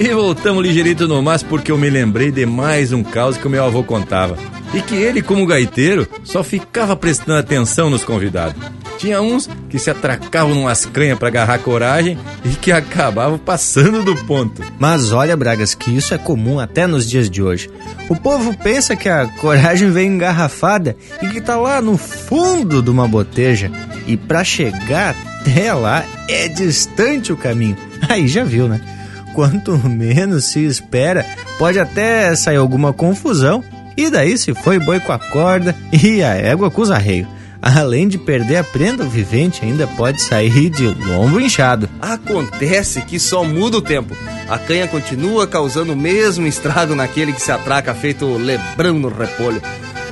E 0.00 0.12
voltamos 0.12 0.64
ligeirito 0.64 1.06
no 1.06 1.22
mas 1.22 1.44
porque 1.44 1.70
eu 1.70 1.78
me 1.78 1.88
lembrei 1.88 2.32
de 2.32 2.44
mais 2.44 2.92
um 2.92 3.04
caos 3.04 3.36
que 3.36 3.46
o 3.46 3.50
meu 3.50 3.64
avô 3.64 3.84
contava. 3.84 4.36
E 4.74 4.82
que 4.82 4.96
ele, 4.96 5.22
como 5.22 5.46
gaiteiro, 5.46 6.08
só 6.24 6.42
ficava 6.42 6.96
prestando 6.96 7.38
atenção 7.38 7.88
nos 7.88 8.02
convidados. 8.02 8.60
Tinha 9.00 9.22
uns 9.22 9.48
que 9.70 9.78
se 9.78 9.88
atracavam 9.88 10.54
numas 10.54 10.84
cranhas 10.84 11.18
para 11.18 11.28
agarrar 11.28 11.58
coragem 11.60 12.18
e 12.44 12.50
que 12.50 12.70
acabavam 12.70 13.38
passando 13.38 14.04
do 14.04 14.14
ponto. 14.26 14.62
Mas 14.78 15.10
olha, 15.10 15.34
Bragas, 15.34 15.74
que 15.74 15.90
isso 15.90 16.12
é 16.12 16.18
comum 16.18 16.60
até 16.60 16.86
nos 16.86 17.08
dias 17.08 17.30
de 17.30 17.42
hoje. 17.42 17.70
O 18.10 18.14
povo 18.14 18.54
pensa 18.58 18.94
que 18.94 19.08
a 19.08 19.26
coragem 19.26 19.90
vem 19.90 20.10
engarrafada 20.10 20.94
e 21.22 21.28
que 21.28 21.40
tá 21.40 21.56
lá 21.56 21.80
no 21.80 21.96
fundo 21.96 22.82
de 22.82 22.90
uma 22.90 23.08
boteja. 23.08 23.72
E 24.06 24.18
para 24.18 24.44
chegar 24.44 25.16
até 25.40 25.72
lá 25.72 26.04
é 26.28 26.46
distante 26.48 27.32
o 27.32 27.38
caminho. 27.38 27.78
Aí 28.06 28.28
já 28.28 28.44
viu, 28.44 28.68
né? 28.68 28.82
Quanto 29.34 29.78
menos 29.88 30.44
se 30.44 30.62
espera, 30.62 31.24
pode 31.58 31.78
até 31.78 32.34
sair 32.34 32.56
alguma 32.56 32.92
confusão. 32.92 33.64
E 33.96 34.10
daí 34.10 34.36
se 34.36 34.52
foi 34.52 34.78
boi 34.78 35.00
com 35.00 35.12
a 35.12 35.18
corda 35.18 35.74
e 35.90 36.22
a 36.22 36.34
égua 36.34 36.70
com 36.70 36.82
os 36.82 36.90
arreios 36.90 37.39
além 37.60 38.08
de 38.08 38.16
perder 38.16 38.56
a 38.56 38.64
prenda, 38.64 39.04
o 39.04 39.08
vivente 39.08 39.64
ainda 39.64 39.86
pode 39.86 40.22
sair 40.22 40.70
de 40.70 40.86
lombo 40.86 41.40
inchado. 41.40 41.88
Acontece 42.00 43.02
que 43.02 43.18
só 43.18 43.44
muda 43.44 43.78
o 43.78 43.82
tempo. 43.82 44.16
A 44.48 44.58
canha 44.58 44.88
continua 44.88 45.46
causando 45.46 45.92
o 45.92 45.96
mesmo 45.96 46.46
estrago 46.46 46.94
naquele 46.94 47.32
que 47.32 47.42
se 47.42 47.52
atraca 47.52 47.94
feito 47.94 48.26
lebrão 48.36 48.94
no 48.94 49.08
repolho. 49.08 49.62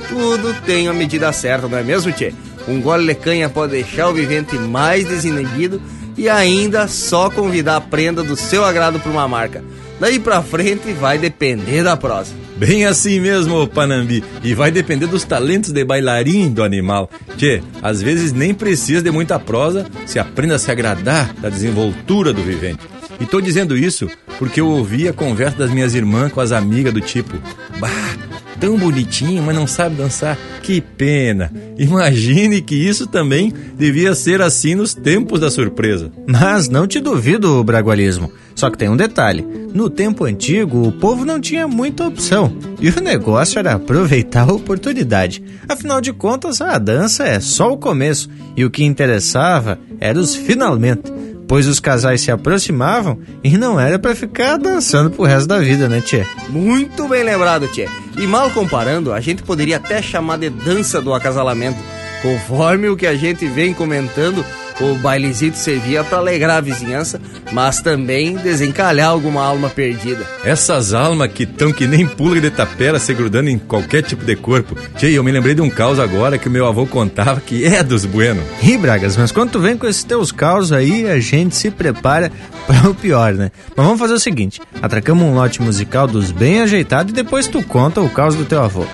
Tudo 0.07 0.55
tem 0.65 0.87
a 0.87 0.93
medida 0.93 1.31
certa, 1.31 1.67
não 1.67 1.77
é 1.77 1.83
mesmo, 1.83 2.11
Tchê? 2.11 2.33
Um 2.67 2.81
gole 2.81 3.07
de 3.07 3.15
canha 3.15 3.49
pode 3.49 3.71
deixar 3.71 4.09
o 4.09 4.13
vivente 4.13 4.55
mais 4.57 5.05
desinibido 5.05 5.81
e 6.17 6.27
ainda 6.27 6.87
só 6.87 7.29
convidar 7.29 7.77
a 7.77 7.81
prenda 7.81 8.23
do 8.23 8.35
seu 8.35 8.63
agrado 8.63 8.99
para 8.99 9.11
uma 9.11 9.27
marca. 9.27 9.63
Daí 9.99 10.19
pra 10.19 10.41
frente 10.41 10.93
vai 10.93 11.17
depender 11.17 11.83
da 11.83 11.97
prosa. 11.97 12.33
Bem 12.55 12.85
assim 12.85 13.19
mesmo, 13.19 13.67
Panambi. 13.67 14.23
E 14.43 14.53
vai 14.53 14.71
depender 14.71 15.07
dos 15.07 15.23
talentos 15.23 15.71
de 15.71 15.83
bailarim 15.83 16.49
do 16.49 16.63
animal. 16.63 17.09
Tchê, 17.37 17.61
às 17.81 18.01
vezes 18.01 18.31
nem 18.31 18.53
precisa 18.53 19.01
de 19.01 19.11
muita 19.11 19.37
prosa 19.37 19.85
se 20.05 20.17
aprenda 20.19 20.55
a 20.55 20.59
se 20.59 20.71
agradar 20.71 21.33
da 21.35 21.49
desenvoltura 21.49 22.31
do 22.31 22.41
vivente. 22.41 22.79
E 23.19 23.25
tô 23.25 23.41
dizendo 23.41 23.77
isso 23.77 24.09
porque 24.37 24.61
eu 24.61 24.67
ouvi 24.67 25.07
a 25.07 25.13
conversa 25.13 25.57
das 25.57 25.71
minhas 25.71 25.93
irmãs 25.93 26.31
com 26.31 26.39
as 26.39 26.53
amigas 26.53 26.93
do 26.93 27.01
tipo: 27.01 27.37
Bah, 27.77 28.15
tão 28.59 28.77
bonitinho, 28.77 29.41
mas 29.41 29.55
não 29.55 29.65
sabe 29.65 29.95
dançar. 29.95 30.37
Que 30.61 30.81
pena. 30.81 31.51
Imagine 31.77 32.61
que 32.61 32.75
isso 32.75 33.07
também 33.07 33.53
devia 33.77 34.13
ser 34.13 34.41
assim 34.41 34.75
nos 34.75 34.93
tempos 34.93 35.39
da 35.39 35.49
surpresa. 35.49 36.11
Mas 36.27 36.69
não 36.69 36.85
te 36.85 36.99
duvido 36.99 37.63
bragualismo. 37.63 38.31
Só 38.55 38.69
que 38.69 38.77
tem 38.77 38.89
um 38.89 38.97
detalhe: 38.97 39.45
no 39.73 39.89
tempo 39.89 40.25
antigo, 40.25 40.87
o 40.87 40.91
povo 40.91 41.23
não 41.23 41.39
tinha 41.39 41.67
muita 41.67 42.05
opção 42.05 42.51
e 42.81 42.89
o 42.89 43.01
negócio 43.01 43.57
era 43.57 43.73
aproveitar 43.73 44.49
a 44.49 44.53
oportunidade. 44.53 45.41
Afinal 45.67 46.01
de 46.01 46.11
contas, 46.11 46.59
a 46.59 46.77
dança 46.77 47.23
é 47.23 47.39
só 47.39 47.71
o 47.71 47.77
começo 47.77 48.29
e 48.57 48.65
o 48.65 48.69
que 48.69 48.83
interessava 48.83 49.79
era 49.99 50.19
os 50.19 50.35
finalmente 50.35 51.03
pois 51.49 51.65
os 51.65 51.79
casais 51.79 52.21
se 52.21 52.29
aproximavam 52.29 53.19
e 53.43 53.57
não 53.57 53.79
era 53.79 53.97
para 53.97 54.15
ficar 54.15 54.55
dançando 54.55 55.09
pro 55.09 55.25
resto 55.25 55.47
da 55.47 55.57
vida, 55.57 55.89
né, 55.89 55.99
Tchê? 55.99 56.23
Muito 56.47 57.07
bem 57.07 57.23
lembrado, 57.23 57.67
Tchê. 57.67 57.87
E 58.15 58.27
mal 58.27 58.51
comparando, 58.51 59.11
a 59.11 59.19
gente 59.19 59.41
poderia 59.41 59.77
até 59.77 59.99
chamar 59.99 60.37
de 60.37 60.51
dança 60.51 61.01
do 61.01 61.11
acasalamento, 61.11 61.79
conforme 62.21 62.87
o 62.87 62.95
que 62.95 63.07
a 63.07 63.15
gente 63.15 63.47
vem 63.47 63.73
comentando 63.73 64.45
o 64.79 64.95
bailezito 64.95 65.57
servia 65.57 66.03
para 66.03 66.17
alegrar 66.17 66.57
a 66.57 66.61
vizinhança, 66.61 67.21
mas 67.51 67.81
também 67.81 68.35
desencalhar 68.35 69.09
alguma 69.09 69.43
alma 69.43 69.69
perdida. 69.69 70.25
Essas 70.43 70.93
almas 70.93 71.31
que 71.31 71.45
tão 71.45 71.71
que 71.71 71.87
nem 71.87 72.07
pulga 72.07 72.41
de 72.41 72.49
tapera 72.49 72.99
se 72.99 73.13
grudando 73.13 73.49
em 73.49 73.57
qualquer 73.57 74.03
tipo 74.03 74.23
de 74.23 74.35
corpo. 74.35 74.75
Tchê, 74.97 75.07
eu 75.07 75.23
me 75.23 75.31
lembrei 75.31 75.53
de 75.53 75.61
um 75.61 75.69
caos 75.69 75.99
agora 75.99 76.37
que 76.37 76.47
o 76.47 76.51
meu 76.51 76.65
avô 76.65 76.85
contava 76.85 77.41
que 77.41 77.65
é 77.65 77.83
dos 77.83 78.05
bueno. 78.05 78.41
Ih, 78.61 78.77
Bragas, 78.77 79.17
mas 79.17 79.31
quando 79.31 79.51
tu 79.51 79.59
vem 79.59 79.77
com 79.77 79.87
esses 79.87 80.03
teus 80.03 80.31
caos 80.31 80.71
aí, 80.71 81.09
a 81.09 81.19
gente 81.19 81.55
se 81.55 81.69
prepara 81.69 82.31
para 82.65 82.89
o 82.89 82.95
pior, 82.95 83.33
né? 83.33 83.51
Mas 83.75 83.85
vamos 83.85 83.99
fazer 83.99 84.13
o 84.13 84.19
seguinte, 84.19 84.61
atracamos 84.81 85.23
um 85.23 85.33
lote 85.33 85.61
musical 85.61 86.07
dos 86.07 86.31
bem 86.31 86.61
ajeitados 86.61 87.11
e 87.11 87.15
depois 87.15 87.47
tu 87.47 87.61
conta 87.63 88.01
o 88.01 88.09
caos 88.09 88.35
do 88.35 88.45
teu 88.45 88.61
avô. 88.61 88.85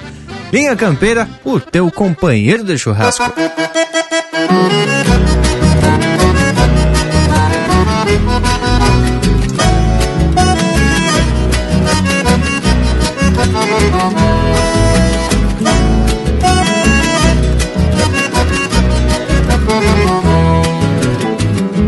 Linha 0.52 0.76
Campeira, 0.76 1.28
o 1.44 1.60
teu 1.60 1.92
companheiro 1.92 2.64
de 2.64 2.78
churrasco. 2.78 3.24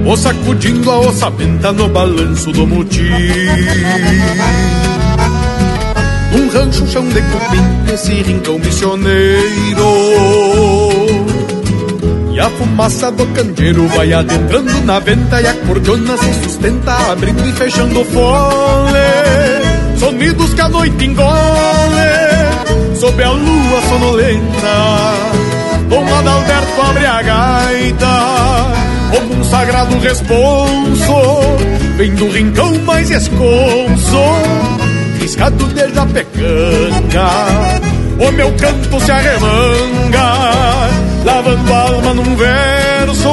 O 0.07 0.15
sacudindo 0.15 0.89
a 0.89 0.99
ossamenta 0.99 1.73
no 1.73 1.89
balanço 1.89 2.49
do 2.53 2.65
motim 2.65 3.11
Um 6.33 6.47
rancho 6.47 6.87
chão 6.87 7.05
de 7.09 7.21
cupim, 7.21 7.93
esse 7.93 8.13
rincão 8.13 8.57
missioneiro. 8.57 9.83
E 12.31 12.39
a 12.39 12.49
fumaça 12.51 13.11
do 13.11 13.27
candeeiro 13.33 13.85
vai 13.89 14.13
adentrando 14.13 14.81
na 14.85 14.97
venta 14.99 15.41
E 15.41 15.47
a 15.47 15.53
cordiona 15.53 16.15
se 16.17 16.33
sustenta, 16.41 17.11
abrindo 17.11 17.45
e 17.45 17.51
fechando 17.51 17.99
o 17.99 18.05
fole. 18.05 18.97
Sonidos 19.99 20.53
que 20.53 20.61
a 20.61 20.69
noite 20.69 21.05
engole 21.05 21.25
Sob 22.95 23.23
a 23.23 23.31
lua 23.31 23.81
sonolenta 23.89 25.13
Dom 25.89 26.15
Adalberto 26.15 26.81
abre 26.81 27.05
a 27.05 27.21
gaita 27.21 28.76
sagrado 29.49 29.97
responso, 29.99 31.13
vem 31.95 32.13
do 32.15 32.29
rincão 32.29 32.73
mais 32.79 33.09
esconso, 33.09 34.23
riscado 35.19 35.65
de 35.67 35.93
japecanga. 35.93 37.29
O 38.19 38.31
meu 38.31 38.51
canto 38.53 38.99
se 38.99 39.11
arremanga, 39.11 40.89
lavando 41.23 41.73
a 41.73 41.81
alma 41.81 42.13
num 42.13 42.35
verso, 42.35 43.29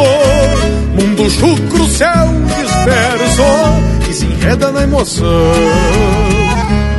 mundo 0.94 1.30
chucro, 1.30 1.86
céu 1.88 2.28
disperso, 2.56 4.12
se 4.12 4.26
enreda 4.26 4.70
na 4.70 4.82
emoção, 4.82 5.26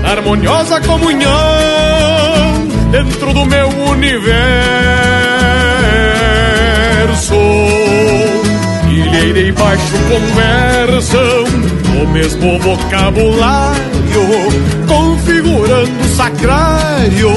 harmoniosa 0.04 0.82
comunhão 0.82 1.32
dentro 2.92 3.34
do 3.34 3.46
meu 3.46 3.70
universo. 3.92 5.35
Ilheira 9.26 9.40
e 9.40 9.52
baixo 9.54 9.96
conversam 10.08 11.46
o 12.00 12.08
mesmo 12.10 12.60
vocabulário, 12.60 14.22
configurando 14.88 16.00
o 16.00 16.16
sacrário 16.16 17.32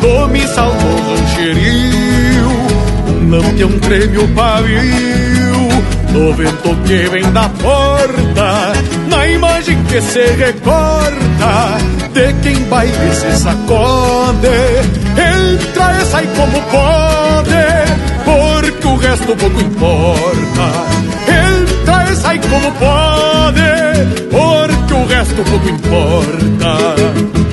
do 0.00 0.28
missal 0.28 0.70
do 0.70 1.10
rancherio. 1.10 2.50
Um 3.08 3.30
lampião 3.30 3.78
treme 3.80 4.18
o 4.18 4.28
pavio, 4.28 5.68
no 6.12 6.32
vento 6.34 6.76
que 6.86 7.08
vem 7.08 7.32
da 7.32 7.48
porta, 7.48 8.72
na 9.08 9.26
imagem 9.26 9.82
que 9.84 10.00
se 10.00 10.26
recorta 10.36 11.78
de 12.12 12.32
quem 12.42 12.62
baile 12.66 13.12
se 13.12 13.36
sacode. 13.38 14.46
Entra 15.16 16.00
e 16.00 16.06
sai 16.06 16.28
como 16.36 16.62
pode, 16.70 17.64
porque 18.24 18.86
o 18.86 18.96
resto 18.96 19.36
pouco 19.36 19.60
importa. 19.60 21.13
Como 22.54 22.70
pode, 22.74 24.06
porque 24.30 24.94
o 24.94 25.06
resto 25.06 25.42
pouco 25.42 25.68
importa. 25.68 27.43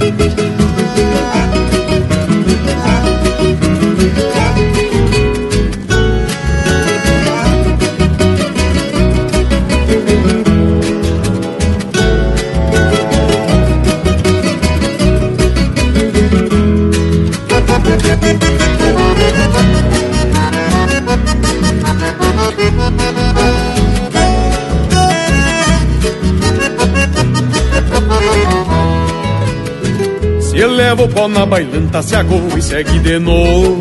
Se 30.91 30.93
eleva 30.93 31.03
o 31.03 31.07
pó 31.07 31.27
na 31.29 31.45
bailanta, 31.45 32.01
se 32.01 32.13
agou 32.17 32.41
e 32.57 32.61
segue 32.61 32.99
de 32.99 33.17
novo. 33.17 33.79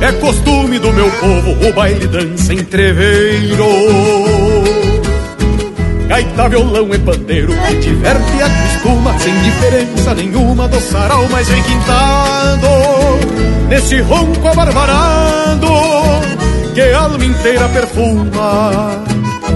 É 0.00 0.10
costume 0.14 0.76
do 0.80 0.92
meu 0.92 1.08
povo 1.08 1.68
o 1.68 1.72
baile 1.72 2.08
dança 2.08 2.52
em 2.52 2.64
treveiro. 2.64 3.64
Gaita, 6.08 6.48
violão 6.48 6.92
e 6.92 6.98
pandeiro 6.98 7.52
que 7.68 7.76
diverte 7.76 8.36
e 8.36 8.42
acostuma 8.42 9.16
sem 9.20 9.38
diferença 9.38 10.14
nenhuma 10.16 10.66
do 10.66 10.80
sarau 10.80 11.28
mais 11.28 11.48
requintado. 11.48 12.66
Nesse 13.68 14.00
ronco 14.00 14.48
abarbarado 14.48 15.68
que 16.74 16.80
a 16.80 16.98
alma 16.98 17.24
inteira 17.24 17.68
perfuma. 17.68 19.04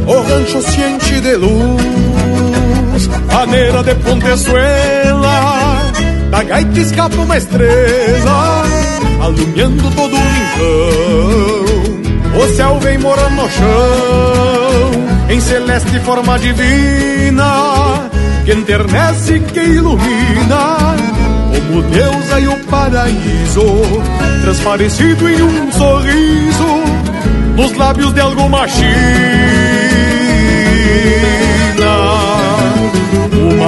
O 0.06 0.22
rancho 0.22 0.62
se 0.62 0.80
enche 0.80 1.20
de 1.20 1.34
luz, 1.34 1.82
maneira 3.06 3.82
de 3.82 3.94
pontezuela. 3.96 5.92
Da 6.30 6.42
gaita 6.42 6.80
escapa 6.80 7.16
uma 7.16 7.36
estrela, 7.38 8.64
alumiando 9.22 9.90
todo 9.92 10.14
o 10.14 10.18
rincão. 10.18 11.68
O 12.38 12.56
céu 12.56 12.78
vem 12.80 12.98
morando 12.98 13.34
no 13.34 13.50
chão, 13.50 14.90
em 15.30 15.40
celeste 15.40 15.98
forma 16.00 16.38
divina, 16.38 18.08
que 18.44 18.52
enternece 18.52 19.40
que 19.40 19.60
ilumina, 19.60 20.96
como 21.50 21.82
Deus 21.82 22.42
e 22.42 22.46
o 22.46 22.56
paraíso, 22.66 23.64
transparecido 24.42 25.28
em 25.28 25.42
um 25.42 25.72
sorriso, 25.72 26.82
nos 27.56 27.72
lábios 27.76 28.12
de 28.12 28.20
alguma 28.20 28.68
china. 28.68 29.77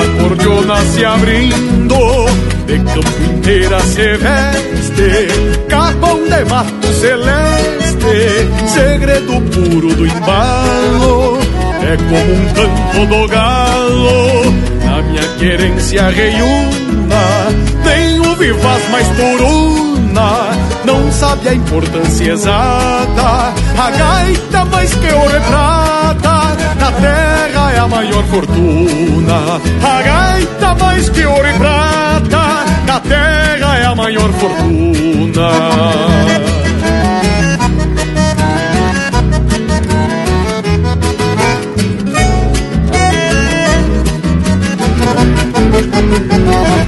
Uma 0.01 0.22
cordiona 0.22 0.76
se 0.86 1.05
abrindo, 1.05 2.24
de 2.66 2.78
campo 2.78 3.22
inteira 3.34 3.80
se 3.80 4.16
veste, 4.16 5.66
capão 5.68 6.24
de 6.24 6.44
mato 6.46 6.86
celeste, 6.94 8.48
segredo 8.66 9.42
puro 9.51 9.94
do 9.94 10.07
embalo. 10.07 11.38
É 11.82 11.96
como 11.96 12.32
um 12.32 12.46
canto 12.55 13.07
do 13.14 13.28
galo, 13.28 14.55
na 14.86 15.03
minha 15.03 15.28
querência 15.38 16.09
reiúna, 16.09 17.48
tem 17.84 18.20
o 18.20 18.34
vivaz 18.36 18.90
mais 18.90 19.07
turuna, 19.09 20.48
não 20.86 21.12
sabe 21.12 21.48
a 21.51 21.55
importância 21.55 22.32
exata. 22.32 23.53
A 23.80 23.90
gaita 23.92 24.64
mais 24.66 24.92
que 24.92 25.10
ouro 25.10 25.34
e 25.34 25.40
prata, 25.40 26.54
na 26.78 26.92
terra 26.92 27.72
é 27.72 27.78
a 27.78 27.88
maior 27.88 28.22
fortuna. 28.24 29.58
A 29.82 30.02
gaita 30.02 30.74
mais 30.74 31.08
que 31.08 31.24
ouro 31.24 31.48
e 31.48 31.52
prata, 31.54 32.66
na 32.86 33.00
terra 33.00 33.78
é 33.78 33.86
a 33.86 33.94
maior 33.94 34.30
fortuna. 34.32 35.50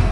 O 0.04 0.08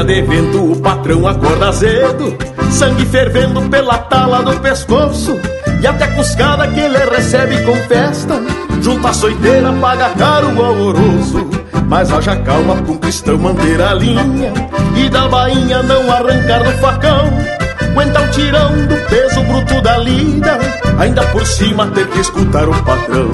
Dia 0.00 0.22
de 0.22 0.22
vento, 0.22 0.72
o 0.72 0.80
patrão 0.80 1.28
acorda 1.28 1.70
cedo, 1.74 2.34
sangue 2.70 3.04
fervendo 3.04 3.60
pela 3.68 3.98
tala 3.98 4.42
do 4.42 4.58
pescoço, 4.60 5.38
e 5.78 5.86
até 5.86 6.06
cuscada 6.06 6.66
que 6.68 6.80
ele 6.80 6.96
recebe 6.96 7.62
com 7.64 7.74
festa, 7.86 8.40
junto 8.80 9.06
à 9.06 9.12
soiteira 9.12 9.70
paga 9.74 10.08
caro 10.16 10.54
o 10.56 10.64
alvoroço. 10.64 11.50
Mas 11.86 12.10
haja 12.10 12.34
calma 12.36 12.74
um 12.88 12.96
cristão 12.96 13.36
manter 13.36 13.80
a 13.82 13.92
linha 13.94 14.52
E 14.94 15.08
da 15.08 15.26
bainha 15.26 15.82
não 15.82 16.10
arrancar 16.10 16.62
do 16.62 16.70
facão. 16.78 17.28
Aguenta 17.80 18.22
o 18.22 18.28
tirão 18.28 18.86
do 18.86 19.08
peso 19.08 19.42
bruto 19.42 19.82
da 19.82 19.98
lida 19.98 20.56
Ainda 21.00 21.22
por 21.26 21.44
cima 21.44 21.88
ter 21.88 22.06
que 22.06 22.20
escutar 22.20 22.68
o 22.68 22.82
patrão. 22.84 23.30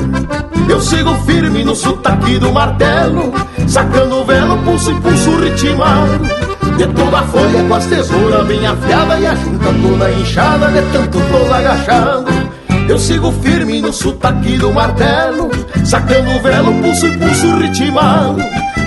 Eu 0.70 0.80
sigo 0.80 1.14
firme 1.26 1.64
no 1.64 1.76
sotaque 1.76 2.38
do 2.38 2.50
martelo 2.50 3.30
Sacando 3.68 4.22
o 4.22 4.24
velo, 4.24 4.56
pulso 4.64 4.90
e 4.90 4.94
pulso 5.02 5.36
ritmado 5.36 6.45
De 6.76 6.86
toda 6.88 7.18
a 7.18 7.22
folha 7.22 7.64
com 7.66 7.74
as 7.74 7.86
tesouras 7.86 8.46
bem 8.46 8.66
afiada 8.66 9.18
E 9.18 9.26
a 9.26 9.34
junta 9.34 9.66
toda 9.82 10.12
inchada 10.12 10.66
de 10.68 10.82
tanto 10.92 11.18
tô 11.18 11.54
agachado. 11.54 12.24
Eu 12.88 12.98
sigo 12.98 13.32
firme 13.32 13.80
no 13.80 13.92
sotaque 13.92 14.58
do 14.58 14.72
martelo 14.72 15.50
Sacando 15.84 16.30
o 16.30 16.40
velo, 16.40 16.72
pulso 16.82 17.06
e 17.06 17.16
pulso 17.18 17.58
ritmado 17.58 18.36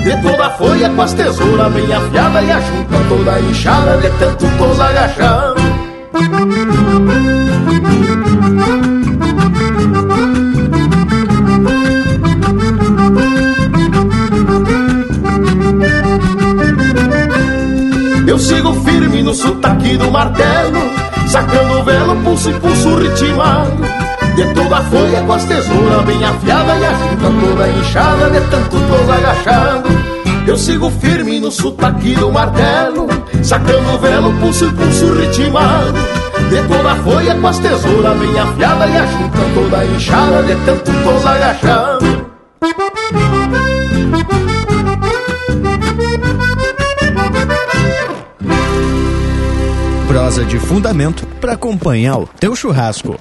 De 0.03 0.21
toda 0.21 0.45
a 0.45 0.49
folha 0.51 0.89
com 0.89 1.01
as 1.01 1.13
tesouras 1.13 1.73
bem 1.73 1.93
afiada 1.93 2.41
E 2.41 2.51
a 2.51 2.61
junta 2.61 2.97
toda 3.09 3.39
inchada 3.41 3.97
de 3.97 4.09
tanto 4.17 4.45
tô 4.57 4.81
agachado 4.81 5.59
firme 18.99 19.23
no 19.23 19.33
sotaque 19.33 19.97
do 19.97 20.11
martelo 20.11 20.79
Sacando 21.27 21.79
o 21.79 21.83
velo, 21.83 22.15
pulso 22.17 22.49
e 22.49 22.53
pulso 22.59 22.95
ritmado 22.95 23.81
De 24.35 24.53
toda 24.53 24.77
a 24.77 24.83
folha 24.83 25.21
com 25.21 25.33
as 25.33 25.45
tesouras 25.45 26.05
bem 26.05 26.23
afiada 26.25 26.75
E 26.75 26.85
a 26.85 26.93
junta 26.93 27.47
toda 27.47 27.69
inchada 27.69 28.29
de 28.29 28.41
tanto 28.49 28.77
tô 28.77 29.11
agachado. 29.11 29.89
Eu 30.45 30.57
sigo 30.57 30.89
firme 30.89 31.39
no 31.39 31.51
sotaque 31.51 32.15
do 32.15 32.31
martelo 32.31 33.07
Sacando 33.41 33.93
o 33.93 33.99
velo, 33.99 34.33
pulso 34.39 34.65
e 34.65 34.73
pulso 34.73 35.13
ritmado 35.13 35.93
De 36.49 36.61
toda 36.67 36.91
a 36.91 36.95
folha 36.97 37.35
com 37.35 37.47
as 37.47 37.59
tesouras 37.59 38.17
bem 38.17 38.37
afiada 38.37 38.87
E 38.87 38.97
a 38.97 39.05
junta 39.05 39.37
toda 39.53 39.85
inchada 39.85 40.43
de 40.43 40.55
tanto 40.65 40.91
tô 40.91 41.27
agachado 41.27 41.88
de 50.45 50.59
fundamento 50.59 51.25
para 51.41 51.53
acompanhar 51.53 52.17
o 52.17 52.27
teu 52.27 52.55
churrasco. 52.55 53.19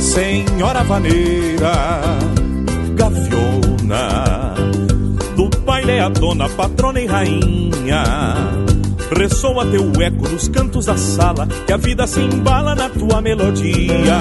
Senhora 0.00 0.82
Vaneira, 0.82 1.37
dona, 6.18 6.48
patrona 6.48 7.00
e 7.00 7.06
rainha. 7.06 8.02
Ressoa 9.16 9.64
teu 9.66 9.90
eco 10.02 10.28
nos 10.28 10.48
cantos 10.48 10.86
da 10.86 10.96
sala, 10.96 11.46
que 11.66 11.72
a 11.72 11.76
vida 11.76 12.06
se 12.06 12.20
embala 12.20 12.74
na 12.74 12.88
tua 12.90 13.22
melodia. 13.22 14.18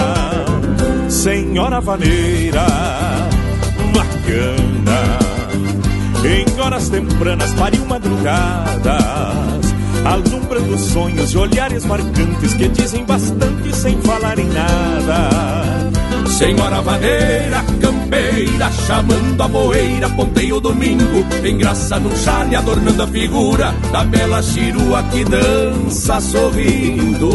Senhora 1.09 1.81
vaneira, 1.81 2.65
bacana, 3.93 5.19
em 6.25 6.61
horas 6.61 6.89
tempranas 6.89 7.53
pariu 7.53 7.85
madrugadas, 7.85 9.56
alumbrando 10.07 10.77
sonhos 10.77 11.33
e 11.33 11.37
olhares 11.37 11.85
marcantes 11.85 12.53
que 12.53 12.67
dizem 12.69 13.03
bastante 13.05 13.75
sem 13.75 14.01
falar 14.01 14.39
em 14.39 14.47
nada. 14.47 15.29
Senhora 16.29 16.81
vaneira, 16.81 17.63
campeira, 17.81 18.71
chamando 18.85 19.41
a 19.41 19.47
moeira, 19.47 20.09
ponteio 20.09 20.59
domingo, 20.59 21.25
engraça 21.43 21.99
num 21.99 22.15
chale, 22.15 22.55
adornando 22.55 23.03
a 23.03 23.07
figura 23.07 23.73
da 23.91 24.03
bela 24.03 24.41
chirua 24.41 25.03
que 25.03 25.23
dança 25.25 26.21
sorrindo. 26.21 27.29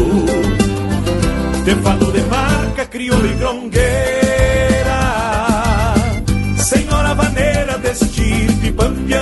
Te 1.65 1.75
falo 1.77 2.13
de 2.13 2.21
marca, 2.23 2.87
crioula 2.87 3.27
e 3.27 3.35
grongueira, 3.35 3.83
senhora 6.57 7.15
vaneira 7.15 7.79
de 7.79 7.91
estirpe 7.91 8.73
pampiana. 8.73 9.22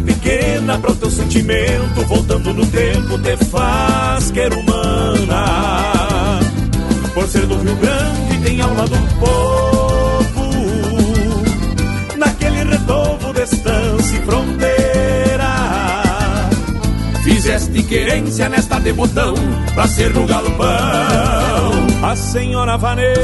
Pequena 0.00 0.78
para 0.78 0.90
o 0.90 0.96
teu 0.96 1.10
sentimento, 1.10 2.04
voltando 2.06 2.52
no 2.52 2.66
tempo 2.66 3.16
te 3.18 3.36
faz 3.44 4.30
quer 4.32 4.52
humana. 4.52 6.40
Por 7.14 7.28
ser 7.28 7.46
do 7.46 7.56
Rio 7.56 7.76
Grande 7.76 8.38
tem 8.42 8.60
alma 8.60 8.84
do 8.86 8.96
povo. 9.20 10.50
Naquele 12.18 12.64
retovo 12.64 13.32
de 13.32 13.42
estância 13.42 14.16
e 14.16 14.22
fronteira 14.22 15.54
Fizeste 17.22 17.82
querência 17.82 18.48
nesta 18.48 18.78
de 18.78 18.92
botão 18.92 19.34
Pra 19.74 19.86
ser 19.86 20.12
no 20.12 20.26
galpão. 20.26 20.66
A 22.02 22.16
senhora 22.16 22.76
vaneira 22.76 23.14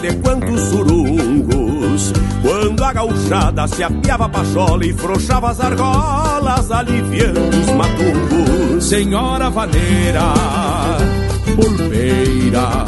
de 0.00 0.12
quantos 0.16 0.60
surungos 0.68 2.12
Quando 2.42 2.84
a 2.84 2.92
gauchada 2.92 3.66
se 3.68 3.82
apiava 3.82 4.26
a 4.26 4.28
pachola 4.28 4.84
E 4.84 4.92
frouxava 4.92 5.50
as 5.50 5.60
argolas 5.60 6.70
aliviando 6.70 7.40
os 7.40 7.72
matungos 7.72 8.84
Senhora 8.84 9.50
vaneira, 9.50 10.34
pulpeira 11.56 12.84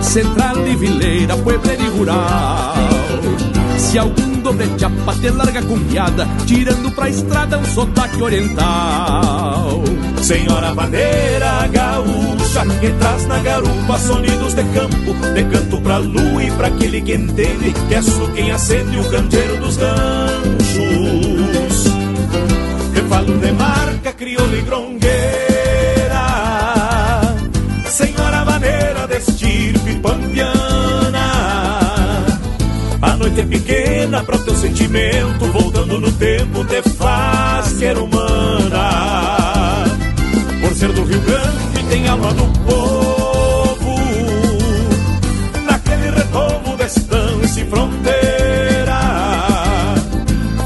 Central 0.00 0.56
de 0.64 0.76
vileira, 0.76 1.36
puebleira 1.36 1.82
e 1.82 1.88
rural 1.88 3.55
Se 3.78 3.98
algum 3.98 4.40
dobre 4.40 4.66
chapa 4.78 5.14
te 5.20 5.30
larga 5.30 5.62
com 5.62 5.78
piada 5.84 6.26
Tirando 6.46 6.90
pra 6.92 7.08
estrada 7.08 7.58
um 7.58 7.64
sotaque 7.64 8.22
oriental 8.22 9.82
Senhora 10.22 10.74
bandeira 10.74 11.68
gaúcha 11.68 12.66
que 12.80 12.90
traz 12.98 13.26
na 13.26 13.38
garupa 13.40 13.98
sonidos 13.98 14.54
de 14.54 14.64
campo, 14.64 15.14
de 15.34 15.44
canto 15.44 15.80
pra 15.82 15.98
lua 15.98 16.42
e 16.42 16.50
pra 16.52 16.68
aquele 16.68 17.02
que 17.02 17.14
entende 17.14 17.74
que 17.88 17.94
é 17.94 18.02
só 18.02 18.26
quem 18.28 18.50
acende 18.50 18.98
o 18.98 19.10
canteiro 19.10 19.58
dos 19.58 19.76
ganchos. 19.76 21.84
Te 22.94 23.02
falo 23.08 23.38
de 23.38 23.52
marca, 23.52 24.12
crioula 24.12 24.56
e 24.56 24.62
grongueira, 24.62 26.20
senhora 27.86 28.44
maneira 28.44 29.06
de 29.06 29.16
estirpe 29.18 29.94
pampiana. 29.96 30.55
É 33.38 33.44
pequena 33.44 34.22
pra 34.24 34.38
teu 34.38 34.56
sentimento, 34.56 35.44
voltando 35.52 36.00
no 36.00 36.10
tempo 36.12 36.64
te 36.64 36.80
faz 36.82 37.66
ser 37.66 37.98
humana. 37.98 39.26
Ser 40.76 40.92
do 40.92 41.04
Rio 41.04 41.20
Grande 41.22 41.84
tem 41.88 42.06
alma 42.06 42.34
do 42.34 42.46
povo. 42.66 43.96
Naquele 45.64 46.10
retomo 46.10 46.76
da 46.76 46.84
estância 46.84 47.62
e 47.62 47.64
fronteira 47.64 49.00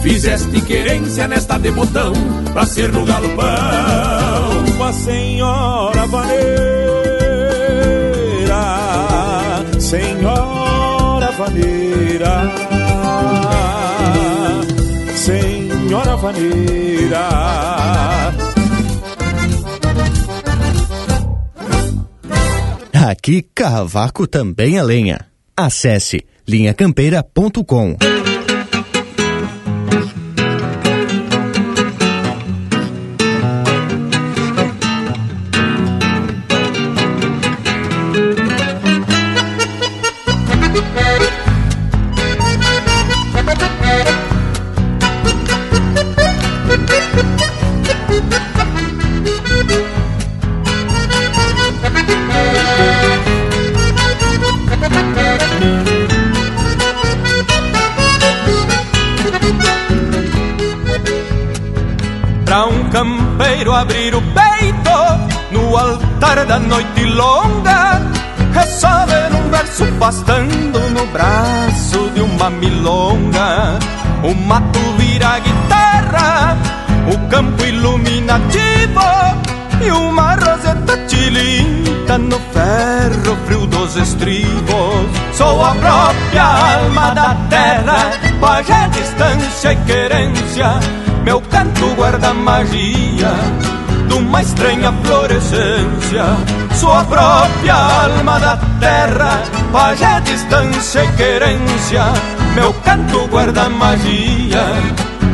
Fizeste 0.03 0.61
querência 0.63 1.29
nesta 1.29 1.59
de 1.59 1.71
botão 1.71 2.13
Pra 2.53 2.67
ser 2.67 2.91
no 2.91 3.05
galopão. 3.05 3.45
A 4.85 4.93
senhora 4.93 6.07
vaneira 6.09 6.35
Senhora 9.79 11.00
vaneira 11.41 12.53
Senhora 15.17 16.17
vaneira 16.17 17.29
Aqui, 22.93 23.43
Carravaco 23.55 24.27
também 24.27 24.77
é 24.77 24.83
lenha. 24.83 25.27
Acesse 25.57 26.25
linhacampeira.com. 26.47 27.97
da 66.51 66.59
noite 66.59 67.05
longa 67.05 68.03
É 68.57 68.67
só 68.67 68.89
um 69.39 69.51
verso 69.51 69.87
pastando 70.01 70.81
no 70.91 71.07
braço 71.13 72.11
de 72.13 72.21
uma 72.23 72.51
milonga. 72.51 73.79
O 74.25 74.35
mato 74.35 74.81
vira 74.99 75.39
guitarra, 75.39 76.59
o 77.07 77.29
campo 77.29 77.65
iluminativo 77.65 79.01
E 79.81 79.93
uma 79.93 80.35
roseta 80.35 80.97
tilinta 81.07 82.19
no 82.19 82.41
ferro 82.53 83.37
frio 83.47 83.67
dos 83.69 83.95
estribos. 83.95 85.07
Sou 85.33 85.65
a 85.65 85.73
própria 85.77 86.43
alma 86.43 87.15
da 87.15 87.37
terra, 87.49 88.11
pajé, 88.41 88.89
distância 88.89 89.73
e 89.73 89.77
querência. 89.87 90.81
Meu 91.25 91.41
canto 91.43 91.95
guarda 91.95 92.35
magia 92.35 93.31
de 94.11 94.17
uma 94.17 94.43
estranha 94.43 94.93
florescência. 95.05 96.25
Sou 96.75 96.93
a 96.93 97.05
própria 97.05 97.75
alma 97.75 98.41
da 98.41 98.57
terra, 98.81 99.45
pajé, 99.73 100.21
distância 100.21 101.05
e 101.05 101.13
querência. 101.13 102.03
Meu 102.55 102.75
canto 102.75 103.27
guarda 103.29 103.71
magia 103.71 104.65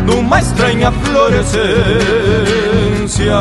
de 0.04 0.12
uma 0.12 0.38
estranha 0.38 0.92
florescência 0.92 3.40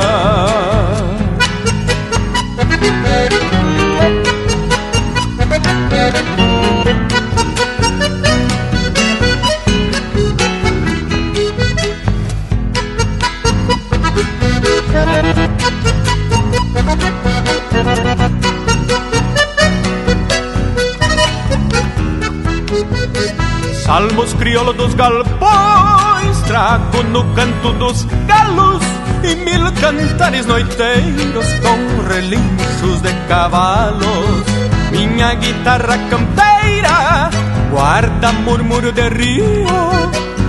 no 27.03 27.23
canto 27.34 27.72
dos 27.73 28.05
galos 28.27 28.84
e 29.23 29.35
mil 29.35 29.72
cantares 29.73 30.45
noiteiros 30.45 31.45
com 31.61 32.07
relinchos 32.07 33.01
de 33.01 33.13
cavalos. 33.27 34.43
Minha 34.91 35.34
guitarra 35.35 35.97
campeira 36.09 37.30
guarda 37.72 38.31
murmúrio 38.31 38.91
de 38.91 39.09
rio, 39.09 39.65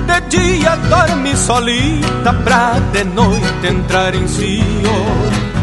de 0.06 0.20
dia 0.36 0.76
dorme 0.88 1.34
solita 1.36 2.32
pra 2.44 2.74
de 2.92 3.04
noite 3.04 3.66
entrar 3.66 4.14
em 4.14 4.28
cio. 4.28 4.96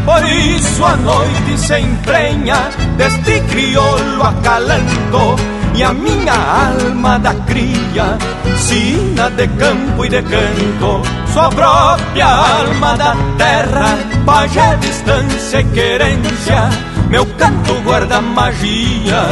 Por 0.04 0.22
isso 0.24 0.84
a 0.84 0.96
noite 0.96 1.56
se 1.56 1.78
emprenha 1.78 2.56
deste 2.98 3.40
crioulo 3.40 4.22
acalanto 4.22 5.36
e 5.74 5.82
a 5.82 5.92
minha 5.94 6.34
alma 6.34 7.18
da 7.18 7.34
cria, 7.46 8.18
sina 8.64 9.28
de 9.30 9.46
campo 9.58 10.04
e 10.04 10.08
de 10.08 10.22
canto, 10.22 11.02
sua 11.32 11.48
própria 11.50 12.26
alma 12.26 12.96
da 12.96 13.14
terra, 13.36 13.98
pajé, 14.24 14.76
distância 14.80 15.60
e 15.60 15.64
querência, 15.64 16.70
meu 17.10 17.26
canto 17.26 17.74
guarda 17.84 18.22
magia 18.22 19.22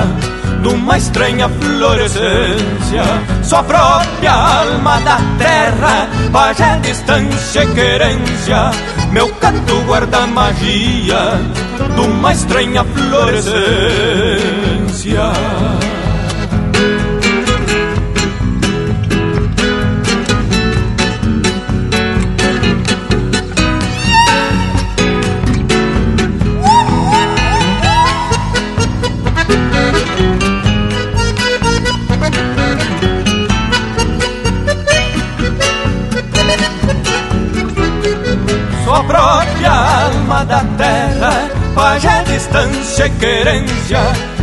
de 0.60 0.68
uma 0.68 0.98
estranha 0.98 1.48
florescência, 1.48 3.04
sua 3.42 3.62
própria 3.62 4.32
alma 4.32 5.00
da 5.00 5.16
terra, 5.38 6.06
pajé, 6.30 6.78
distância 6.82 7.64
e 7.64 7.74
querência, 7.74 8.70
meu 9.10 9.30
canto 9.36 9.80
guarda 9.86 10.26
magia 10.26 11.40
de 11.94 12.00
uma 12.00 12.32
estranha 12.32 12.84
florescência. 12.84 15.32
Distância 43.02 43.06
e 43.06 43.10
querência, 43.10 44.00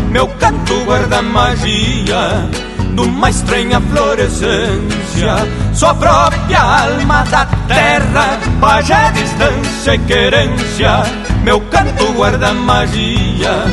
meu 0.09 0.27
canto 0.27 0.83
guarda 0.85 1.21
magia 1.21 2.49
de 2.93 3.01
uma 3.01 3.29
estranha 3.29 3.79
florescência. 3.79 5.35
Sua 5.73 5.93
própria 5.95 6.59
alma 6.59 7.23
da 7.23 7.45
terra, 7.67 8.39
pajé, 8.59 9.11
distância 9.13 9.95
e 9.95 9.99
querência, 9.99 11.03
meu 11.43 11.61
canto 11.61 12.11
guarda 12.13 12.53
magia 12.53 13.63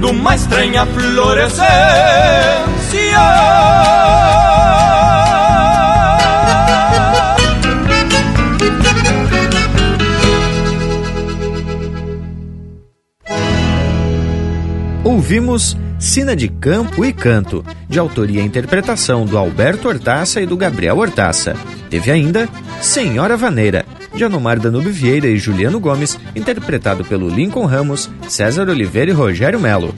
de 0.00 0.06
uma 0.06 0.34
estranha 0.34 0.86
florescência. 0.86 1.70
Ouvimos 15.20 15.76
Sina 15.98 16.34
de 16.34 16.48
Campo 16.48 17.04
e 17.04 17.12
Canto, 17.12 17.62
de 17.86 17.98
autoria 17.98 18.40
e 18.40 18.44
interpretação 18.44 19.26
do 19.26 19.36
Alberto 19.36 19.86
Hortaça 19.86 20.40
e 20.40 20.46
do 20.46 20.56
Gabriel 20.56 20.96
Hortaça. 20.96 21.54
Teve 21.90 22.10
ainda 22.10 22.48
Senhora 22.80 23.36
Vaneira, 23.36 23.84
de 24.14 24.24
Anomar 24.24 24.58
Danube 24.58 24.88
Vieira 24.88 25.26
e 25.26 25.36
Juliano 25.36 25.78
Gomes, 25.78 26.18
interpretado 26.34 27.04
pelo 27.04 27.28
Lincoln 27.28 27.66
Ramos, 27.66 28.10
César 28.28 28.66
Oliveira 28.70 29.10
e 29.10 29.14
Rogério 29.14 29.60
Melo. 29.60 29.94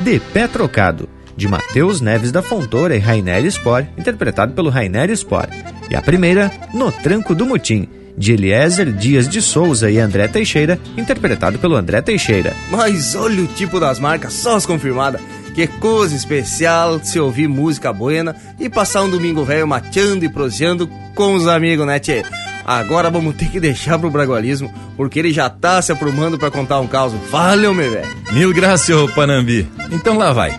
De 0.00 0.18
Pé 0.18 0.48
Trocado, 0.48 1.06
de 1.36 1.46
Matheus 1.46 2.00
Neves 2.00 2.32
da 2.32 2.40
Fontoura 2.40 2.96
e 2.96 2.98
Rainer 2.98 3.44
Spor, 3.50 3.84
interpretado 3.98 4.54
pelo 4.54 4.70
Rainer 4.70 5.10
Spor. 5.14 5.48
E 5.90 5.94
a 5.94 6.00
primeira, 6.00 6.50
No 6.72 6.90
Tranco 6.90 7.34
do 7.34 7.44
Mutim, 7.44 7.86
de 8.16 8.32
Eliezer 8.32 8.92
Dias 8.92 9.28
de 9.28 9.40
Souza 9.40 9.90
e 9.90 9.98
André 9.98 10.28
Teixeira, 10.28 10.78
interpretado 10.96 11.58
pelo 11.58 11.76
André 11.76 12.00
Teixeira. 12.00 12.54
Mas 12.70 13.14
olha 13.14 13.42
o 13.42 13.46
tipo 13.46 13.80
das 13.80 13.98
marcas, 13.98 14.32
só 14.32 14.56
as 14.56 14.66
confirmadas. 14.66 15.20
Que 15.54 15.66
coisa 15.66 16.14
especial 16.14 16.98
se 17.02 17.20
ouvir 17.20 17.46
música 17.46 17.92
buena 17.92 18.34
e 18.58 18.70
passar 18.70 19.02
um 19.02 19.10
domingo 19.10 19.44
velho 19.44 19.66
mateando 19.66 20.24
e 20.24 20.28
proseando 20.28 20.88
com 21.14 21.34
os 21.34 21.46
amigos, 21.46 21.86
né, 21.86 21.98
tchê? 21.98 22.22
Agora 22.64 23.10
vamos 23.10 23.34
ter 23.34 23.50
que 23.50 23.60
deixar 23.60 23.98
pro 23.98 24.10
bragualismo, 24.10 24.72
porque 24.96 25.18
ele 25.18 25.32
já 25.32 25.50
tá 25.50 25.82
se 25.82 25.92
aprumando 25.92 26.38
para 26.38 26.50
contar 26.50 26.80
um 26.80 26.86
caso. 26.86 27.18
Fale, 27.30 27.68
meu 27.68 27.90
velho. 27.90 28.08
Mil 28.32 28.52
graças, 28.52 28.88
ô 28.96 29.08
Panambi. 29.08 29.68
Então 29.90 30.16
lá 30.16 30.32
vai. 30.32 30.58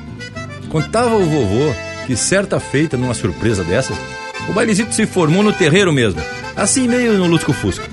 Contava 0.69 1.15
o 1.15 1.25
vovô 1.25 1.73
que 2.05 2.15
certa 2.15 2.59
feita, 2.59 2.97
numa 2.97 3.13
surpresa 3.13 3.63
dessas, 3.63 3.97
o 4.49 4.53
bailezito 4.53 4.93
se 4.93 5.05
formou 5.05 5.41
no 5.41 5.53
terreiro 5.53 5.93
mesmo, 5.93 6.21
assim 6.55 6.87
meio 6.87 7.13
no 7.17 7.27
lusco-fusco. 7.27 7.85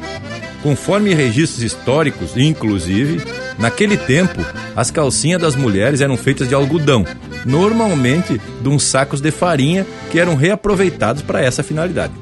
Conforme 0.63 1.15
registros 1.15 1.63
históricos, 1.63 2.37
inclusive, 2.37 3.23
naquele 3.59 3.97
tempo, 3.97 4.45
as 4.77 4.91
calcinhas 4.91 5.41
das 5.41 5.57
mulheres 5.57 6.01
eram 6.01 6.17
feitas 6.17 6.49
de 6.49 6.55
algodão, 6.55 7.05
normalmente 7.47 8.41
de 8.61 8.69
uns 8.69 8.83
sacos 8.83 9.21
de 9.21 9.31
farinha 9.31 9.87
que 10.11 10.19
eram 10.19 10.35
reaproveitados 10.35 11.23
para 11.23 11.43
essa 11.43 11.63
finalidade. 11.63 12.13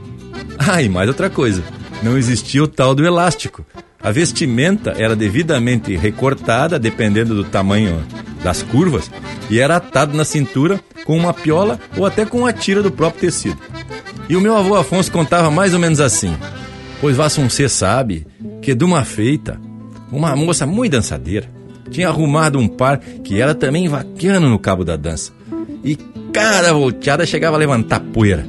Ah, 0.59 0.81
e 0.81 0.89
mais 0.89 1.09
outra 1.09 1.28
coisa, 1.28 1.62
não 2.02 2.16
existia 2.16 2.62
o 2.62 2.69
tal 2.69 2.94
do 2.94 3.05
elástico. 3.05 3.65
A 4.01 4.12
vestimenta 4.12 4.94
era 4.97 5.16
devidamente 5.16 5.97
recortada, 5.97 6.78
dependendo 6.78 7.35
do 7.35 7.43
tamanho 7.43 8.05
das 8.44 8.62
curvas, 8.62 9.10
e 9.51 9.59
era 9.59 9.77
atado 9.77 10.16
na 10.16 10.24
cintura 10.24 10.81
com 11.05 11.16
uma 11.16 11.35
piola 11.35 11.81
ou 11.97 12.06
até 12.06 12.24
com 12.24 12.39
uma 12.39 12.52
tira 12.52 12.82
do 12.82 12.93
próprio 12.93 13.23
tecido. 13.23 13.59
E 14.29 14.37
o 14.37 14.41
meu 14.41 14.57
avô 14.57 14.75
Afonso 14.75 15.11
contava 15.11 15.51
mais 15.51 15.73
ou 15.73 15.81
menos 15.81 16.01
assim: 16.01 16.37
Pois 17.01 17.17
Vassoncê 17.17 17.69
sabe 17.69 18.27
que 18.61 18.75
de 18.75 18.85
uma 18.85 19.05
feita, 19.05 19.61
uma 20.13 20.37
moça 20.37 20.67
muito 20.67 20.93
dançadeira 20.93 21.49
tinha 21.91 22.09
arrumado 22.09 22.59
um 22.59 22.69
par 22.69 22.99
que 22.99 23.41
era 23.41 23.55
também 23.55 23.89
vaquiano 23.89 24.49
no 24.49 24.59
cabo 24.59 24.85
da 24.85 24.97
dança. 24.97 25.33
E 25.83 25.97
cada 26.33 26.73
volteada 26.73 27.25
chegava 27.25 27.57
a 27.57 27.59
levantar 27.59 28.01
poeira. 28.01 28.47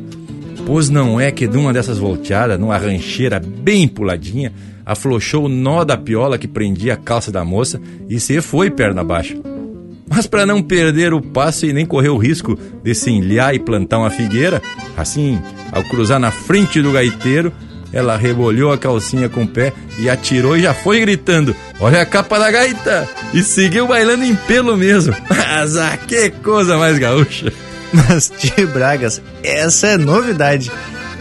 Pois 0.65 0.89
não 0.89 1.19
é 1.19 1.31
que 1.31 1.47
de 1.47 1.57
uma 1.57 1.71
dessas 1.71 1.97
volteadas, 1.97 2.59
numa 2.59 2.77
rancheira 2.77 3.39
bem 3.39 3.87
puladinha, 3.87 4.53
afrouxou 4.85 5.45
o 5.45 5.49
nó 5.49 5.83
da 5.83 5.97
piola 5.97 6.37
que 6.37 6.47
prendia 6.47 6.93
a 6.93 6.97
calça 6.97 7.31
da 7.31 7.45
moça 7.45 7.79
e 8.09 8.19
se 8.19 8.41
foi 8.41 8.69
perna 8.69 9.01
abaixo. 9.01 9.41
Mas 10.09 10.25
para 10.25 10.45
não 10.45 10.61
perder 10.61 11.13
o 11.13 11.21
passo 11.21 11.65
e 11.65 11.73
nem 11.73 11.85
correr 11.85 12.09
o 12.09 12.17
risco 12.17 12.57
de 12.83 12.95
se 12.95 13.11
enlhar 13.11 13.53
e 13.53 13.59
plantar 13.59 13.99
uma 13.99 14.09
figueira, 14.09 14.61
assim, 14.97 15.39
ao 15.71 15.83
cruzar 15.83 16.19
na 16.19 16.31
frente 16.31 16.81
do 16.81 16.91
gaiteiro, 16.91 17.53
ela 17.91 18.17
rebolhou 18.17 18.71
a 18.71 18.77
calcinha 18.77 19.29
com 19.29 19.43
o 19.43 19.47
pé 19.47 19.73
e 19.99 20.09
atirou 20.09 20.57
e 20.57 20.61
já 20.61 20.73
foi 20.73 20.99
gritando: 20.99 21.55
Olha 21.79 22.01
a 22.01 22.05
capa 22.05 22.37
da 22.39 22.51
gaita! 22.51 23.07
E 23.33 23.43
seguiu 23.43 23.87
bailando 23.87 24.23
em 24.23 24.35
pelo 24.35 24.75
mesmo. 24.77 25.15
Mas 25.29 25.77
ah, 25.77 25.97
que 25.97 26.29
coisa 26.29 26.77
mais 26.77 26.97
gaúcha! 26.97 27.51
Mas, 27.91 28.31
tio 28.37 28.67
Bragas, 28.67 29.21
essa 29.43 29.87
é 29.87 29.97
novidade. 29.97 30.71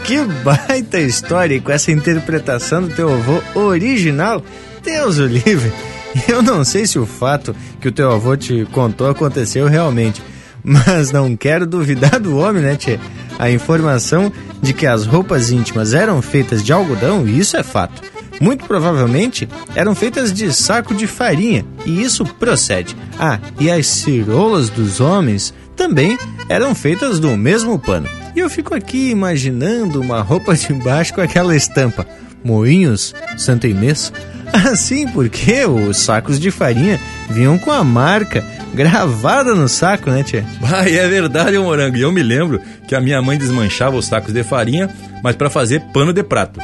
Que 0.03 0.23
baita 0.43 0.99
história 0.99 1.55
e 1.55 1.59
com 1.59 1.71
essa 1.71 1.91
interpretação 1.91 2.83
do 2.83 2.89
teu 2.89 3.11
avô 3.11 3.41
original. 3.55 4.43
Deus 4.83 5.17
o 5.17 5.25
livre. 5.25 5.71
Eu 6.27 6.41
não 6.41 6.63
sei 6.63 6.85
se 6.85 6.97
o 6.97 7.05
fato 7.05 7.55
que 7.79 7.87
o 7.87 7.91
teu 7.91 8.11
avô 8.11 8.35
te 8.35 8.67
contou 8.71 9.09
aconteceu 9.09 9.67
realmente, 9.67 10.21
mas 10.63 11.11
não 11.11 11.35
quero 11.35 11.65
duvidar 11.65 12.19
do 12.19 12.37
homem, 12.37 12.61
né, 12.61 12.75
tchê? 12.75 12.99
A 13.37 13.49
informação 13.49 14.31
de 14.61 14.73
que 14.73 14.85
as 14.85 15.05
roupas 15.05 15.51
íntimas 15.51 15.93
eram 15.93 16.21
feitas 16.21 16.63
de 16.63 16.73
algodão, 16.73 17.27
isso 17.27 17.55
é 17.55 17.63
fato. 17.63 18.01
Muito 18.41 18.65
provavelmente 18.65 19.49
eram 19.75 19.93
feitas 19.93 20.31
de 20.31 20.53
saco 20.53 20.93
de 20.93 21.07
farinha, 21.07 21.65
e 21.85 22.01
isso 22.01 22.25
procede. 22.25 22.95
Ah, 23.17 23.39
e 23.59 23.69
as 23.69 23.87
cirolas 23.87 24.69
dos 24.69 24.99
homens 24.99 25.53
também 25.75 26.17
eram 26.47 26.73
feitas 26.73 27.19
do 27.19 27.35
mesmo 27.35 27.77
pano. 27.77 28.07
E 28.35 28.39
eu 28.39 28.49
fico 28.49 28.75
aqui 28.75 29.09
imaginando 29.09 29.99
uma 29.99 30.21
roupa 30.21 30.55
de 30.55 30.73
baixo 30.73 31.13
com 31.13 31.21
aquela 31.21 31.55
estampa: 31.55 32.05
Moinhos, 32.43 33.13
Santo 33.37 33.67
Inês. 33.67 34.11
Assim 34.53 35.07
porque 35.07 35.65
os 35.65 35.97
sacos 35.97 36.39
de 36.39 36.51
farinha 36.51 36.99
vinham 37.29 37.57
com 37.57 37.71
a 37.71 37.83
marca 37.83 38.43
gravada 38.73 39.55
no 39.55 39.67
saco, 39.67 40.09
né, 40.09 40.23
tia? 40.23 40.45
Ah, 40.63 40.87
é 40.89 41.07
verdade, 41.07 41.57
morango. 41.57 41.97
E 41.97 42.01
eu 42.01 42.11
me 42.11 42.23
lembro 42.23 42.61
que 42.87 42.95
a 42.95 43.01
minha 43.01 43.21
mãe 43.21 43.37
desmanchava 43.37 43.95
os 43.95 44.05
sacos 44.05 44.33
de 44.33 44.43
farinha, 44.43 44.89
mas 45.23 45.35
para 45.35 45.49
fazer 45.49 45.81
pano 45.93 46.13
de 46.13 46.23
prato. 46.23 46.59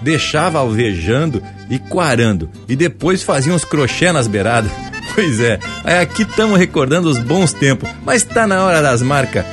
Deixava 0.00 0.58
alvejando 0.58 1.42
e 1.70 1.78
quarando, 1.78 2.50
e 2.68 2.76
depois 2.76 3.22
fazia 3.22 3.54
uns 3.54 3.64
crochê 3.64 4.12
nas 4.12 4.26
beiradas. 4.26 4.70
Pois 5.14 5.38
é, 5.38 5.60
aí 5.84 6.00
aqui 6.00 6.22
estamos 6.22 6.58
recordando 6.58 7.08
os 7.08 7.20
bons 7.20 7.52
tempos, 7.52 7.88
mas 8.04 8.24
tá 8.24 8.48
na 8.48 8.64
hora 8.64 8.82
das 8.82 9.00
marcas. 9.00 9.44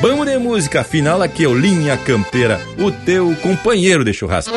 Vamos 0.00 0.24
de 0.26 0.38
música, 0.38 0.82
afinal 0.82 1.20
aqui 1.20 1.44
é 1.44 1.48
o 1.48 1.58
Linha 1.58 1.96
Campeira, 1.96 2.60
o 2.78 2.92
teu 2.92 3.34
companheiro 3.42 4.04
de 4.04 4.12
churrasco. 4.12 4.52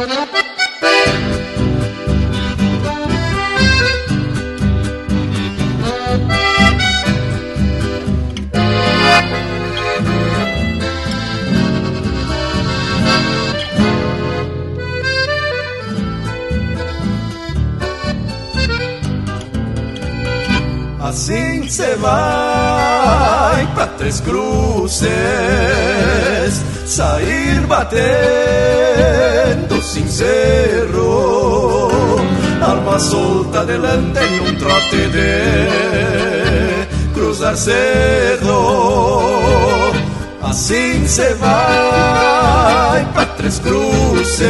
Assim 21.72 21.84
cê 21.84 21.95
vai 21.95 23.65
pra 23.73 23.88
Três 23.98 24.19
Cruzes, 24.19 25.07
sair 26.85 27.61
batendo 27.61 27.81
sincero, 29.81 31.89
alma 32.61 32.99
solta 32.99 33.64
delante 33.64 34.19
em 34.19 34.41
um 34.41 34.53
trote 34.56 35.07
de 35.11 35.39
cruzar 37.14 37.56
cedo. 37.56 38.52
Assim 40.41 41.07
cê 41.07 41.34
vai 41.35 43.06
pra 43.14 43.26
Três 43.38 43.60
Cruzes, 43.60 44.41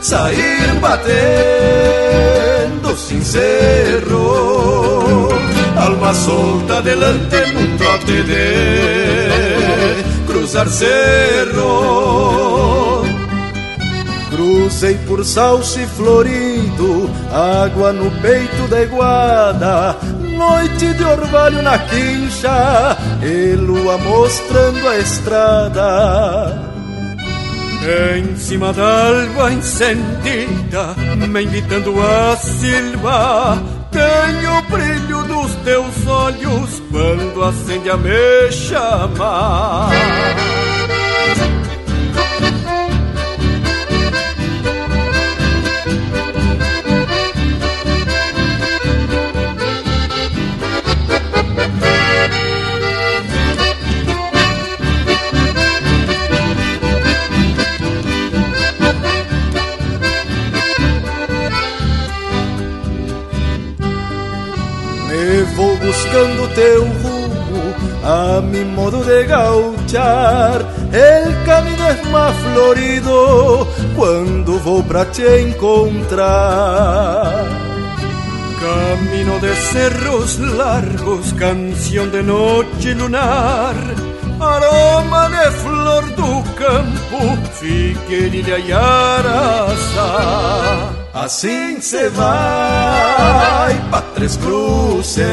sair 0.00 0.72
batendo 0.80 1.04
sincero 2.96 4.53
alma 5.84 6.14
solta 6.14 6.80
delante 6.80 7.36
num 7.52 7.76
trote 7.76 8.22
de 8.22 10.02
cruzar 10.26 10.68
cerro. 10.68 11.72
Cruzei 14.30 14.94
por 15.06 15.24
salse 15.24 15.86
florido, 15.86 17.10
água 17.30 17.92
no 17.92 18.10
peito 18.22 18.66
da 18.68 18.82
iguada, 18.82 19.96
noite 20.36 20.92
de 20.94 21.04
orvalho 21.04 21.62
na 21.62 21.78
quincha, 21.78 22.96
e 23.22 23.54
lua 23.54 23.96
mostrando 23.98 24.88
a 24.88 24.98
estrada. 24.98 26.72
Em 28.16 28.34
cima 28.36 28.72
da 28.72 29.08
alva 29.08 29.52
incendida, 29.52 30.96
me 31.28 31.42
invitando 31.42 31.94
a 32.02 32.34
silva, 32.36 33.62
tenho 33.94 34.58
o 34.58 34.62
brilho 34.62 35.22
dos 35.22 35.54
teus 35.64 36.06
olhos 36.06 36.82
quando 36.90 37.44
acende 37.44 37.90
a 37.90 37.96
me 37.96 38.50
chamar. 38.50 39.90
Buscando 66.14 66.46
teu 66.54 66.84
rumo 66.84 67.74
a 68.04 68.40
mi 68.40 68.64
modo 68.64 69.02
de 69.02 69.26
gauchar. 69.26 70.64
El 70.92 71.44
camino 71.44 71.88
es 71.88 72.10
más 72.10 72.36
florido 72.36 73.66
cuando 73.96 74.60
vou 74.60 74.84
pra 74.84 75.04
te 75.06 75.40
encontrar. 75.40 77.34
Camino 78.60 79.40
de 79.40 79.54
cerros 79.56 80.38
largos, 80.38 81.32
canción 81.34 82.12
de 82.12 82.22
noche 82.22 82.94
lunar, 82.94 83.74
aroma 84.40 85.28
de 85.28 85.50
flor 85.50 86.04
do 86.14 86.42
campo, 86.54 87.36
figueirilha 87.54 88.58
e 88.58 88.72
araçá. 88.72 90.14
Assim 91.14 91.80
se 91.80 92.08
vai 92.08 93.74
para 93.88 94.02
Três 94.16 94.36
Cruces, 94.36 95.24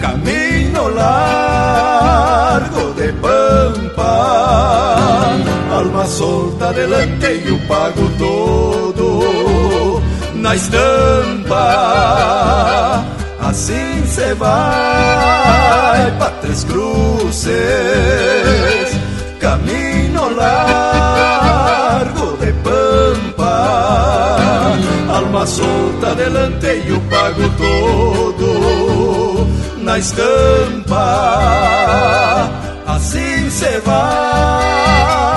camino 0.00 0.88
largo 0.88 2.94
de 2.94 3.12
pampa, 3.12 5.36
alma 5.70 6.06
solta 6.06 6.72
delante 6.72 7.42
e 7.44 7.50
o 7.50 7.58
pago 7.68 8.10
todo 8.16 10.00
na 10.32 10.56
estampa. 10.56 11.60
Assim 13.38 14.06
se 14.06 14.32
vai 14.32 16.10
para 16.18 16.30
Três 16.40 16.64
Cruces, 16.64 17.52
camino 19.38 20.34
largo 20.34 20.89
alma 25.40 25.46
solta 25.46 26.14
e 26.74 26.92
o 26.92 27.00
pago 27.02 27.48
todo 27.56 29.46
na 29.78 29.98
estampa. 29.98 30.98
Assim 32.86 33.50
se 33.50 33.80
vai. 33.80 35.29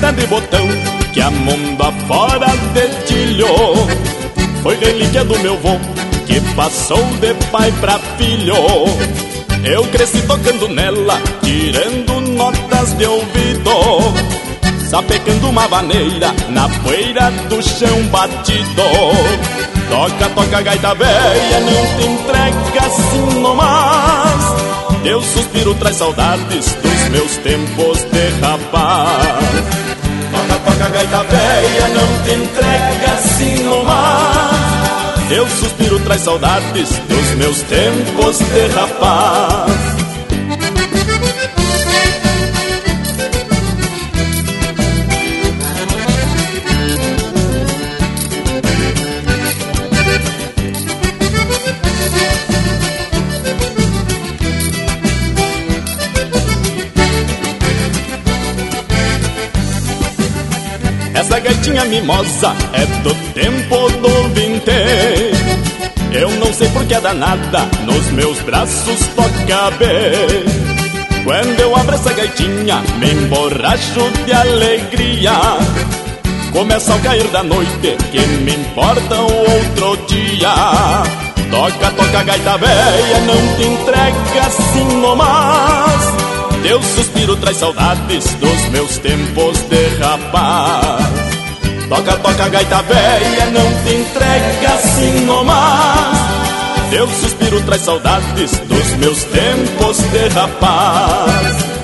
Gaita 0.00 0.12
de 0.12 0.26
botão 0.28 0.68
que 1.12 1.20
a 1.20 1.28
mundo 1.28 1.82
afora 1.82 2.46
dedilhou 2.72 3.74
Foi 4.62 4.76
relíquia 4.76 5.24
do 5.24 5.36
meu 5.40 5.56
vô 5.58 5.76
que 6.24 6.40
passou 6.54 7.02
de 7.20 7.34
pai 7.50 7.72
pra 7.80 7.98
filho 8.16 8.54
Eu 9.64 9.84
cresci 9.88 10.22
tocando 10.22 10.68
nela, 10.68 11.20
tirando 11.42 12.20
notas 12.20 12.92
de 12.96 13.06
ouvido 13.06 13.70
sapecando 14.88 15.50
uma 15.50 15.66
vaneira 15.66 16.32
na 16.48 16.66
poeira 16.66 17.30
do 17.50 17.60
chão 17.60 18.02
batido. 18.04 18.82
Toca, 19.90 20.30
toca, 20.34 20.62
gaita 20.62 20.94
velha, 20.94 21.60
não 21.60 21.98
te 21.98 22.06
entrega 22.06 22.86
assim 22.86 23.40
nomás. 23.40 24.68
Teu 25.02 25.22
suspiro 25.22 25.74
traz 25.74 25.96
saudades 25.96 26.74
dos 26.82 27.08
meus 27.10 27.36
tempos 27.38 27.98
de 28.04 28.28
rapaz. 28.40 29.87
Toca, 30.78 30.90
toca, 30.90 30.90
gaita 30.90 31.22
velha, 31.24 31.88
não 31.88 32.22
te 32.22 32.34
entrega 32.34 33.12
assim 33.14 33.64
nomás. 33.64 35.28
Teu 35.28 35.46
suspiro 35.48 35.98
traz 36.00 36.20
saudades 36.22 36.88
dos 37.08 37.34
meus 37.34 37.62
tempos 37.62 38.38
de 38.38 38.66
rapaz. 38.68 39.87
Gaitinha 61.68 61.84
mimosa 61.84 62.56
é 62.72 62.86
do 63.02 63.14
tempo 63.34 63.90
do 64.00 64.28
vinte. 64.32 64.70
Eu 66.12 66.30
não 66.38 66.50
sei 66.50 66.66
por 66.70 66.82
que 66.86 66.94
é 66.94 67.00
danada, 67.00 67.68
nos 67.84 68.06
meus 68.12 68.38
braços 68.40 69.06
toca 69.14 69.70
bem. 69.76 71.24
Quando 71.24 71.60
eu 71.60 71.76
abro 71.76 71.94
essa 71.94 72.10
gaitinha, 72.14 72.82
me 72.98 73.12
emborracho 73.12 74.10
de 74.24 74.32
alegria. 74.32 75.32
Começa 76.52 76.94
ao 76.94 77.00
cair 77.00 77.28
da 77.28 77.42
noite, 77.42 77.98
que 78.10 78.18
me 78.18 78.52
importa 78.54 79.16
o 79.16 79.38
outro 79.38 80.06
dia. 80.06 80.54
Toca, 81.50 81.90
toca, 81.90 82.22
gaita 82.22 82.56
véia, 82.56 83.20
não 83.26 83.56
te 83.56 83.64
entrega 83.64 84.46
assim 84.46 85.00
nomás. 85.02 86.14
Teu 86.62 86.82
suspiro 86.82 87.36
traz 87.36 87.58
saudades 87.58 88.24
dos 88.40 88.68
meus 88.70 88.96
tempos 88.96 89.58
de 89.68 90.02
rapaz. 90.02 91.27
Toca, 91.88 92.16
toca, 92.18 92.48
gaita 92.50 92.82
velha, 92.82 93.46
não 93.46 93.82
te 93.82 93.94
entrega 93.94 94.74
assim 94.74 95.24
nomás. 95.24 96.18
Teu 96.90 97.08
suspiro 97.08 97.62
traz 97.62 97.82
saudades 97.82 98.50
dos 98.58 98.90
meus 98.96 99.24
tempos 99.24 99.98
de 99.98 100.28
rapaz. 100.28 101.77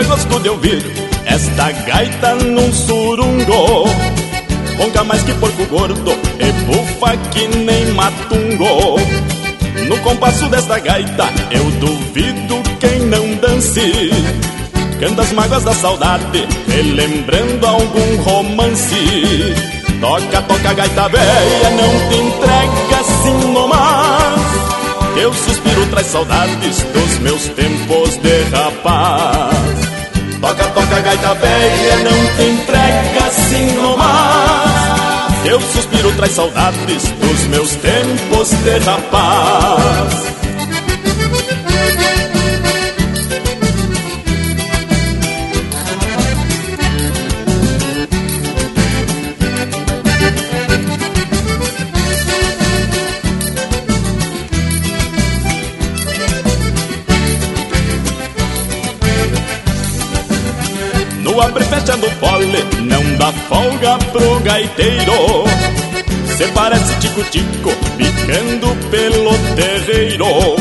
Dá 0.00 0.06
gosto 0.06 0.40
de 0.40 0.48
ouvir 0.48 0.82
esta 1.26 1.70
gaita 1.72 2.34
num 2.34 2.72
surungo. 2.72 3.84
Ronca 4.78 5.04
mais 5.04 5.22
que 5.22 5.34
porco 5.34 5.64
gordo 5.66 6.12
e 6.38 6.52
bufa 6.64 7.16
que 7.30 7.46
nem 7.48 7.86
matungo. 7.92 8.98
No 9.88 9.98
compasso 9.98 10.46
desta 10.46 10.78
gaita 10.78 11.28
eu 11.50 11.64
duvido 11.72 12.62
quem 12.78 13.00
não 13.00 13.34
dance. 13.36 14.10
Canta 14.98 15.22
as 15.22 15.32
mágoas 15.32 15.64
da 15.64 15.74
saudade, 15.74 16.46
relembrando 16.66 17.66
algum 17.66 18.16
romance. 18.22 19.54
Toca, 20.00 20.42
toca 20.42 20.72
gaita 20.72 21.08
velha, 21.08 21.70
não 21.70 22.08
te 22.08 22.16
entrega 22.16 23.00
assim 23.00 23.52
nomás 23.52 24.40
Teu 25.14 25.34
suspiro 25.34 25.86
traz 25.90 26.06
saudades 26.06 26.82
dos 26.84 27.18
meus 27.18 27.42
tempos 27.48 28.16
de 28.16 28.42
rapaz 28.44 29.59
Toca, 30.40 30.64
toca 30.68 31.00
gaita 31.00 31.34
velha, 31.34 31.96
não 31.98 32.36
te 32.36 32.42
entrega 32.50 33.26
assim 33.26 33.72
nomás 33.72 35.34
Teu 35.42 35.60
suspiro 35.60 36.12
traz 36.12 36.32
saudades 36.32 37.02
dos 37.20 37.46
meus 37.48 37.74
tempos 37.76 38.50
de 38.50 38.78
rapaz 38.78 40.39
folga 63.50 63.98
pro 64.12 64.40
gaiteiro. 64.40 65.44
Cê 66.38 66.46
parece 66.54 66.94
tico-tico 67.00 67.70
picando 67.98 68.68
pelo 68.90 69.32
terreiro. 69.56 70.56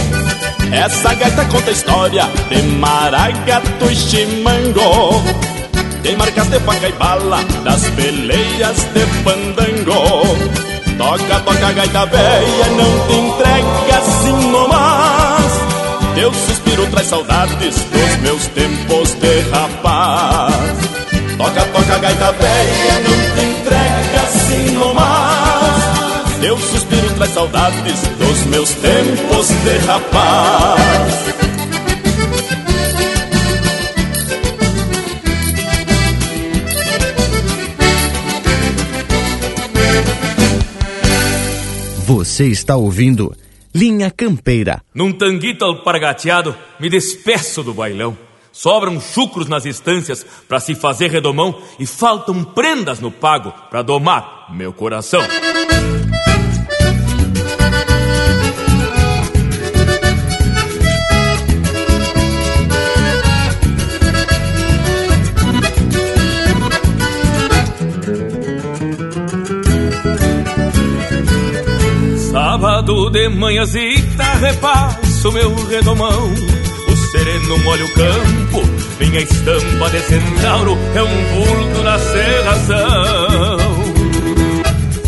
Essa 0.72 1.14
gaita 1.14 1.46
conta 1.46 1.72
história 1.72 2.28
de 2.50 2.62
maragato 2.64 3.86
e 3.90 3.96
chimango. 3.96 5.24
Tem 6.02 6.16
marcas 6.18 6.48
de 6.48 6.60
faca 6.62 6.90
e 6.90 6.92
bala 6.94 7.44
das 7.64 7.84
peleias 7.90 8.78
de 8.94 9.06
fandango 9.22 10.38
Toca, 10.98 11.40
toca 11.42 11.74
gaita 11.74 12.06
véia, 12.06 12.66
não 12.78 13.08
te 13.08 13.14
entrega 13.16 13.98
assim 13.98 14.50
nomás 14.50 15.80
teu 16.16 16.34
suspiro 16.34 16.86
traz 16.88 17.08
saudades 17.08 17.76
dos 17.86 18.18
meus 18.22 18.46
tempos 18.48 19.14
de 19.14 19.40
rapaz. 19.52 20.89
Toca, 21.40 21.66
toca, 21.68 21.98
gaita 22.00 22.34
velha, 22.34 23.00
não 23.00 23.34
te 23.34 23.46
entrega 23.46 24.22
assim 24.24 24.72
nomás. 24.74 26.38
Teu 26.42 26.58
suspiro 26.58 27.14
traz 27.16 27.32
saudades 27.32 28.02
dos 28.18 28.46
meus 28.48 28.70
tempos 28.72 29.48
de 29.48 29.78
rapaz. 29.88 31.14
Você 42.06 42.48
está 42.48 42.76
ouvindo 42.76 43.34
Linha 43.74 44.12
Campeira. 44.12 44.82
Num 44.94 45.14
tanguito 45.14 45.64
alpargateado, 45.64 46.54
me 46.82 46.90
despeço 46.90 47.64
do 47.64 47.74
bailão. 47.74 48.29
Sobram 48.62 49.00
chucros 49.00 49.48
nas 49.48 49.66
estâncias 49.66 50.26
para 50.46 50.60
se 50.60 50.76
fazer 50.76 51.10
redomão 51.10 51.62
e 51.80 51.86
faltam 51.86 52.44
prendas 52.44 53.00
no 53.00 53.10
pago 53.10 53.54
para 53.70 53.82
domar 53.82 54.48
meu 54.52 54.74
coração. 54.74 55.22
Sábado 72.30 73.10
de 73.10 73.30
manhãzita 73.30 74.24
repasso 74.34 75.32
meu 75.32 75.56
redomão 75.68 76.49
sereno 77.12 77.58
molha 77.60 77.86
o 77.86 77.94
campo, 77.94 78.62
minha 79.00 79.22
estampa 79.22 79.90
de 79.90 80.00
centauro 80.02 80.78
É 80.96 81.04
um 81.04 81.46
vulto 81.46 81.84
na 81.84 82.00
serração. 82.00 83.58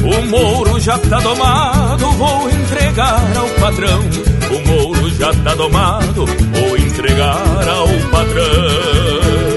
O 0.03 0.25
mouro 0.27 0.79
já 0.79 0.97
tá 0.97 1.19
domado, 1.19 2.11
vou 2.13 2.49
entregar 2.49 3.37
ao 3.37 3.47
patrão. 3.59 4.01
O 4.49 4.67
mouro 4.67 5.09
já 5.11 5.31
tá 5.33 5.53
domado, 5.53 6.25
vou 6.25 6.77
entregar 6.77 7.69
ao 7.69 7.87
patrão. 8.09 9.51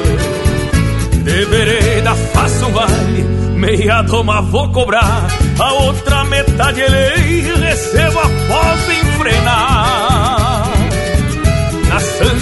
De 1.24 1.44
vereda 1.46 2.14
faço 2.14 2.66
um 2.66 2.72
baile, 2.72 3.22
meia 3.56 4.02
doma 4.02 4.42
vou 4.42 4.70
cobrar 4.70 5.26
A 5.58 5.72
outra 5.72 6.22
metade 6.24 6.82
ele 6.82 7.50
recebo 7.52 8.18
após 8.18 8.90
enfrenar 8.90 10.03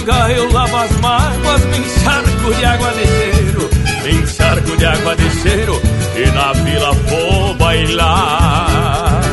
Eu 0.05 0.51
lavo 0.51 0.75
as 0.75 0.91
mágoas, 0.99 1.65
me 1.65 1.77
encharco 1.77 2.53
de 2.53 2.65
água 2.65 2.91
de 2.91 3.07
cheiro 3.07 3.69
Me 4.03 4.11
encharco 4.11 4.75
de 4.75 4.85
água 4.85 5.15
de 5.15 5.29
cheiro 5.41 5.81
e 6.15 6.29
na 6.31 6.53
vila 6.53 6.91
vou 6.91 7.53
bailar. 7.55 9.23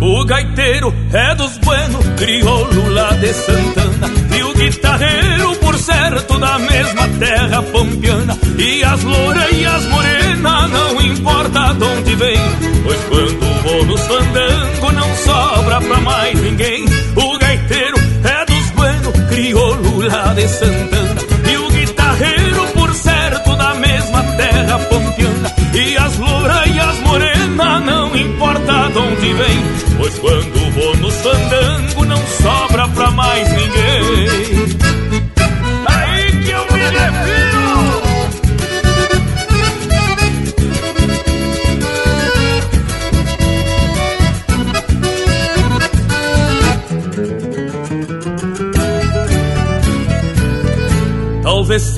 O 0.00 0.24
gaiteiro 0.24 0.94
é 1.12 1.34
dos 1.34 1.58
buenos 1.58 2.06
crioulo 2.16 2.90
lá 2.90 3.10
de 3.12 3.32
Santana 3.34 4.10
E 4.36 4.42
o 4.42 4.54
guitarreiro, 4.54 5.56
por 5.56 5.76
certo, 5.78 6.38
da 6.38 6.58
mesma 6.58 7.08
terra 7.18 7.62
pampiana 7.62 8.36
E 8.58 8.82
as 8.82 9.02
louras 9.02 9.52
e 9.52 9.64
as 9.66 9.84
morenas, 9.86 10.70
não 10.70 11.00
importa 11.02 11.74
de 11.74 11.84
onde 11.84 12.14
vem 12.14 12.38
Pois 12.84 13.00
quando 13.08 13.45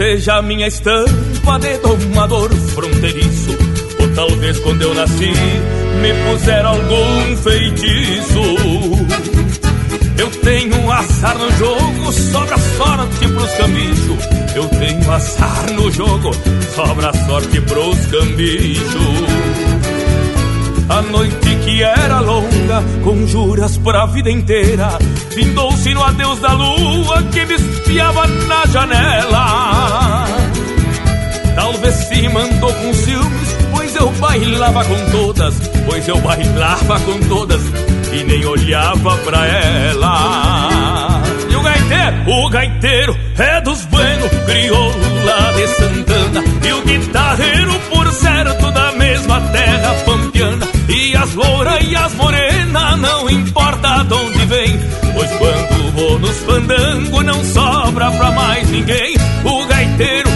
seja 0.09 0.41
minha 0.41 0.67
estampa 0.67 1.59
de 1.61 1.77
domador 1.79 2.51
fronteiriço. 2.75 3.51
Ou 4.01 4.09
talvez 4.15 4.59
quando 4.61 4.81
eu 4.81 4.95
nasci 4.95 5.33
me 6.01 6.15
puseram 6.25 6.71
algum 6.71 7.37
feitiço. 7.37 8.41
Eu 10.17 10.31
tenho 10.43 10.91
azar 10.91 11.37
no 11.37 11.51
jogo, 11.59 12.13
sobra 12.13 12.57
sorte 12.57 13.29
pros 13.29 13.53
cambichos. 13.53 14.25
Eu 14.57 14.69
tenho 14.81 15.13
azar 15.13 15.73
no 15.75 15.91
jogo, 15.91 16.31
sobra 16.75 17.13
sorte 17.27 17.61
pros 17.61 18.07
cambichos. 18.07 19.59
A 20.89 21.03
noite 21.03 21.55
que 21.67 21.83
era 21.83 22.21
longa, 22.21 22.83
com 23.05 23.27
juras 23.27 23.77
pra 23.77 24.07
vida 24.07 24.31
inteira, 24.31 24.99
findou-se 25.35 25.93
no 25.93 26.03
adeus 26.03 26.39
da 26.41 26.55
lua 26.55 27.23
que 27.25 27.45
me 27.45 27.55
espiava 27.57 28.27
na 28.27 28.65
janela. 28.65 29.78
Talvez 31.89 32.09
se 32.09 32.29
mandou 32.29 32.71
com 32.71 32.93
ciúmes, 32.93 33.57
pois 33.71 33.97
eu 33.97 34.11
bailava 34.13 34.85
com 34.85 35.11
todas, 35.11 35.55
pois 35.87 36.07
eu 36.07 36.19
bailava 36.19 37.01
com 37.01 37.19
todas 37.29 37.63
e 38.13 38.25
nem 38.25 38.45
olhava 38.45 39.17
pra 39.19 39.47
ela. 39.47 41.23
E 41.49 41.57
o 41.57 41.63
gaiteiro, 41.63 42.31
o 42.31 42.51
gaiteiro 42.51 43.19
é 43.39 43.61
dos 43.63 43.87
buenos, 43.87 44.31
crioulo 44.45 45.25
lá 45.25 45.53
de 45.53 45.67
Santana, 45.69 46.45
e 46.63 46.73
o 46.75 46.83
guitarreiro, 46.83 47.81
por 47.89 48.13
certo, 48.13 48.71
da 48.71 48.93
mesma 48.93 49.41
terra 49.41 49.95
pampiana. 50.05 50.69
E 50.91 51.17
as 51.17 51.35
louras 51.35 51.79
e 51.89 51.97
as 51.97 52.13
morenas, 52.15 52.99
não 52.99 53.31
importa 53.31 54.05
de 54.05 54.13
onde 54.15 54.45
vem, 54.45 54.79
pois 55.15 55.31
quando 55.31 55.93
vou 55.93 56.19
nos 56.19 56.37
fandango 56.41 57.23
não 57.23 57.43
sobra 57.45 58.11
pra 58.11 58.31
mais 58.33 58.69
ninguém. 58.69 59.17
O 59.43 59.65
gaiteiro 59.67 60.28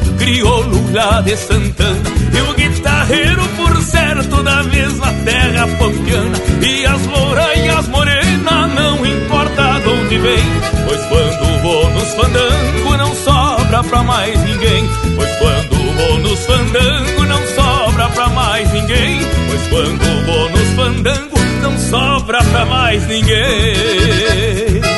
dos 0.00 0.08
buenos, 0.08 0.18
crioulo 0.18 0.92
lá 0.92 1.20
de 1.20 1.36
Santana, 1.36 2.00
e 2.32 2.40
o 2.40 2.54
guitarreiro, 2.54 3.42
por 3.56 3.76
certo, 3.82 4.42
da 4.42 4.62
mesma 4.64 5.12
terra 5.24 5.66
pampiana. 5.78 6.38
E 6.60 6.86
as 6.86 7.06
louras 7.06 7.56
e 7.56 7.68
as 7.68 7.88
morenas, 7.88 8.74
não 8.74 9.06
importa 9.06 9.80
de 9.80 9.88
onde 9.88 10.18
vem, 10.18 10.44
pois 10.86 11.00
quando 11.06 11.62
vou 11.62 11.90
nos 11.90 12.14
fandango 12.14 12.96
não 12.96 13.14
sobra 13.14 13.82
pra 13.84 14.02
mais 14.02 14.42
ninguém. 14.44 14.88
Pois 15.16 15.30
quando 15.36 15.76
vou 15.96 16.18
nos 16.18 16.46
fandango 16.46 17.24
não 17.24 17.46
sobra 17.46 18.08
pra 18.10 18.28
mais 18.30 18.72
ninguém. 18.72 19.20
Pois 19.48 19.68
quando 19.68 20.26
vou 20.26 20.50
nos 20.50 20.68
fandango 20.74 21.38
não 21.62 21.78
sobra 21.78 22.42
pra 22.44 22.66
mais 22.66 23.06
ninguém. 23.06 24.95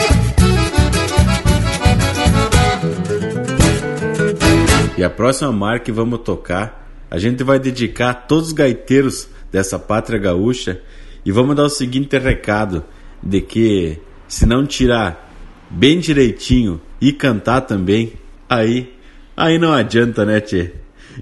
E 4.99 5.05
a 5.05 5.09
próxima 5.09 5.53
marca 5.53 5.85
que 5.85 5.93
vamos 5.93 6.19
tocar, 6.25 6.91
a 7.09 7.21
gente 7.21 7.45
vai 7.45 7.61
dedicar 7.61 8.11
a 8.11 8.15
todos 8.15 8.49
os 8.49 8.53
gaiteiros 8.53 9.29
dessa 9.53 9.79
pátria 9.79 10.19
gaúcha 10.19 10.81
e 11.25 11.31
vamos 11.31 11.55
dar 11.55 11.63
o 11.63 11.71
seguinte 11.71 12.19
recado 12.19 12.83
de 13.23 13.41
que 13.41 14.01
se 14.27 14.45
não 14.45 14.67
tirar 14.67 15.33
bem 15.71 16.01
direitinho 16.01 16.81
e 17.01 17.13
cantar 17.13 17.61
também, 17.61 18.15
aí 18.51 18.93
aí 19.37 19.57
não 19.57 19.73
adianta, 19.73 20.25
né, 20.25 20.41
tchê? 20.41 20.73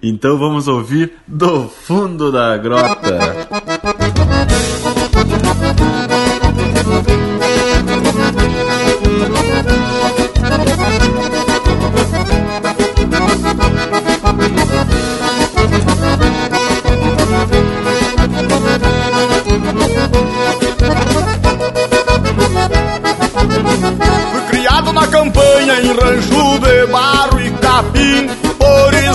Então 0.02 0.38
vamos 0.38 0.68
ouvir 0.68 1.12
do 1.28 1.68
fundo 1.68 2.32
da 2.32 2.56
grota. 2.56 3.18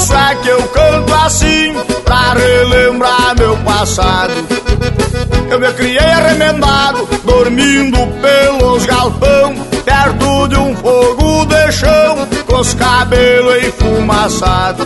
É 0.09 0.35
que 0.35 0.47
eu 0.47 0.63
canto 0.69 1.13
assim 1.13 1.73
Pra 2.03 2.33
relembrar 2.33 3.35
meu 3.37 3.55
passado. 3.57 4.33
Eu 5.49 5.59
me 5.59 5.71
criei 5.73 5.99
arremendado 5.99 7.07
Dormindo 7.23 7.99
pelos 8.19 8.85
galpão 8.85 9.53
Perto 9.85 10.47
de 10.47 10.57
um 10.57 10.75
fogo 10.75 11.45
de 11.45 11.71
chão 11.71 12.27
os 12.61 12.75
cabelos 12.75 13.63
enfumaçados 13.63 14.85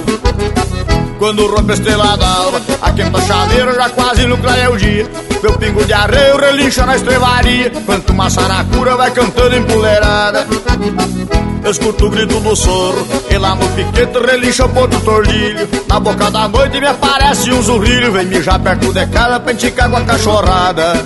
quando 1.19 1.45
rompe 1.47 1.71
a 1.71 1.73
estrela 1.75 2.15
d'alva, 2.17 2.61
a 2.81 2.91
quinta 2.91 3.21
chaveira 3.21 3.73
já 3.73 3.89
quase 3.89 4.25
no 4.25 4.37
clareia 4.37 4.69
o 4.69 4.77
dia. 4.77 5.09
Meu 5.41 5.57
pingo 5.57 5.83
de 5.83 5.93
arreio 5.93 6.37
relincha 6.37 6.85
na 6.85 6.95
estrevaria, 6.95 7.71
quanto 7.85 8.11
uma 8.11 8.29
saracura 8.29 8.95
vai 8.95 9.11
cantando 9.11 9.55
empoleirada. 9.55 10.45
Eu 11.63 11.71
escuto 11.71 12.05
o 12.05 12.09
grito 12.09 12.39
do 12.39 12.55
soro, 12.55 13.05
e 13.29 13.37
lá 13.37 13.55
no 13.55 13.67
piquete 13.69 14.19
relincha 14.19 14.65
o 14.65 14.69
ponto 14.69 14.99
tordilho. 15.01 15.67
Na 15.87 15.99
boca 15.99 16.29
da 16.29 16.47
noite 16.47 16.79
me 16.79 16.87
aparece 16.87 17.51
um 17.51 17.61
zurrilho, 17.61 18.11
vem 18.11 18.25
mijar 18.25 18.59
perto 18.59 18.93
de 18.93 19.05
casa 19.07 19.39
pra 19.39 19.53
enticar 19.53 19.89
com 19.89 19.97
a 19.97 20.01
cachorrada. 20.01 21.05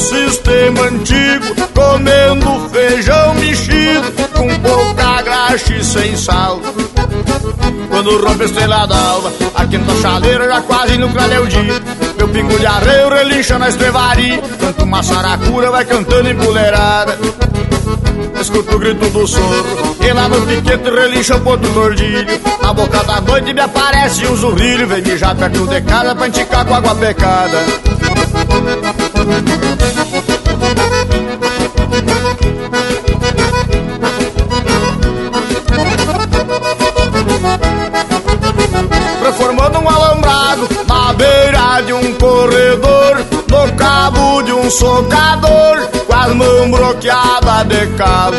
Sistema 0.00 0.82
antigo 0.82 1.54
Comendo 1.74 2.68
feijão 2.70 3.34
mexido 3.34 4.12
Com 4.34 4.48
pouca 4.60 5.22
graxa 5.22 5.74
e 5.74 5.84
sem 5.84 6.16
sal 6.16 6.60
quando 7.90 8.24
rompe 8.24 8.44
a 8.44 8.46
estrela 8.46 8.86
d'alva, 8.86 9.32
a 9.54 9.66
quinta 9.66 9.94
chaleira 10.00 10.46
já 10.46 10.62
quase 10.62 10.96
no 10.96 11.08
o 11.08 11.46
dia. 11.46 11.82
Meu 12.16 12.28
pingo 12.28 12.58
de 12.58 12.64
arreio 12.64 13.08
relincha 13.08 13.58
na 13.58 13.68
estrevaria, 13.68 14.40
canto 14.58 14.84
uma 14.84 15.02
saracura 15.02 15.70
vai 15.70 15.84
cantando 15.84 16.30
empoleirada. 16.30 17.18
Escuto 18.40 18.76
o 18.76 18.78
grito 18.78 19.10
do 19.10 19.26
soro, 19.26 19.96
e 20.00 20.12
lá 20.12 20.28
no 20.28 20.40
piquete 20.46 20.88
relincha 20.88 21.36
o 21.36 21.40
ponto 21.40 21.68
tordilho. 21.74 22.40
Na 22.62 22.72
boca 22.72 23.02
da 23.02 23.20
noite 23.20 23.52
me 23.52 23.60
aparece 23.60 24.26
um 24.26 24.36
zurrilho, 24.36 24.86
vem 24.86 25.02
mijar 25.02 25.34
perto 25.34 25.66
de 25.66 25.80
casa 25.82 26.14
pra 26.14 26.28
enticar 26.28 26.64
com 26.64 26.74
água 26.74 26.94
pecada. 26.94 27.58
Um 44.70 44.72
socador, 44.72 45.88
com 46.06 46.14
as 46.14 46.32
mãos 46.32 46.70
bloqueadas 46.70 47.66
de 47.66 47.86
cabo. 47.96 48.36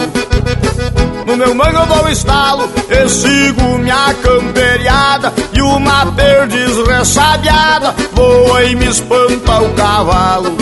No 1.28 1.36
meu 1.36 1.54
mango 1.54 1.78
eu 1.78 1.86
dou 1.86 2.10
estalo 2.10 2.70
e 2.90 3.10
sigo 3.10 3.78
minha 3.78 4.14
camperiada 4.16 5.32
E 5.54 5.62
uma 5.62 6.06
perdiz 6.08 6.76
ressabiada 6.88 7.94
voa 8.12 8.64
e 8.64 8.76
me 8.76 8.88
espanta 8.88 9.62
o 9.62 9.74
cavalo. 9.74 10.58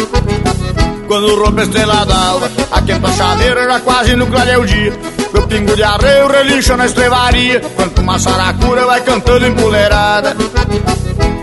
Quando 1.08 1.44
rompe 1.44 1.62
a 1.62 1.64
estrela 1.64 2.06
d'alva 2.06 2.52
Aqui 2.72 2.92
a 2.92 3.12
chaveira 3.12 3.64
já 3.66 3.80
quase 3.80 4.16
no 4.16 4.28
clareio 4.28 4.66
dia. 4.66 4.94
Meu 5.34 5.48
pingo 5.48 5.76
de 5.76 5.84
arreio 5.84 6.28
relincha 6.28 6.76
na 6.78 6.86
estrevaria 6.86 7.62
Quanto 7.76 8.02
uma 8.02 8.20
saracura 8.20 8.86
vai 8.86 9.02
cantando 9.02 9.48
empoleirada 9.48 10.36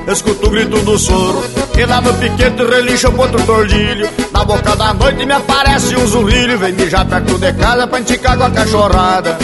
Escuto 0.06 0.46
o 0.46 0.50
grito 0.50 0.78
do 0.82 0.98
soro 0.98 1.55
E 1.76 1.84
lá 1.84 2.00
no 2.00 2.14
piquete 2.14 2.64
relincha 2.64 3.10
outro 3.10 3.42
tordilho. 3.44 4.08
Na 4.32 4.42
boca 4.44 4.74
da 4.74 4.94
noite 4.94 5.26
me 5.26 5.32
aparece 5.32 5.94
um 5.94 6.06
zurrilho. 6.06 6.58
Vem 6.58 6.72
mijar 6.72 7.04
perto 7.04 7.38
de 7.38 7.52
casa 7.52 7.86
pra 7.86 8.00
enticar 8.00 8.38
com 8.38 8.44
a 8.44 8.50
cachorrada. 8.50 9.38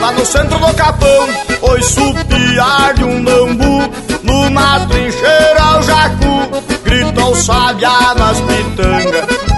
Lá 0.00 0.12
no 0.12 0.24
centro 0.24 0.58
do 0.58 0.74
capão, 0.74 1.28
oi 1.60 1.80
piar 2.26 2.94
de 2.94 3.04
um 3.04 3.22
bambu. 3.22 3.92
Numa 4.22 4.80
trincheira 4.86 5.78
o 5.78 5.82
jacu, 5.82 6.64
grita 6.82 7.24
o 7.26 7.34
sabiá 7.34 8.14
nas 8.16 8.40
pitangas 8.40 9.49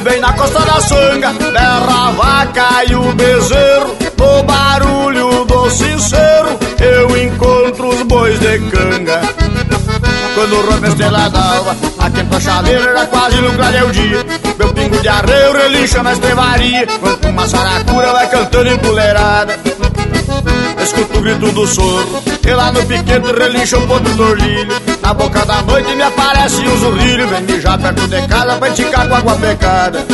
bem 0.00 0.20
na 0.20 0.32
costa 0.32 0.60
da 0.60 0.80
sanga, 0.80 1.32
berra 1.32 2.08
a 2.08 2.10
vaca 2.12 2.84
e 2.88 2.94
o 2.94 3.12
bezerro 3.14 3.96
No 4.18 4.42
barulho 4.42 5.44
do 5.46 5.70
sincero, 5.70 6.58
eu 6.78 7.24
encontro 7.24 7.88
os 7.88 8.02
bois 8.02 8.38
de 8.38 8.58
canga. 8.70 9.20
Quando 10.34 10.60
rompe 10.70 10.86
a 10.86 10.88
estrela 10.90 11.28
d'alva 11.30 11.76
Aqui 11.98 12.22
pra 12.24 12.40
chaveira 12.40 13.06
quase 13.06 13.40
no 13.40 13.52
clareio 13.54 13.90
dia. 13.90 14.24
Meu 14.58 14.72
pingo 14.72 15.00
de 15.00 15.08
arreio 15.08 15.52
relincha 15.52 16.02
na 16.02 16.12
estrevaria 16.12 16.86
Quando 17.00 17.28
uma 17.28 17.48
saracura 17.48 18.12
vai 18.12 18.28
cantando 18.28 18.68
empoleirada 18.70 19.58
Escuto 20.88 21.18
o 21.18 21.22
grito 21.22 21.52
do 21.52 21.66
soro. 21.66 22.22
E 22.46 22.50
lá 22.50 22.72
no 22.72 22.82
piquete 22.86 23.32
relincha 23.38 23.76
um 23.76 23.86
ponto 23.86 24.08
do 24.08 24.34
Na 25.02 25.12
boca 25.12 25.44
da 25.44 25.60
noite 25.60 25.94
me 25.94 26.02
aparece 26.02 26.62
um 26.66 26.76
zurrilho. 26.78 27.28
Vem 27.28 27.42
mijar 27.42 27.78
perto 27.78 28.08
de 28.08 28.26
casa 28.26 28.56
pra 28.56 28.68
enticar 28.70 29.06
com 29.06 29.14
água 29.14 29.34
pecada 29.34 30.06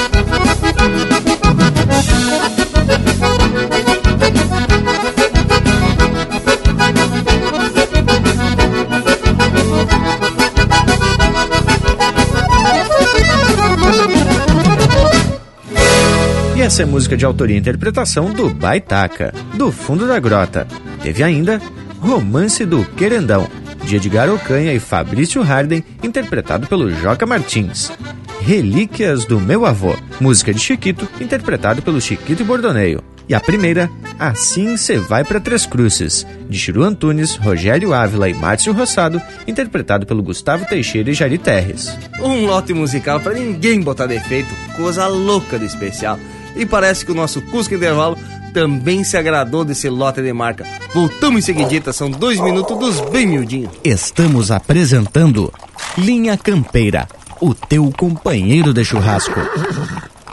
essa 16.64 16.82
é 16.82 16.86
música 16.86 17.14
de 17.14 17.26
autoria 17.26 17.54
e 17.54 17.58
interpretação 17.58 18.32
do 18.32 18.48
Baitaca, 18.48 19.34
do 19.52 19.70
Fundo 19.70 20.08
da 20.08 20.18
Grota. 20.18 20.66
Teve 21.02 21.22
ainda 21.22 21.60
Romance 22.00 22.64
do 22.64 22.82
Querendão, 22.96 23.46
de 23.84 23.96
Edgar 23.96 24.30
Ocanha 24.30 24.72
e 24.72 24.80
Fabrício 24.80 25.42
Harden, 25.42 25.84
interpretado 26.02 26.66
pelo 26.66 26.90
Joca 26.90 27.26
Martins. 27.26 27.92
Relíquias 28.40 29.26
do 29.26 29.38
Meu 29.38 29.66
Avô, 29.66 29.94
música 30.18 30.54
de 30.54 30.58
Chiquito, 30.58 31.06
interpretado 31.20 31.82
pelo 31.82 32.00
Chiquito 32.00 32.40
e 32.40 32.44
Bordoneio. 32.46 33.04
E 33.28 33.34
a 33.34 33.40
primeira, 33.40 33.90
Assim 34.18 34.78
Cê 34.78 34.96
Vai 34.98 35.22
para 35.22 35.40
Três 35.40 35.66
Cruzes, 35.66 36.26
de 36.48 36.58
Chiru 36.58 36.82
Antunes, 36.82 37.36
Rogério 37.36 37.92
Ávila 37.92 38.26
e 38.26 38.32
Márcio 38.32 38.72
Rossado, 38.72 39.20
interpretado 39.46 40.06
pelo 40.06 40.22
Gustavo 40.22 40.64
Teixeira 40.64 41.10
e 41.10 41.14
Jari 41.14 41.36
Terres. 41.36 41.94
Um 42.22 42.46
lote 42.46 42.72
musical 42.72 43.20
para 43.20 43.34
ninguém 43.34 43.82
botar 43.82 44.06
defeito, 44.06 44.48
coisa 44.76 45.06
louca 45.06 45.58
de 45.58 45.66
especial. 45.66 46.18
E 46.56 46.64
parece 46.64 47.04
que 47.04 47.12
o 47.12 47.14
nosso 47.14 47.42
Cusco 47.42 47.74
Intervalo 47.74 48.16
também 48.54 49.02
se 49.02 49.16
agradou 49.16 49.64
desse 49.64 49.88
lote 49.88 50.22
de 50.22 50.32
marca. 50.32 50.64
Voltamos 50.94 51.40
em 51.40 51.42
seguidita, 51.42 51.92
são 51.92 52.08
dois 52.08 52.38
minutos 52.40 52.78
dos 52.78 53.00
bem 53.10 53.26
miudinhos. 53.26 53.72
Estamos 53.82 54.52
apresentando 54.52 55.52
Linha 55.98 56.38
Campeira, 56.38 57.08
o 57.40 57.52
teu 57.52 57.92
companheiro 57.96 58.72
de 58.72 58.84
churrasco. 58.84 59.40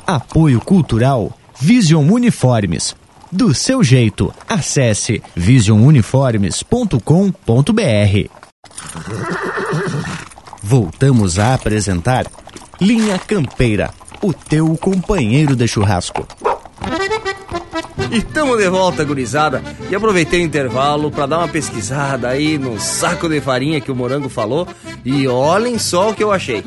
Apoio 0.05 0.61
Cultural 0.61 1.35
Vision 1.59 2.07
Uniformes. 2.09 2.95
Do 3.31 3.51
seu 3.53 3.83
jeito, 3.83 4.33
acesse 4.47 5.21
visionuniformes.com.br. 5.35 8.29
Voltamos 10.61 11.39
a 11.39 11.55
apresentar 11.55 12.27
Linha 12.79 13.17
Campeira 13.17 13.91
o 14.21 14.33
teu 14.33 14.77
companheiro 14.77 15.55
de 15.55 15.67
churrasco. 15.67 16.27
E 18.11 18.17
estamos 18.17 18.57
de 18.57 18.69
volta, 18.69 19.03
gurizada. 19.03 19.63
E 19.89 19.95
aproveitei 19.95 20.41
o 20.41 20.45
intervalo 20.45 21.09
para 21.09 21.25
dar 21.25 21.37
uma 21.39 21.47
pesquisada 21.47 22.27
aí 22.27 22.57
no 22.57 22.79
saco 22.79 23.27
de 23.27 23.41
farinha 23.41 23.81
que 23.81 23.91
o 23.91 23.95
Morango 23.95 24.29
falou. 24.29 24.67
E 25.03 25.27
olhem 25.27 25.79
só 25.79 26.09
o 26.09 26.13
que 26.13 26.23
eu 26.23 26.31
achei. 26.31 26.63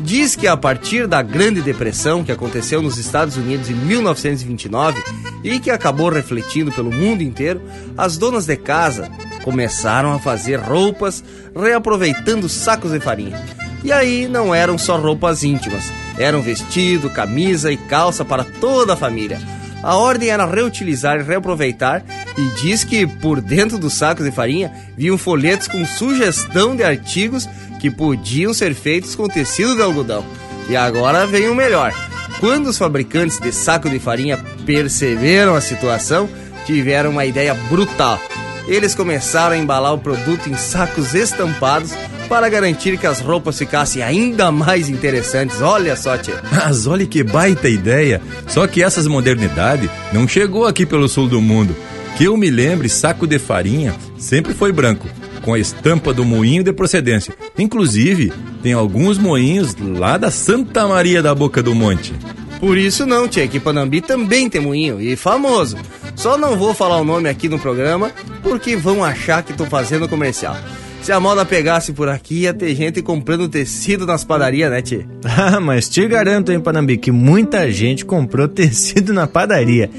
Diz 0.00 0.36
que 0.36 0.46
a 0.46 0.56
partir 0.56 1.06
da 1.06 1.22
Grande 1.22 1.62
Depressão 1.62 2.22
que 2.22 2.32
aconteceu 2.32 2.82
nos 2.82 2.98
Estados 2.98 3.36
Unidos 3.36 3.70
em 3.70 3.74
1929 3.74 5.02
e 5.42 5.58
que 5.58 5.70
acabou 5.70 6.08
refletindo 6.10 6.72
pelo 6.72 6.92
mundo 6.92 7.22
inteiro, 7.22 7.62
as 7.96 8.16
donas 8.16 8.46
de 8.46 8.56
casa 8.56 9.10
começaram 9.42 10.12
a 10.12 10.18
fazer 10.18 10.56
roupas 10.56 11.22
reaproveitando 11.54 12.48
sacos 12.48 12.92
de 12.92 13.00
farinha. 13.00 13.40
E 13.84 13.90
aí 13.90 14.28
não 14.28 14.54
eram 14.54 14.78
só 14.78 14.96
roupas 14.96 15.42
íntimas, 15.42 15.92
eram 16.18 16.42
vestido, 16.42 17.10
camisa 17.10 17.72
e 17.72 17.76
calça 17.76 18.24
para 18.24 18.44
toda 18.44 18.94
a 18.94 18.96
família. 18.96 19.40
A 19.82 19.96
ordem 19.96 20.28
era 20.28 20.46
reutilizar 20.46 21.18
e 21.18 21.22
reaproveitar 21.24 22.04
e 22.38 22.60
diz 22.60 22.84
que 22.84 23.04
por 23.06 23.40
dentro 23.40 23.78
dos 23.78 23.94
sacos 23.94 24.24
de 24.24 24.30
farinha 24.30 24.72
viam 24.96 25.18
folhetos 25.18 25.66
com 25.66 25.84
sugestão 25.84 26.76
de 26.76 26.84
artigos 26.84 27.48
que 27.80 27.90
podiam 27.90 28.54
ser 28.54 28.74
feitos 28.74 29.16
com 29.16 29.26
tecido 29.26 29.74
de 29.74 29.82
algodão. 29.82 30.24
E 30.68 30.76
agora 30.76 31.26
vem 31.26 31.48
o 31.48 31.54
melhor. 31.54 31.92
Quando 32.38 32.68
os 32.68 32.78
fabricantes 32.78 33.40
de 33.40 33.50
saco 33.50 33.90
de 33.90 33.98
farinha 33.98 34.38
perceberam 34.64 35.56
a 35.56 35.60
situação, 35.60 36.28
tiveram 36.64 37.10
uma 37.10 37.24
ideia 37.24 37.54
brutal. 37.68 38.20
Eles 38.68 38.94
começaram 38.94 39.56
a 39.56 39.58
embalar 39.58 39.92
o 39.92 39.98
produto 39.98 40.48
em 40.48 40.54
sacos 40.54 41.14
estampados 41.14 41.92
para 42.32 42.48
garantir 42.48 42.96
que 42.96 43.06
as 43.06 43.20
roupas 43.20 43.58
ficassem 43.58 44.02
ainda 44.02 44.50
mais 44.50 44.88
interessantes. 44.88 45.60
Olha 45.60 45.94
só, 45.94 46.16
tia. 46.16 46.40
Mas 46.50 46.86
olha 46.86 47.04
que 47.04 47.22
baita 47.22 47.68
ideia. 47.68 48.22
Só 48.48 48.66
que 48.66 48.82
essas 48.82 49.06
modernidades 49.06 49.90
não 50.14 50.26
chegou 50.26 50.66
aqui 50.66 50.86
pelo 50.86 51.10
sul 51.10 51.28
do 51.28 51.42
mundo. 51.42 51.76
Que 52.16 52.24
eu 52.24 52.34
me 52.38 52.48
lembre, 52.48 52.88
saco 52.88 53.26
de 53.26 53.38
farinha 53.38 53.94
sempre 54.16 54.54
foi 54.54 54.72
branco, 54.72 55.06
com 55.42 55.52
a 55.52 55.58
estampa 55.58 56.14
do 56.14 56.24
moinho 56.24 56.64
de 56.64 56.72
procedência. 56.72 57.34
Inclusive, 57.58 58.32
tem 58.62 58.72
alguns 58.72 59.18
moinhos 59.18 59.76
lá 59.78 60.16
da 60.16 60.30
Santa 60.30 60.88
Maria 60.88 61.22
da 61.22 61.34
Boca 61.34 61.62
do 61.62 61.74
Monte. 61.74 62.14
Por 62.58 62.78
isso 62.78 63.04
não, 63.04 63.28
tia, 63.28 63.46
que 63.46 63.60
Panambi 63.60 64.00
também 64.00 64.48
tem 64.48 64.58
moinho, 64.58 64.98
e 64.98 65.16
famoso. 65.16 65.76
Só 66.16 66.38
não 66.38 66.56
vou 66.56 66.72
falar 66.72 66.96
o 66.96 67.04
nome 67.04 67.28
aqui 67.28 67.46
no 67.46 67.58
programa, 67.58 68.10
porque 68.42 68.74
vão 68.74 69.04
achar 69.04 69.42
que 69.42 69.52
estou 69.52 69.66
fazendo 69.66 70.08
comercial. 70.08 70.56
Se 71.02 71.10
a 71.10 71.18
moda 71.18 71.44
pegasse 71.44 71.92
por 71.92 72.08
aqui, 72.08 72.42
ia 72.42 72.54
ter 72.54 72.72
gente 72.76 73.02
comprando 73.02 73.48
tecido 73.48 74.06
nas 74.06 74.22
padarias, 74.22 74.70
né, 74.70 74.80
Tchê? 74.80 75.04
Ah, 75.36 75.58
mas 75.58 75.88
te 75.88 76.06
garanto, 76.06 76.52
hein, 76.52 76.60
Panambi, 76.60 76.96
que 76.96 77.10
muita 77.10 77.70
gente 77.72 78.04
comprou 78.04 78.46
tecido 78.48 79.12
na 79.12 79.26
padaria. 79.26 79.90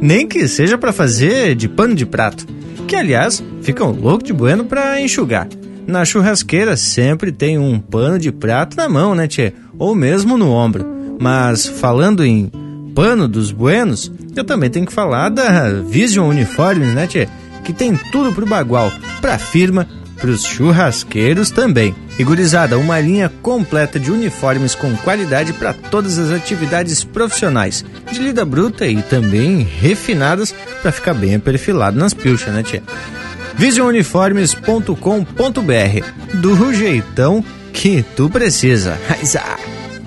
Nem 0.00 0.26
que 0.26 0.46
seja 0.46 0.78
para 0.78 0.92
fazer 0.92 1.56
de 1.56 1.68
pano 1.68 1.96
de 1.96 2.06
prato. 2.06 2.46
Que, 2.86 2.94
aliás, 2.94 3.42
ficam 3.60 3.90
louco 3.90 4.22
de 4.22 4.32
bueno 4.32 4.64
para 4.64 5.00
enxugar. 5.00 5.48
Na 5.84 6.04
churrasqueira 6.04 6.76
sempre 6.76 7.32
tem 7.32 7.58
um 7.58 7.80
pano 7.80 8.16
de 8.16 8.30
prato 8.30 8.76
na 8.76 8.88
mão, 8.88 9.16
né, 9.16 9.26
Tchê? 9.26 9.52
Ou 9.76 9.96
mesmo 9.96 10.38
no 10.38 10.48
ombro. 10.48 10.86
Mas 11.18 11.66
falando 11.66 12.24
em 12.24 12.52
pano 12.94 13.26
dos 13.26 13.50
buenos, 13.50 14.12
eu 14.36 14.44
também 14.44 14.70
tenho 14.70 14.86
que 14.86 14.92
falar 14.92 15.28
da 15.28 15.72
Vision 15.72 16.28
Uniformes, 16.28 16.94
né, 16.94 17.08
Tchê? 17.08 17.26
Que 17.64 17.72
tem 17.72 17.96
tudo 18.12 18.32
pro 18.32 18.46
bagual, 18.46 18.92
pra 19.20 19.38
firma 19.38 19.88
para 20.22 20.30
os 20.30 20.44
churrasqueiros 20.44 21.50
também. 21.50 21.92
E 22.16 22.22
gurizada, 22.22 22.78
uma 22.78 23.00
linha 23.00 23.28
completa 23.42 23.98
de 23.98 24.12
uniformes 24.12 24.72
com 24.72 24.94
qualidade 24.98 25.52
para 25.52 25.72
todas 25.72 26.16
as 26.16 26.30
atividades 26.30 27.02
profissionais, 27.02 27.84
de 28.10 28.20
lida 28.20 28.44
bruta 28.44 28.86
e 28.86 29.02
também 29.02 29.62
refinadas 29.62 30.54
para 30.80 30.92
ficar 30.92 31.14
bem 31.14 31.40
perfilado 31.40 31.98
nas 31.98 32.14
pilchas, 32.14 32.54
né, 32.54 32.62
tia? 32.62 32.84
visionuniformes.com.br 33.56 36.34
do 36.34 36.72
jeitão 36.72 37.44
que 37.72 38.04
tu 38.16 38.30
precisa. 38.30 38.96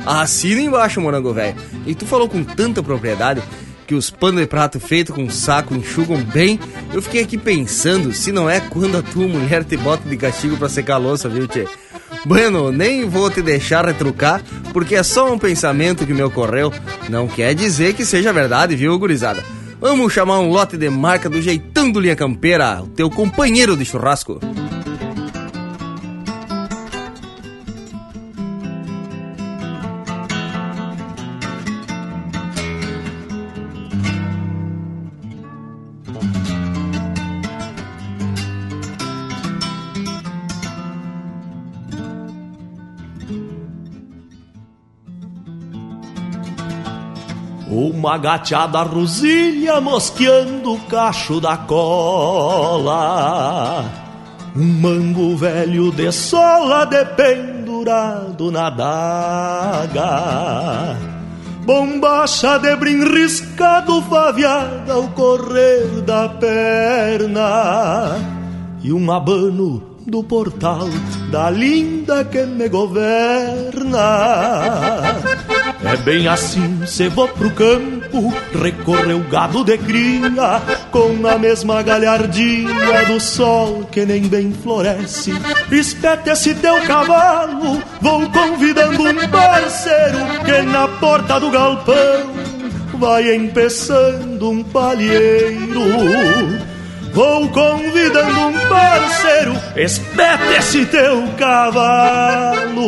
Assina 0.05 0.61
embaixo, 0.61 1.01
morango 1.01 1.33
velho. 1.33 1.55
E 1.85 1.93
tu 1.93 2.05
falou 2.05 2.29
com 2.29 2.41
tanta 2.43 2.81
propriedade 2.81 3.43
que 3.85 3.95
os 3.95 4.09
panos 4.09 4.41
de 4.41 4.47
prato 4.47 4.79
feitos 4.79 5.15
com 5.15 5.29
saco 5.29 5.75
enxugam 5.75 6.17
bem, 6.17 6.59
eu 6.93 7.01
fiquei 7.01 7.21
aqui 7.21 7.37
pensando 7.37 8.13
se 8.13 8.31
não 8.31 8.49
é 8.49 8.59
quando 8.59 8.97
a 8.97 9.01
tua 9.01 9.27
mulher 9.27 9.63
te 9.63 9.77
bota 9.77 10.07
de 10.07 10.17
castigo 10.17 10.57
pra 10.57 10.69
secar 10.69 10.95
a 10.95 10.97
louça, 10.97 11.29
viu, 11.29 11.47
tchê? 11.47 11.67
Bueno, 12.25 12.71
nem 12.71 13.07
vou 13.07 13.29
te 13.29 13.41
deixar 13.41 13.85
retrucar, 13.85 14.41
porque 14.73 14.95
é 14.95 15.03
só 15.03 15.31
um 15.31 15.37
pensamento 15.37 16.05
que 16.05 16.13
me 16.13 16.23
ocorreu. 16.23 16.73
Não 17.09 17.27
quer 17.27 17.53
dizer 17.53 17.93
que 17.93 18.03
seja 18.03 18.33
verdade, 18.33 18.75
viu, 18.75 18.97
gurizada? 18.97 19.43
Vamos 19.79 20.13
chamar 20.13 20.39
um 20.39 20.49
lote 20.49 20.77
de 20.77 20.89
marca 20.89 21.29
do 21.29 21.41
jeitão 21.41 21.91
do 21.91 21.99
Linha 21.99 22.15
Campeira, 22.15 22.81
o 22.81 22.87
teu 22.87 23.09
companheiro 23.09 23.77
de 23.77 23.85
churrasco. 23.85 24.39
Uma 48.05 48.19
gateada 48.19 48.83
rosilha 48.83 49.81
mosqueando 49.81 50.73
o 50.73 50.79
cacho 50.81 51.41
da 51.41 51.57
cola. 51.57 53.03
Um 54.55 54.79
mango 54.79 55.35
velho 55.35 55.91
de 55.91 56.11
sola 56.11 56.85
dependurado 56.85 58.51
na 58.51 58.69
daga. 58.69 60.05
Bombacha 61.65 62.59
de 62.59 62.75
brim 62.75 63.11
riscado 63.11 63.99
faviada 64.03 64.93
ao 64.93 65.07
correr 65.07 66.03
da 66.05 66.29
perna. 66.29 68.19
E 68.83 68.93
um 68.93 69.11
abano 69.11 69.81
do 70.05 70.23
portal 70.23 70.87
da 71.31 71.49
linda 71.49 72.23
que 72.23 72.45
me 72.45 72.69
governa. 72.69 73.99
É 75.85 75.95
bem 75.97 76.27
assim, 76.27 76.83
cê 76.87 77.09
vou 77.09 77.27
pro 77.27 77.51
campo, 77.51 78.33
recorrer 78.59 79.13
o 79.13 79.23
gado 79.29 79.63
de 79.63 79.77
cria, 79.77 80.59
com 80.89 81.27
a 81.27 81.37
mesma 81.37 81.83
galhardia 81.83 83.05
do 83.05 83.19
sol 83.19 83.87
que 83.91 84.03
nem 84.03 84.23
bem 84.23 84.51
floresce. 84.51 85.31
Espete 85.71 86.31
esse 86.31 86.55
teu 86.55 86.81
cavalo, 86.81 87.83
vou 88.01 88.27
convidando 88.31 89.03
um 89.03 89.27
parceiro 89.27 90.17
que 90.43 90.61
na 90.63 90.87
porta 90.87 91.39
do 91.39 91.51
galpão 91.51 92.33
vai 92.97 93.35
empeçando 93.35 94.49
um 94.49 94.63
palheiro. 94.63 95.81
Vou 97.13 97.47
convidando 97.49 98.39
um 98.47 98.53
parceiro, 98.67 99.53
espete 99.77 100.57
esse 100.57 100.85
teu 100.87 101.27
cavalo. 101.37 102.85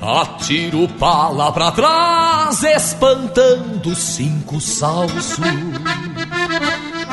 Atiro 0.00 0.88
pala 0.98 1.52
pra 1.52 1.70
trás, 1.72 2.62
espantando 2.62 3.94
cinco 3.94 4.58
salsos. 4.58 5.36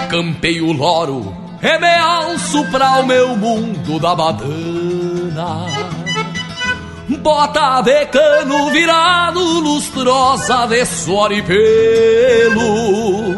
Campeio 0.09 0.71
loro, 0.71 1.35
e 1.61 1.79
me 1.79 1.95
alço 1.95 2.63
pra 2.71 2.99
o 2.99 3.05
meu 3.05 3.35
mundo 3.35 3.99
da 3.99 4.15
badana. 4.15 5.65
Bota 7.21 7.81
de 7.81 8.05
cano 8.05 8.69
virado, 8.71 9.41
lustrosa 9.59 10.65
de 10.67 10.85
suor 10.85 11.33
e 11.33 11.41
pelo. 11.41 13.35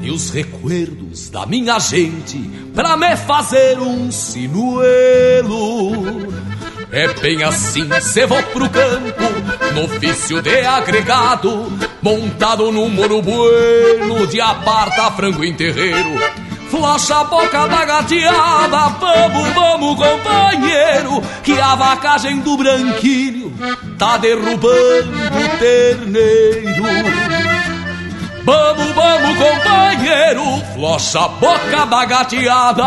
E 0.00 0.08
os 0.08 0.30
recuerdos 0.30 1.30
da 1.30 1.44
minha 1.46 1.80
gente 1.80 2.38
pra 2.72 2.96
me 2.96 3.16
fazer 3.16 3.80
um 3.80 4.12
sinuelo. 4.12 5.90
É 6.92 7.08
bem 7.14 7.42
assim, 7.42 7.88
cê 8.02 8.26
vou 8.26 8.42
pro 8.42 8.68
campo, 8.68 9.22
no 9.74 9.84
ofício 9.84 10.42
de 10.42 10.60
agregado, 10.60 11.72
montado 12.02 12.70
num 12.70 12.90
moro 12.90 13.22
bueno 13.22 14.26
de 14.26 14.38
aparta 14.42 15.10
frango 15.12 15.42
em 15.42 15.54
terreiro. 15.54 16.20
Flocha 16.70 17.20
a 17.20 17.24
boca 17.24 17.66
da 17.66 17.86
gateada, 17.86 18.88
vamos, 19.00 19.48
vamos, 19.54 19.96
companheiro, 19.96 21.22
que 21.42 21.58
a 21.58 21.74
vacagem 21.74 22.40
do 22.40 22.58
branquinho 22.58 23.56
tá 23.98 24.18
derrubando 24.18 25.12
o 25.12 25.48
terneiro. 25.58 26.82
Vamos, 28.44 28.92
vamos, 28.92 29.38
companheiro, 29.38 30.44
flocha 30.74 31.20
a 31.20 31.28
boca 31.28 31.86
da 31.86 32.04
gateada. 32.04 32.84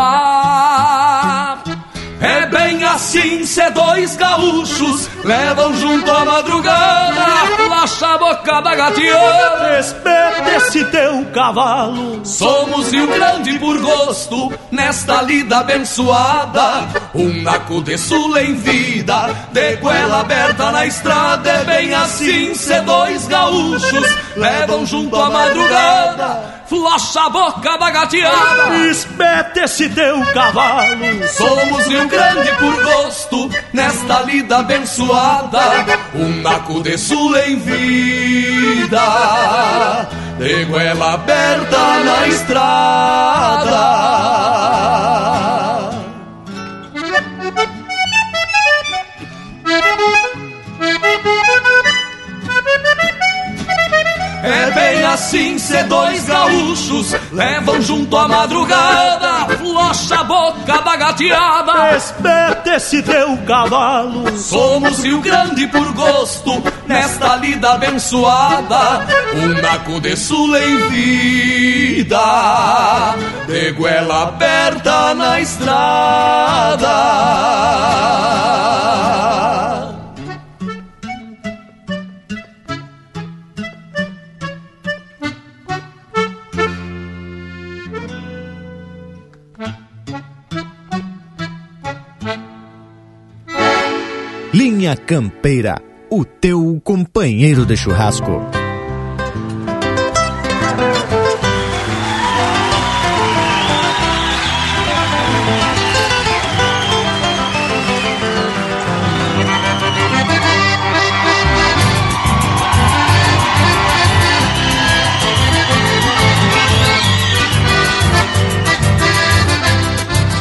É 2.25 2.47
bem 2.47 2.83
assim, 2.83 3.45
cê 3.45 3.69
dois 3.69 4.15
gaúchos 4.15 5.07
levam 5.23 5.75
junto 5.75 6.09
à 6.09 6.25
madrugada, 6.25 7.23
laxa 7.69 8.15
a 8.15 8.17
boca 8.17 8.61
da 8.61 8.73
gateada. 8.73 9.79
Espeta 9.79 10.55
esse 10.57 10.83
teu 10.85 11.23
cavalo. 11.25 12.25
Somos 12.25 12.91
Rio 12.91 13.05
Grande 13.05 13.59
por 13.59 13.79
gosto, 13.79 14.51
nesta 14.71 15.21
lida 15.21 15.59
abençoada. 15.59 16.87
Um 17.13 17.43
naco 17.43 17.83
de 17.83 17.95
sul 17.95 18.35
em 18.39 18.55
vida, 18.55 19.29
de 19.51 19.75
goela 19.75 20.21
aberta 20.21 20.71
na 20.71 20.83
estrada. 20.87 21.47
É 21.47 21.63
bem 21.63 21.93
assim, 21.93 22.55
cê 22.55 22.81
dois 22.81 23.27
gaúchos 23.27 24.17
levam 24.35 24.83
junto 24.83 25.15
à 25.15 25.29
madrugada. 25.29 26.55
Flocha 26.67 27.25
a 27.25 27.29
boca 27.29 27.77
da 27.77 27.91
gateada 27.91 28.75
Espete 28.89 29.59
esse 29.59 29.87
teu 29.89 30.25
cavalo. 30.33 31.27
Somos 31.27 31.85
Rio 31.85 32.07
Grande 32.07 32.51
por 32.55 32.83
gosto 32.83 33.49
Nesta 33.71 34.21
lida 34.21 34.57
abençoada. 34.57 35.85
Um 36.15 36.41
naco 36.41 36.81
de 36.81 36.97
sul 36.97 37.37
em 37.37 37.55
vida 37.57 38.99
De 40.39 40.65
goela 40.65 41.13
aberta 41.13 42.03
na 42.03 42.27
estrada 42.27 43.85
É 54.45 54.71
bem 54.71 55.03
assim, 55.05 55.57
cê 55.57 55.83
dois 55.83 56.25
gaúchos 56.25 57.15
levam 57.31 57.81
junto 57.81 58.15
à 58.15 58.27
madrugada, 58.27 59.55
flocha 59.57 60.19
a 60.19 60.23
boca 60.23 60.81
da 60.81 60.95
gateada. 60.95 61.97
Espete 61.97 62.69
esse 62.69 63.01
teu 63.01 63.35
cavalo. 63.37 64.37
Somos 64.37 65.03
Rio 65.03 65.19
Grande 65.19 65.65
por 65.67 65.91
gosto, 65.93 66.63
nesta 66.85 67.35
lida 67.37 67.73
abençoada. 67.73 69.07
Um 69.33 69.61
naco 69.61 69.99
de 69.99 70.15
sul 70.15 70.55
em 70.55 70.89
vida, 70.89 72.19
de 73.47 73.71
goela 73.71 74.23
aberta 74.23 75.15
na 75.15 75.39
estrada. 75.39 76.95
Linha 94.65 94.97
Campeira, 94.97 95.79
o 96.09 96.25
teu 96.25 96.81
companheiro 96.83 97.67
de 97.67 97.77
churrasco. 97.77 98.41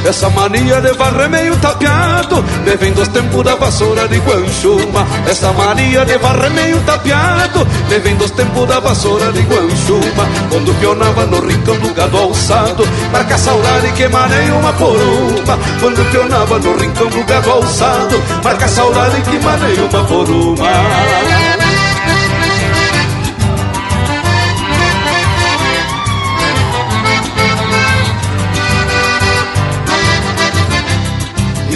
Essa 0.07 0.31
mania 0.31 0.81
de 0.81 0.93
varrer 0.95 1.29
meio 1.29 1.57
tapeado 1.59 2.44
Me 2.75 2.79
vem 2.79 2.93
dos 2.93 3.07
tempos 3.07 3.45
da 3.45 3.55
vassoura 3.55 4.09
de 4.09 4.19
Guanchuma. 4.19 5.07
Essa 5.29 5.53
mania 5.53 6.05
de 6.05 6.19
varrer 6.19 6.51
meio 6.51 6.81
tapeado. 6.81 7.65
Me 7.89 8.01
vem 8.01 8.17
dos 8.17 8.33
tempos 8.33 8.67
da 8.67 8.81
vassoura 8.81 9.31
de 9.31 9.43
Guanchuma. 9.43 10.27
Quando 10.51 10.75
pionava 10.81 11.25
no 11.25 11.39
rincão 11.47 11.79
do 11.79 11.95
gado 11.95 12.19
alçado. 12.19 12.85
Marca 13.13 13.39
saudade 13.39 13.93
que 13.93 14.09
maneia 14.09 14.55
uma 14.57 14.73
por 14.73 14.97
uma 14.97 15.57
Quando 15.79 16.11
pionava 16.11 16.59
no 16.59 16.77
rincão 16.77 17.07
do 17.07 17.23
gado 17.23 17.49
alçado. 17.49 18.21
Marca 18.43 18.67
saudade 18.67 19.23
que 19.23 19.39
maneia 19.39 19.85
uma 19.85 20.05
por 20.07 20.29
uma 20.29 21.64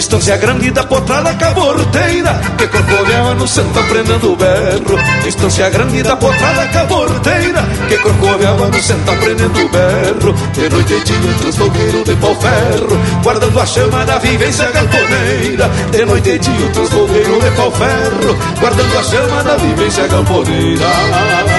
Distância 0.08 0.38
grande 0.38 0.70
da 0.70 0.84
potrada 0.84 1.34
caborteira. 1.34 2.40
Que 2.56 2.66
corcoveava 2.66 3.34
no 3.34 3.46
centro 3.46 3.78
aprendendo 3.78 4.32
o 4.32 4.36
berro. 4.36 5.22
Distância 5.22 5.68
grande 5.68 6.02
da 6.02 6.16
potrada 6.16 6.66
caborteira. 6.68 7.62
Que 7.86 7.98
corcoveava 7.98 8.68
no 8.68 8.82
centro 8.82 9.12
aprendendo 9.12 9.60
o 9.60 9.68
berro. 9.68 10.32
De 10.54 10.68
noite 10.70 10.94
e 10.94 11.00
dia 11.00 11.52
fogueiros 11.52 12.04
de 12.04 12.16
pau 12.16 12.34
ferro. 12.36 12.98
Guardando 13.22 13.60
a 13.60 13.66
chama 13.66 14.06
da 14.06 14.18
vivência 14.18 14.70
galponeira. 14.70 15.70
De 15.90 16.04
noite 16.06 16.30
e 16.30 16.38
dia 16.38 16.86
fogueiros 16.86 17.44
de 17.44 17.50
pau 17.50 17.70
ferro. 17.70 18.38
Guardando 18.60 18.98
a 18.98 19.02
chama 19.02 19.44
da 19.44 19.56
vivência 19.58 20.08
galponeira 20.08 21.57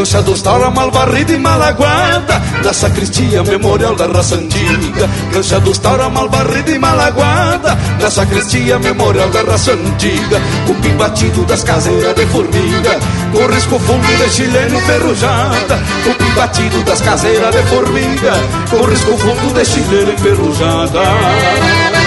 Cancha 0.00 0.22
dos 0.22 0.40
Taura, 0.40 0.70
Malvarrida 0.70 1.34
e 1.34 1.38
Malaguada 1.38 2.40
Na 2.64 2.72
sacristia, 2.72 3.42
memorial 3.42 3.94
da 3.94 4.06
raça 4.06 4.34
antiga. 4.34 5.06
Cancha 5.30 5.60
dos 5.60 5.76
Taura, 5.76 6.08
Malvarrida 6.08 6.70
e 6.70 6.78
Malaguada 6.78 7.76
Na 8.00 8.10
sacristia, 8.10 8.78
memorial 8.78 9.28
da 9.28 9.42
raça 9.42 9.72
antiga. 9.72 10.40
Cupim 10.66 10.96
batido 10.96 11.44
das 11.44 11.62
caseiras 11.62 12.14
de 12.14 12.24
formiga 12.28 12.98
Com 13.30 13.46
risco 13.54 13.78
fundo 13.78 14.24
de 14.24 14.30
chileno 14.30 14.78
enferrujada 14.78 15.78
Cupim 16.02 16.30
batido 16.30 16.82
das 16.82 17.02
caseiras 17.02 17.54
de 17.54 17.62
formiga 17.64 18.32
Com 18.70 18.82
risco 18.86 19.18
fundo 19.18 19.52
de 19.52 19.64
chileno 19.66 20.12
enferrujada 20.12 21.99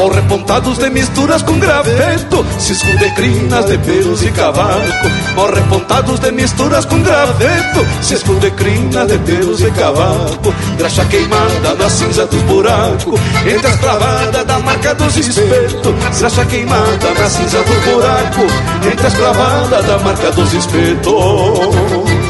Mal 0.00 0.08
repontados 0.08 0.78
de 0.78 0.88
misturas 0.88 1.42
com 1.42 1.58
graveto 1.58 2.42
Cisco 2.58 2.96
de 2.96 3.10
crinas, 3.10 3.66
de 3.66 3.76
pelos 3.76 4.22
e 4.22 4.30
cavaco 4.30 5.10
Mal 5.36 5.52
repontados 5.52 6.18
de 6.20 6.32
misturas 6.32 6.86
com 6.86 7.02
graveto 7.02 7.84
Cisco 8.00 8.34
de 8.36 8.50
crinas, 8.52 9.06
de 9.08 9.18
pelos 9.18 9.60
e 9.60 9.70
cavaco 9.72 10.54
Graxa 10.78 11.04
queimada 11.04 11.74
na 11.78 11.90
cinza 11.90 12.24
dos 12.24 12.40
buracos 12.44 13.20
Entre 13.46 13.66
as 13.66 13.76
cravadas 13.76 14.46
da 14.46 14.58
marca 14.60 14.94
dos 14.94 15.18
espetos. 15.18 15.94
Graxa 16.18 16.46
queimada 16.46 17.14
na 17.18 17.28
cinza 17.28 17.58
dos 17.58 17.84
buracos 17.84 18.52
Entre 18.90 19.06
as 19.06 19.12
cravadas 19.12 19.86
da 19.86 19.98
marca 19.98 20.30
dos 20.32 20.54
espetos 20.54 22.29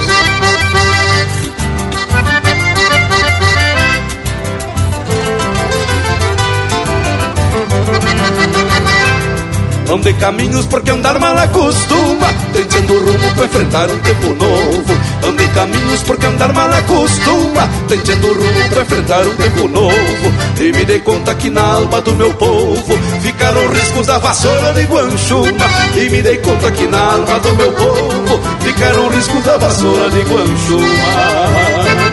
Ande 9.93 10.13
caminhos 10.15 10.67
porque 10.67 10.93
andar 10.93 11.19
mal 11.19 11.37
acostuma. 11.37 12.29
Tentando 12.53 12.97
rumo 12.97 13.35
pra 13.35 13.45
enfrentar 13.45 13.91
um 13.91 13.99
tempo 13.99 14.29
novo. 14.35 15.01
Ande 15.27 15.49
caminhos 15.49 16.03
porque 16.05 16.27
andar 16.27 16.53
mal 16.53 16.73
acostuma. 16.73 17.69
Tentando 17.89 18.29
rumo 18.29 18.69
pra 18.71 18.83
enfrentar 18.83 19.27
um 19.27 19.35
tempo 19.35 19.67
novo. 19.67 20.33
E 20.61 20.73
me 20.73 20.85
dei 20.85 21.01
conta 21.01 21.35
que 21.35 21.51
na 21.51 21.63
alma 21.63 22.01
do 22.03 22.13
meu 22.13 22.33
povo 22.35 22.99
Ficaram 23.23 23.67
riscos 23.69 24.07
da 24.07 24.19
vassoura 24.19 24.73
de 24.75 24.85
guanchuma. 24.85 25.67
E 25.97 26.11
me 26.11 26.23
dei 26.23 26.37
conta 26.37 26.71
que 26.71 26.87
na 26.87 27.01
alma 27.01 27.41
do 27.41 27.55
meu 27.57 27.73
povo 27.73 28.41
Ficaram 28.61 29.09
riscos 29.09 29.43
da 29.43 29.57
vassoura 29.57 30.11
de 30.11 30.21
guanchuma 30.23 32.10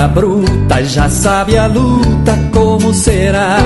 pampa 0.00 0.08
bruta 0.08 0.84
já 0.84 1.08
sabe 1.10 1.58
a 1.58 1.66
luta 1.66 2.38
como 2.52 2.94
será. 2.94 3.58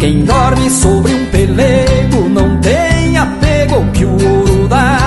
Quem 0.00 0.24
dorme 0.24 0.68
sobre 0.70 1.14
um 1.14 1.26
pelego 1.26 2.28
não 2.28 2.58
tem 2.58 3.16
apego 3.16 3.84
que 3.92 4.04
o 4.04 4.10
ouro 4.10 4.68
dá. 4.68 4.98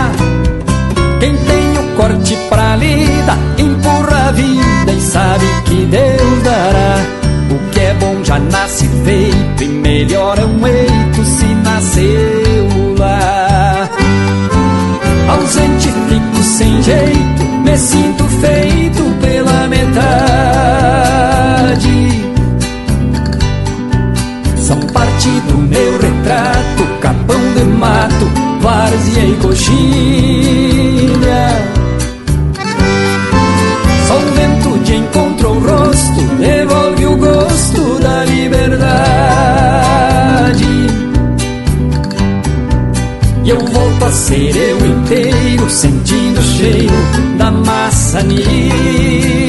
Quem 1.20 1.36
tem 1.36 1.78
o 1.78 1.96
corte 1.98 2.38
pra 2.50 2.76
lida 2.78 3.38
empurra 3.58 4.30
a 4.30 4.32
vida 4.32 4.92
e 4.92 5.02
sabe 5.02 5.46
que 5.66 5.86
Deus 5.86 6.44
dará. 6.44 6.96
O 7.50 7.70
que 7.72 7.80
é 7.80 7.94
bom 7.96 8.24
já 8.24 8.40
nasce 8.40 8.88
feito 9.04 9.64
e 9.64 9.68
melhor 9.68 10.38
é 10.40 10.46
um 10.46 10.68
eito 10.68 11.24
se 11.26 11.46
nasceu 11.46 12.96
lá. 12.98 13.90
Ausente 15.30 15.90
fico 16.08 16.44
sem 16.44 16.82
jeito, 16.82 17.44
me 17.64 17.78
sinto 17.78 18.24
feito 18.26 18.77
e 29.18 29.36
coxilha. 29.42 29.78
Só 34.08 34.16
o 34.18 34.32
vento 34.34 34.78
de 34.84 34.96
encontro 34.96 35.50
o 35.50 35.60
rosto, 35.60 36.22
devolve 36.40 37.06
o 37.06 37.18
gosto 37.18 38.00
da 38.00 38.26
liberdade. 38.26 38.98
E 43.44 43.50
eu 43.50 43.60
volto 43.60 44.06
a 44.06 44.12
ser 44.12 44.56
eu 44.56 44.86
inteiro, 44.86 45.70
sentindo 45.70 46.40
o 46.40 46.44
cheiro 46.44 46.96
da 47.38 47.52
maçanilha. 47.52 49.47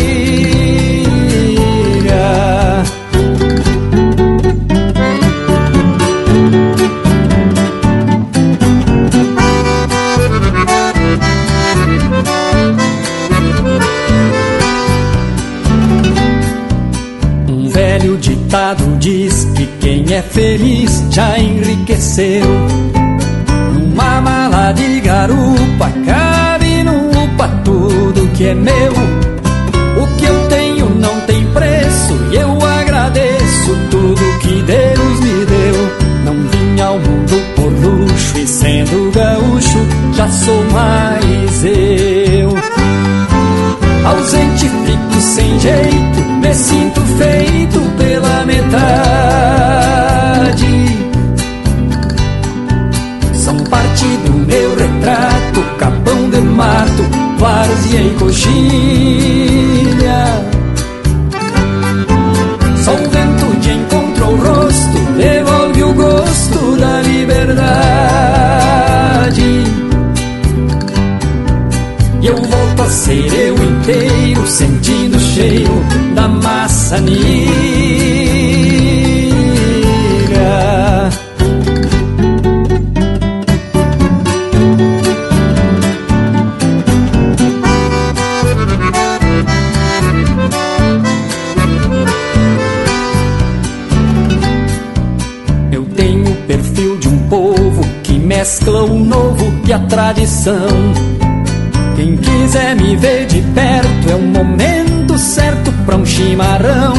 Feliz 20.31 21.05
já 21.11 21.39
enriqueceu. 21.39 22.47
Numa 23.73 24.21
mala 24.21 24.73
de 24.73 25.01
garupa 25.01 25.91
cabe 26.07 26.83
no 26.83 27.25
upa 27.25 27.49
tudo 27.65 28.29
que 28.35 28.47
é 28.47 28.55
meu. 28.55 28.93
O 30.03 30.17
que 30.17 30.25
eu 30.25 30.49
tenho 30.49 30.89
não 30.91 31.21
tem 31.23 31.45
preço 31.47 32.19
e 32.31 32.37
eu 32.37 32.59
agradeço 32.65 33.77
tudo 33.91 34.39
que 34.41 34.63
Deus 34.63 35.21
me 35.21 35.45
deu. 35.47 36.09
Não 36.25 36.35
vim 36.49 36.81
ao 36.81 36.99
mundo 36.99 37.43
por 37.57 37.73
luxo 37.73 38.39
e 38.39 38.47
sendo 38.47 39.11
gaúcho 39.13 39.79
já 40.15 40.29
sou 40.29 40.65
mais 40.71 41.65
eu. 41.65 42.55
Ausente 44.05 44.69
fico 44.69 45.21
sem 45.21 45.59
jeito, 45.61 46.08
e 57.71 58.11
coxilha. 58.19 58.59
Só 62.85 62.95
o 62.95 63.09
vento 63.11 63.61
de 63.61 63.71
encontro 63.73 64.25
ao 64.25 64.37
rosto, 64.37 64.99
devolve 65.17 65.83
o 65.83 65.93
gosto 65.95 66.77
da 66.77 67.03
liberdade. 67.03 67.69
E 72.21 72.27
eu 72.27 72.37
volto 72.37 72.83
a 72.83 72.87
ser 72.87 73.33
eu 73.35 73.55
inteiro, 73.55 74.47
sentindo 74.47 75.17
o 75.17 75.21
cheiro 75.21 75.85
da 76.15 76.29
maçanilha. 76.29 78.18
A 100.39 100.49
tradição. 100.49 100.69
Quem 101.97 102.17
quiser 102.17 102.77
me 102.77 102.97
ver 102.97 103.27
de 103.27 103.43
perto 103.55 104.11
é 104.11 104.15
o 104.15 104.23
momento 104.23 105.19
certo 105.19 105.73
pra 105.85 105.97
um 105.97 106.07
chimarrão. 106.07 106.95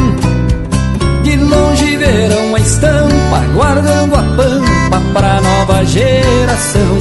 De 1.24 1.36
longe 1.38 1.98
verão 1.98 2.56
a 2.56 2.60
estampa, 2.60 3.40
guardando 3.54 4.16
a 4.16 4.24
pampa 4.24 5.02
pra 5.14 5.42
nova 5.42 5.86
geração. 5.86 6.98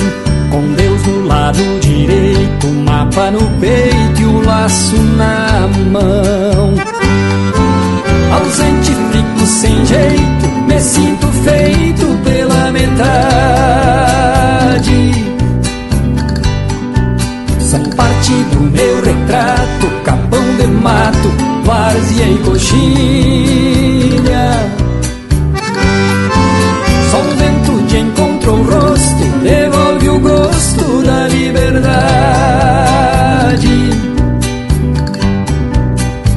Com 0.51 0.75
Deus 0.75 1.07
no 1.07 1.27
lado 1.27 1.81
direito, 1.81 2.67
mapa 2.69 3.31
no 3.31 3.41
peito 3.61 4.21
e 4.21 4.25
o 4.25 4.45
laço 4.45 4.97
na 4.97 5.69
mão. 5.91 6.75
Ausente 8.33 8.93
fico 9.13 9.47
sem 9.47 9.87
jeito, 9.87 10.49
me 10.67 10.81
sinto 10.81 11.27
feito 11.45 11.88
e 22.29 22.39
coxilha. 22.39 22.87
Só 27.11 27.19
o 27.21 27.31
vento 27.37 27.83
de 27.87 27.99
encontro 27.99 28.53
o 28.53 28.63
rosto, 28.63 29.25
devolve 29.43 30.09
o 30.11 30.21
gosto 30.21 31.03
da 31.03 31.29
liberdade. 31.29 32.09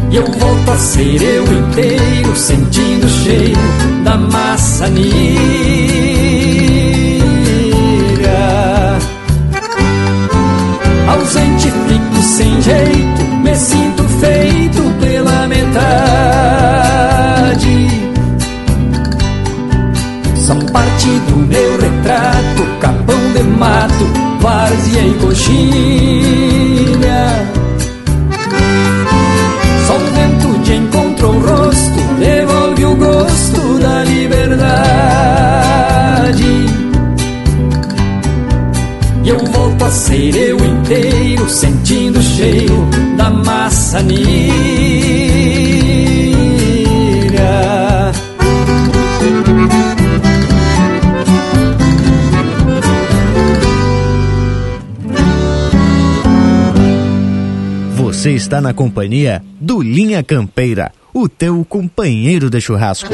E 0.10 0.16
eu 0.16 0.26
volto 0.26 0.72
a 0.72 0.78
ser 0.78 1.22
eu 1.22 1.44
inteiro, 1.44 2.36
sentindo 2.36 3.06
o 3.06 3.10
cheiro 3.10 3.60
da 4.04 4.18
maçanilha. 4.18 4.92
Ausente 11.08 11.72
fico 11.88 12.22
sem 12.22 12.62
jeito, 12.62 13.01
e 25.00 25.14
coxilha. 25.20 25.62
Só 29.88 29.96
o 29.96 30.00
vento 30.00 30.60
de 30.64 30.74
encontro 30.76 31.30
o 31.30 31.40
rosto, 31.40 32.00
devolve 32.20 32.86
o 32.86 32.96
gosto 32.96 33.80
da 33.80 34.04
liberdade. 34.04 34.72
E 39.24 39.30
eu 39.30 39.38
volto 39.38 39.84
a 39.86 39.90
ser 39.90 40.36
eu 40.36 40.58
inteiro, 40.58 41.50
sentindo 41.50 42.20
o 42.20 42.24
cheiro 42.24 42.88
da 43.18 43.30
maçanilha. 43.30 45.21
Você 58.22 58.34
está 58.34 58.62
na 58.62 58.72
companhia 58.72 59.42
do 59.60 59.82
Linha 59.82 60.22
Campeira, 60.22 60.92
o 61.12 61.28
teu 61.28 61.66
companheiro 61.68 62.52
de 62.52 62.62
churrasco. 62.62 63.12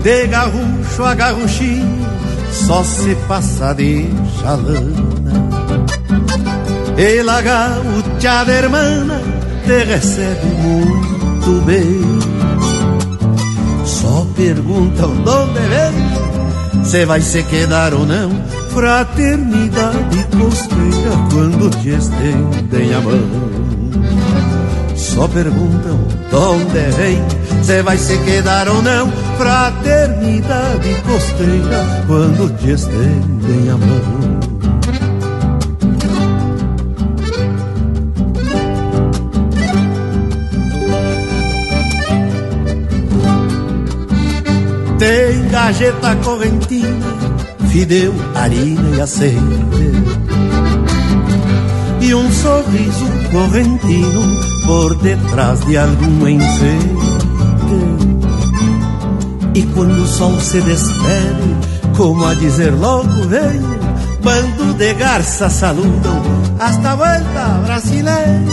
De 0.00 0.26
garrucho 0.28 1.02
a 1.02 1.14
garruchinho 1.16 2.06
só 2.52 2.84
se 2.84 3.16
passa 3.26 3.72
de 3.74 4.04
chalana. 4.40 5.25
E 6.98 7.22
la 7.22 7.42
gaúcha 7.42 8.44
de 8.44 8.52
hermana 8.52 9.20
te 9.66 9.84
recebe 9.84 10.46
muito 10.62 11.66
bem. 11.66 12.00
Só 13.84 14.26
perguntam 14.34 15.10
de 15.22 15.28
onde 15.28 15.60
vem, 15.60 16.84
se 16.84 17.04
vai 17.04 17.20
se 17.20 17.42
quedar 17.42 17.92
ou 17.92 18.06
não. 18.06 18.30
Fraternidade 18.70 20.26
costeira 20.38 21.16
quando 21.30 21.70
te 21.82 21.90
estendem 21.90 22.94
a 22.94 23.00
mão. 23.00 23.66
Só 24.96 25.28
perguntam 25.28 25.98
de 26.30 26.36
onde 26.36 26.96
vem, 26.96 27.22
se 27.62 27.82
vai 27.82 27.98
se 27.98 28.16
quedar 28.18 28.68
ou 28.68 28.80
não. 28.80 29.12
Fraternidade 29.36 30.94
costeira 31.06 32.04
quando 32.06 32.56
te 32.58 32.70
estendem 32.70 33.70
a 33.70 33.76
mão. 33.76 34.25
Tem 45.56 45.64
gajeta 45.64 46.14
correntina, 46.16 47.06
fideu, 47.70 48.12
harina 48.34 48.94
e 48.94 49.00
azeite. 49.00 49.40
E 51.98 52.14
um 52.14 52.30
sorriso 52.30 53.06
correntino 53.32 54.38
por 54.66 54.94
detrás 54.98 55.64
de 55.64 55.78
algum 55.78 56.28
enfeite. 56.28 56.94
E 59.54 59.62
quando 59.74 60.02
o 60.02 60.06
sol 60.06 60.38
se 60.40 60.60
despede, 60.60 61.56
como 61.96 62.26
a 62.26 62.34
dizer 62.34 62.74
logo 62.74 63.26
vem, 63.26 63.58
bando 64.22 64.74
de 64.74 64.92
garças 64.92 65.54
saludam, 65.54 66.22
hasta 66.60 66.94
vuelta 66.94 67.62
brasileiro. 67.64 68.44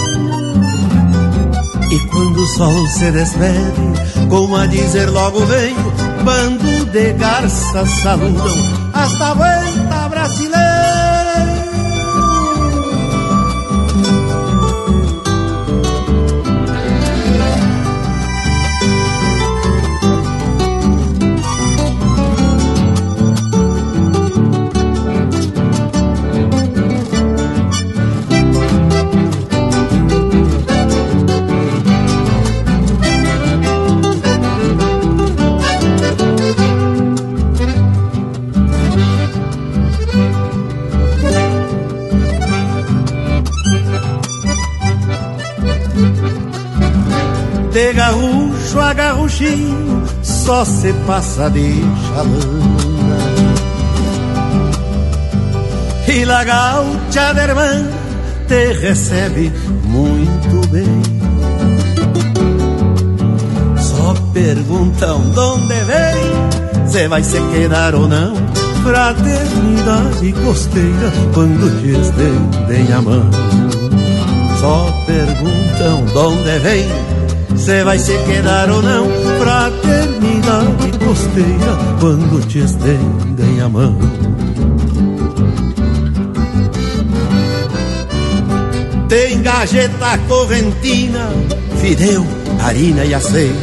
E 1.92 2.00
quando 2.08 2.38
o 2.38 2.48
sol 2.48 2.88
se 2.88 3.12
despede, 3.12 4.30
como 4.30 4.56
a 4.56 4.66
dizer 4.66 5.10
logo 5.10 5.46
venho, 5.46 6.13
bando 6.24 6.86
de 6.86 7.14
garças 7.14 7.90
saludam, 8.02 8.92
hasta 8.94 9.34
vuelta 9.34 10.10
brasileiro. 10.10 11.03
Só 50.22 50.64
se 50.66 50.94
passa 51.08 51.50
de 51.50 51.82
chalana. 52.08 53.34
E 56.08 56.26
la 56.26 56.44
gaucha 56.44 57.34
de 57.34 57.42
irmã 57.42 57.88
te 58.48 58.74
recebe 58.74 59.52
muito 59.86 60.68
bem. 60.68 61.02
Só 63.78 64.14
perguntam 64.34 65.32
de 65.32 65.40
onde 65.40 65.84
vem, 65.86 66.88
se 66.88 67.08
vai 67.08 67.24
se 67.24 67.42
quedar 67.52 67.96
ou 67.96 68.08
não. 68.08 68.36
Fraternidade 68.84 70.34
costeira 70.46 71.12
quando 71.34 71.82
te 71.82 72.00
estendem 72.00 72.94
a 72.94 73.02
mão. 73.02 73.30
Só 74.60 75.04
perguntam 75.08 76.06
de 76.06 76.18
onde 76.18 76.60
vem, 76.60 76.86
se 77.64 77.82
vai 77.86 77.98
se 77.98 78.18
quedar 78.26 78.70
ou 78.70 78.82
não. 78.82 79.08
Fraternidade 79.40 80.98
costeira 81.00 81.78
quando 82.00 82.46
te 82.46 82.60
estendem 82.60 83.62
a 83.62 83.70
mão. 83.70 83.98
Tem 89.08 89.42
gajeta 89.42 90.18
correntina, 90.28 91.30
fideu, 91.80 92.26
harina 92.62 93.06
e 93.06 93.14
azeite. 93.14 93.54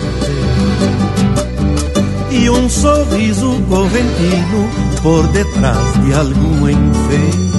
E 2.31 2.49
um 2.49 2.69
sorriso 2.71 3.61
correntino 3.69 4.71
por 5.03 5.27
detrás 5.29 6.05
de 6.05 6.15
algum 6.15 6.69
enfeite. 6.69 7.51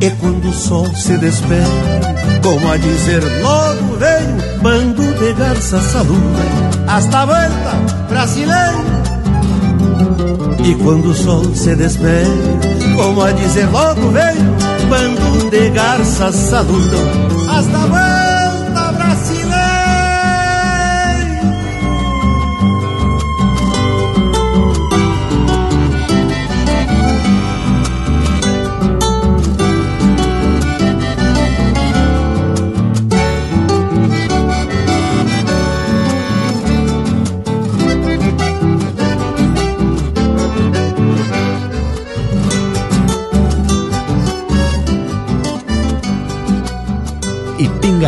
E 0.00 0.10
quando 0.12 0.48
o 0.48 0.52
sol 0.54 0.86
se 0.94 1.18
despede, 1.18 1.99
como 2.42 2.70
a 2.70 2.76
dizer 2.76 3.22
logo 3.42 3.96
veio, 3.96 4.60
bando 4.62 5.02
de 5.18 5.32
garça 5.34 5.80
saluda, 5.80 6.42
hasta 6.86 7.24
volta 7.26 7.72
brasileiro. 8.08 8.84
E 10.64 10.74
quando 10.76 11.10
o 11.10 11.14
sol 11.14 11.54
se 11.54 11.74
despede, 11.74 12.96
como 12.96 13.22
a 13.22 13.32
dizer 13.32 13.68
logo 13.70 14.10
veio, 14.10 14.56
bando 14.88 15.50
de 15.50 15.70
garças 15.70 16.34
saludam, 16.34 17.08
hasta 17.48 17.78
volta 17.78 18.19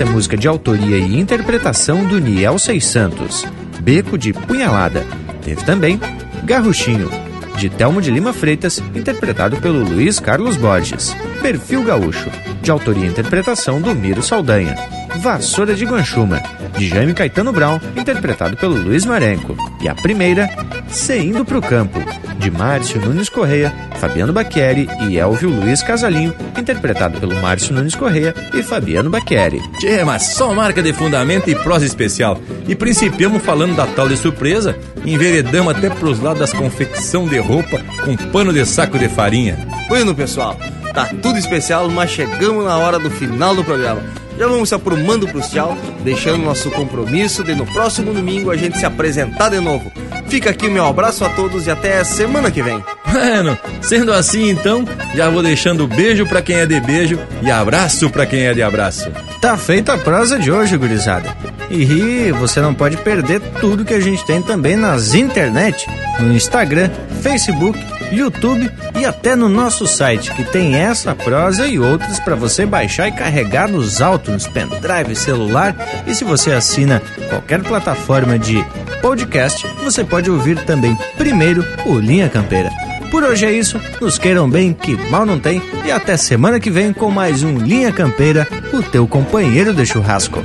Essa 0.00 0.08
é 0.08 0.14
música 0.14 0.34
de 0.34 0.48
autoria 0.48 0.96
e 0.96 1.20
interpretação 1.20 2.06
do 2.06 2.18
Niel 2.18 2.58
Seis 2.58 2.86
Santos, 2.86 3.46
Beco 3.82 4.16
de 4.16 4.32
Punhalada. 4.32 5.04
Teve 5.44 5.62
também 5.62 6.00
Garruchinho, 6.42 7.10
de 7.58 7.68
Telmo 7.68 8.00
de 8.00 8.10
Lima 8.10 8.32
Freitas, 8.32 8.82
interpretado 8.94 9.58
pelo 9.58 9.84
Luiz 9.84 10.18
Carlos 10.18 10.56
Borges. 10.56 11.14
Perfil 11.42 11.82
Gaúcho, 11.82 12.30
de 12.62 12.70
autoria 12.70 13.04
e 13.04 13.10
interpretação 13.10 13.78
do 13.78 13.94
Miro 13.94 14.22
Saldanha. 14.22 14.74
Vassoura 15.18 15.74
de 15.74 15.84
Guanchuma, 15.84 16.40
de 16.78 16.88
Jaime 16.88 17.12
Caetano 17.12 17.52
Brown, 17.52 17.78
interpretado 17.94 18.56
pelo 18.56 18.76
Luiz 18.76 19.04
Marenco. 19.04 19.54
E 19.82 19.88
a 19.88 19.94
primeira, 19.94 20.48
Se 20.88 21.18
Indo 21.18 21.44
Pro 21.44 21.60
Campo, 21.60 22.02
de 22.38 22.50
Márcio 22.50 23.02
Nunes 23.02 23.28
Correia, 23.28 23.70
Fabiano 23.96 24.32
Bacchieri 24.32 24.88
e 25.06 25.18
Elvio 25.18 25.50
Luiz 25.50 25.82
Casalinho, 25.82 26.34
interpretado 26.60 27.18
pelo 27.18 27.34
Márcio 27.40 27.74
Nunes 27.74 27.94
Correia 27.94 28.34
e 28.54 28.62
Fabiano 28.62 29.10
Bacchieri. 29.10 29.60
Tchê, 29.78 30.04
mas 30.04 30.34
só 30.34 30.54
marca 30.54 30.82
de 30.82 30.92
fundamento 30.92 31.48
e 31.48 31.54
prosa 31.54 31.84
especial. 31.84 32.40
E 32.68 32.74
principiamos 32.74 33.42
falando 33.42 33.74
da 33.74 33.86
tal 33.86 34.08
de 34.08 34.16
surpresa, 34.16 34.78
enveredamos 35.04 35.74
até 35.74 35.90
pros 35.90 36.20
lados 36.20 36.40
das 36.40 36.52
confecção 36.52 37.26
de 37.26 37.38
roupa 37.38 37.80
com 38.04 38.16
pano 38.30 38.52
de 38.52 38.64
saco 38.64 38.98
de 38.98 39.08
farinha. 39.08 39.58
Bueno, 39.88 40.14
pessoal, 40.14 40.56
tá 40.94 41.06
tudo 41.22 41.38
especial, 41.38 41.88
mas 41.88 42.10
chegamos 42.10 42.64
na 42.64 42.76
hora 42.76 42.98
do 42.98 43.10
final 43.10 43.54
do 43.54 43.64
programa. 43.64 44.02
Já 44.38 44.46
vamos 44.46 44.70
se 44.70 44.74
aprumando 44.74 45.28
pro 45.28 45.40
tchau, 45.42 45.76
deixando 46.02 46.42
nosso 46.42 46.70
compromisso 46.70 47.44
de 47.44 47.54
no 47.54 47.66
próximo 47.66 48.14
domingo 48.14 48.50
a 48.50 48.56
gente 48.56 48.78
se 48.78 48.86
apresentar 48.86 49.50
de 49.50 49.60
novo. 49.60 49.92
Fica 50.28 50.50
aqui 50.50 50.66
o 50.66 50.70
meu 50.70 50.86
abraço 50.86 51.24
a 51.24 51.28
todos 51.30 51.66
e 51.66 51.70
até 51.70 52.02
semana 52.04 52.50
que 52.50 52.62
vem. 52.62 52.82
Bueno, 53.12 53.58
sendo 53.82 54.12
assim 54.12 54.50
então, 54.50 54.84
já 55.14 55.28
vou 55.28 55.42
deixando 55.42 55.86
beijo 55.86 56.26
para 56.26 56.42
quem 56.42 56.56
é 56.56 56.66
de 56.66 56.78
beijo 56.80 57.18
e 57.42 57.50
abraço 57.50 58.08
para 58.10 58.26
quem 58.26 58.46
é 58.46 58.54
de 58.54 58.62
abraço. 58.62 59.10
Tá 59.40 59.56
feita 59.56 59.94
a 59.94 59.98
prosa 59.98 60.38
de 60.38 60.50
hoje, 60.50 60.76
gurizada. 60.76 61.34
E 61.70 62.32
você 62.32 62.60
não 62.60 62.74
pode 62.74 62.96
perder 62.98 63.40
tudo 63.60 63.84
que 63.84 63.94
a 63.94 64.00
gente 64.00 64.24
tem 64.24 64.42
também 64.42 64.76
nas 64.76 65.14
internet, 65.14 65.86
no 66.18 66.34
Instagram, 66.34 66.90
Facebook, 67.22 67.78
YouTube 68.12 68.70
e 68.98 69.04
até 69.04 69.36
no 69.36 69.48
nosso 69.48 69.86
site, 69.86 70.32
que 70.32 70.42
tem 70.42 70.74
essa 70.74 71.14
prosa 71.14 71.66
e 71.66 71.78
outras 71.78 72.18
para 72.18 72.34
você 72.34 72.66
baixar 72.66 73.08
e 73.08 73.12
carregar 73.12 73.68
nos 73.68 74.02
altos, 74.02 74.46
pendrive, 74.48 75.14
celular. 75.14 75.76
E 76.06 76.14
se 76.14 76.24
você 76.24 76.52
assina 76.52 77.00
qualquer 77.28 77.62
plataforma 77.62 78.38
de 78.38 78.64
podcast, 79.00 79.66
você 79.82 80.04
pode 80.04 80.30
ouvir 80.30 80.64
também 80.64 80.96
primeiro 81.16 81.64
o 81.86 81.98
Linha 81.98 82.28
Campeira. 82.28 82.89
Por 83.10 83.24
hoje 83.24 83.44
é 83.44 83.52
isso, 83.52 83.80
nos 84.00 84.18
queiram 84.18 84.48
bem, 84.48 84.72
que 84.72 84.96
mal 85.10 85.26
não 85.26 85.38
tem, 85.38 85.60
e 85.84 85.90
até 85.90 86.16
semana 86.16 86.60
que 86.60 86.70
vem 86.70 86.92
com 86.92 87.10
mais 87.10 87.42
um 87.42 87.58
Linha 87.58 87.92
Campeira, 87.92 88.46
o 88.72 88.82
teu 88.82 89.06
companheiro 89.06 89.74
de 89.74 89.84
churrasco. 89.84 90.42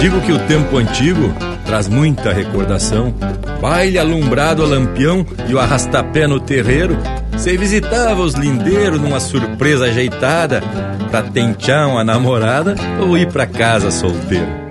Digo 0.00 0.20
que 0.20 0.32
o 0.32 0.38
tempo 0.46 0.78
antigo 0.78 1.34
traz 1.66 1.88
muita 1.88 2.32
recordação. 2.32 3.12
Baile 3.60 3.98
alumbrado 3.98 4.62
a 4.62 4.66
lampião 4.66 5.26
e 5.48 5.54
o 5.54 5.58
arrastapé 5.58 6.26
no 6.26 6.38
terreiro. 6.38 6.96
Você 7.32 7.56
visitava 7.56 8.20
os 8.20 8.34
lindeiros 8.34 9.00
numa 9.00 9.20
surpresa 9.20 9.86
ajeitada 9.86 10.62
pra 11.10 11.22
tentear 11.22 11.88
uma 11.88 12.04
namorada 12.04 12.74
ou 13.00 13.16
ir 13.16 13.28
pra 13.32 13.46
casa 13.46 13.90
solteiro. 13.90 14.67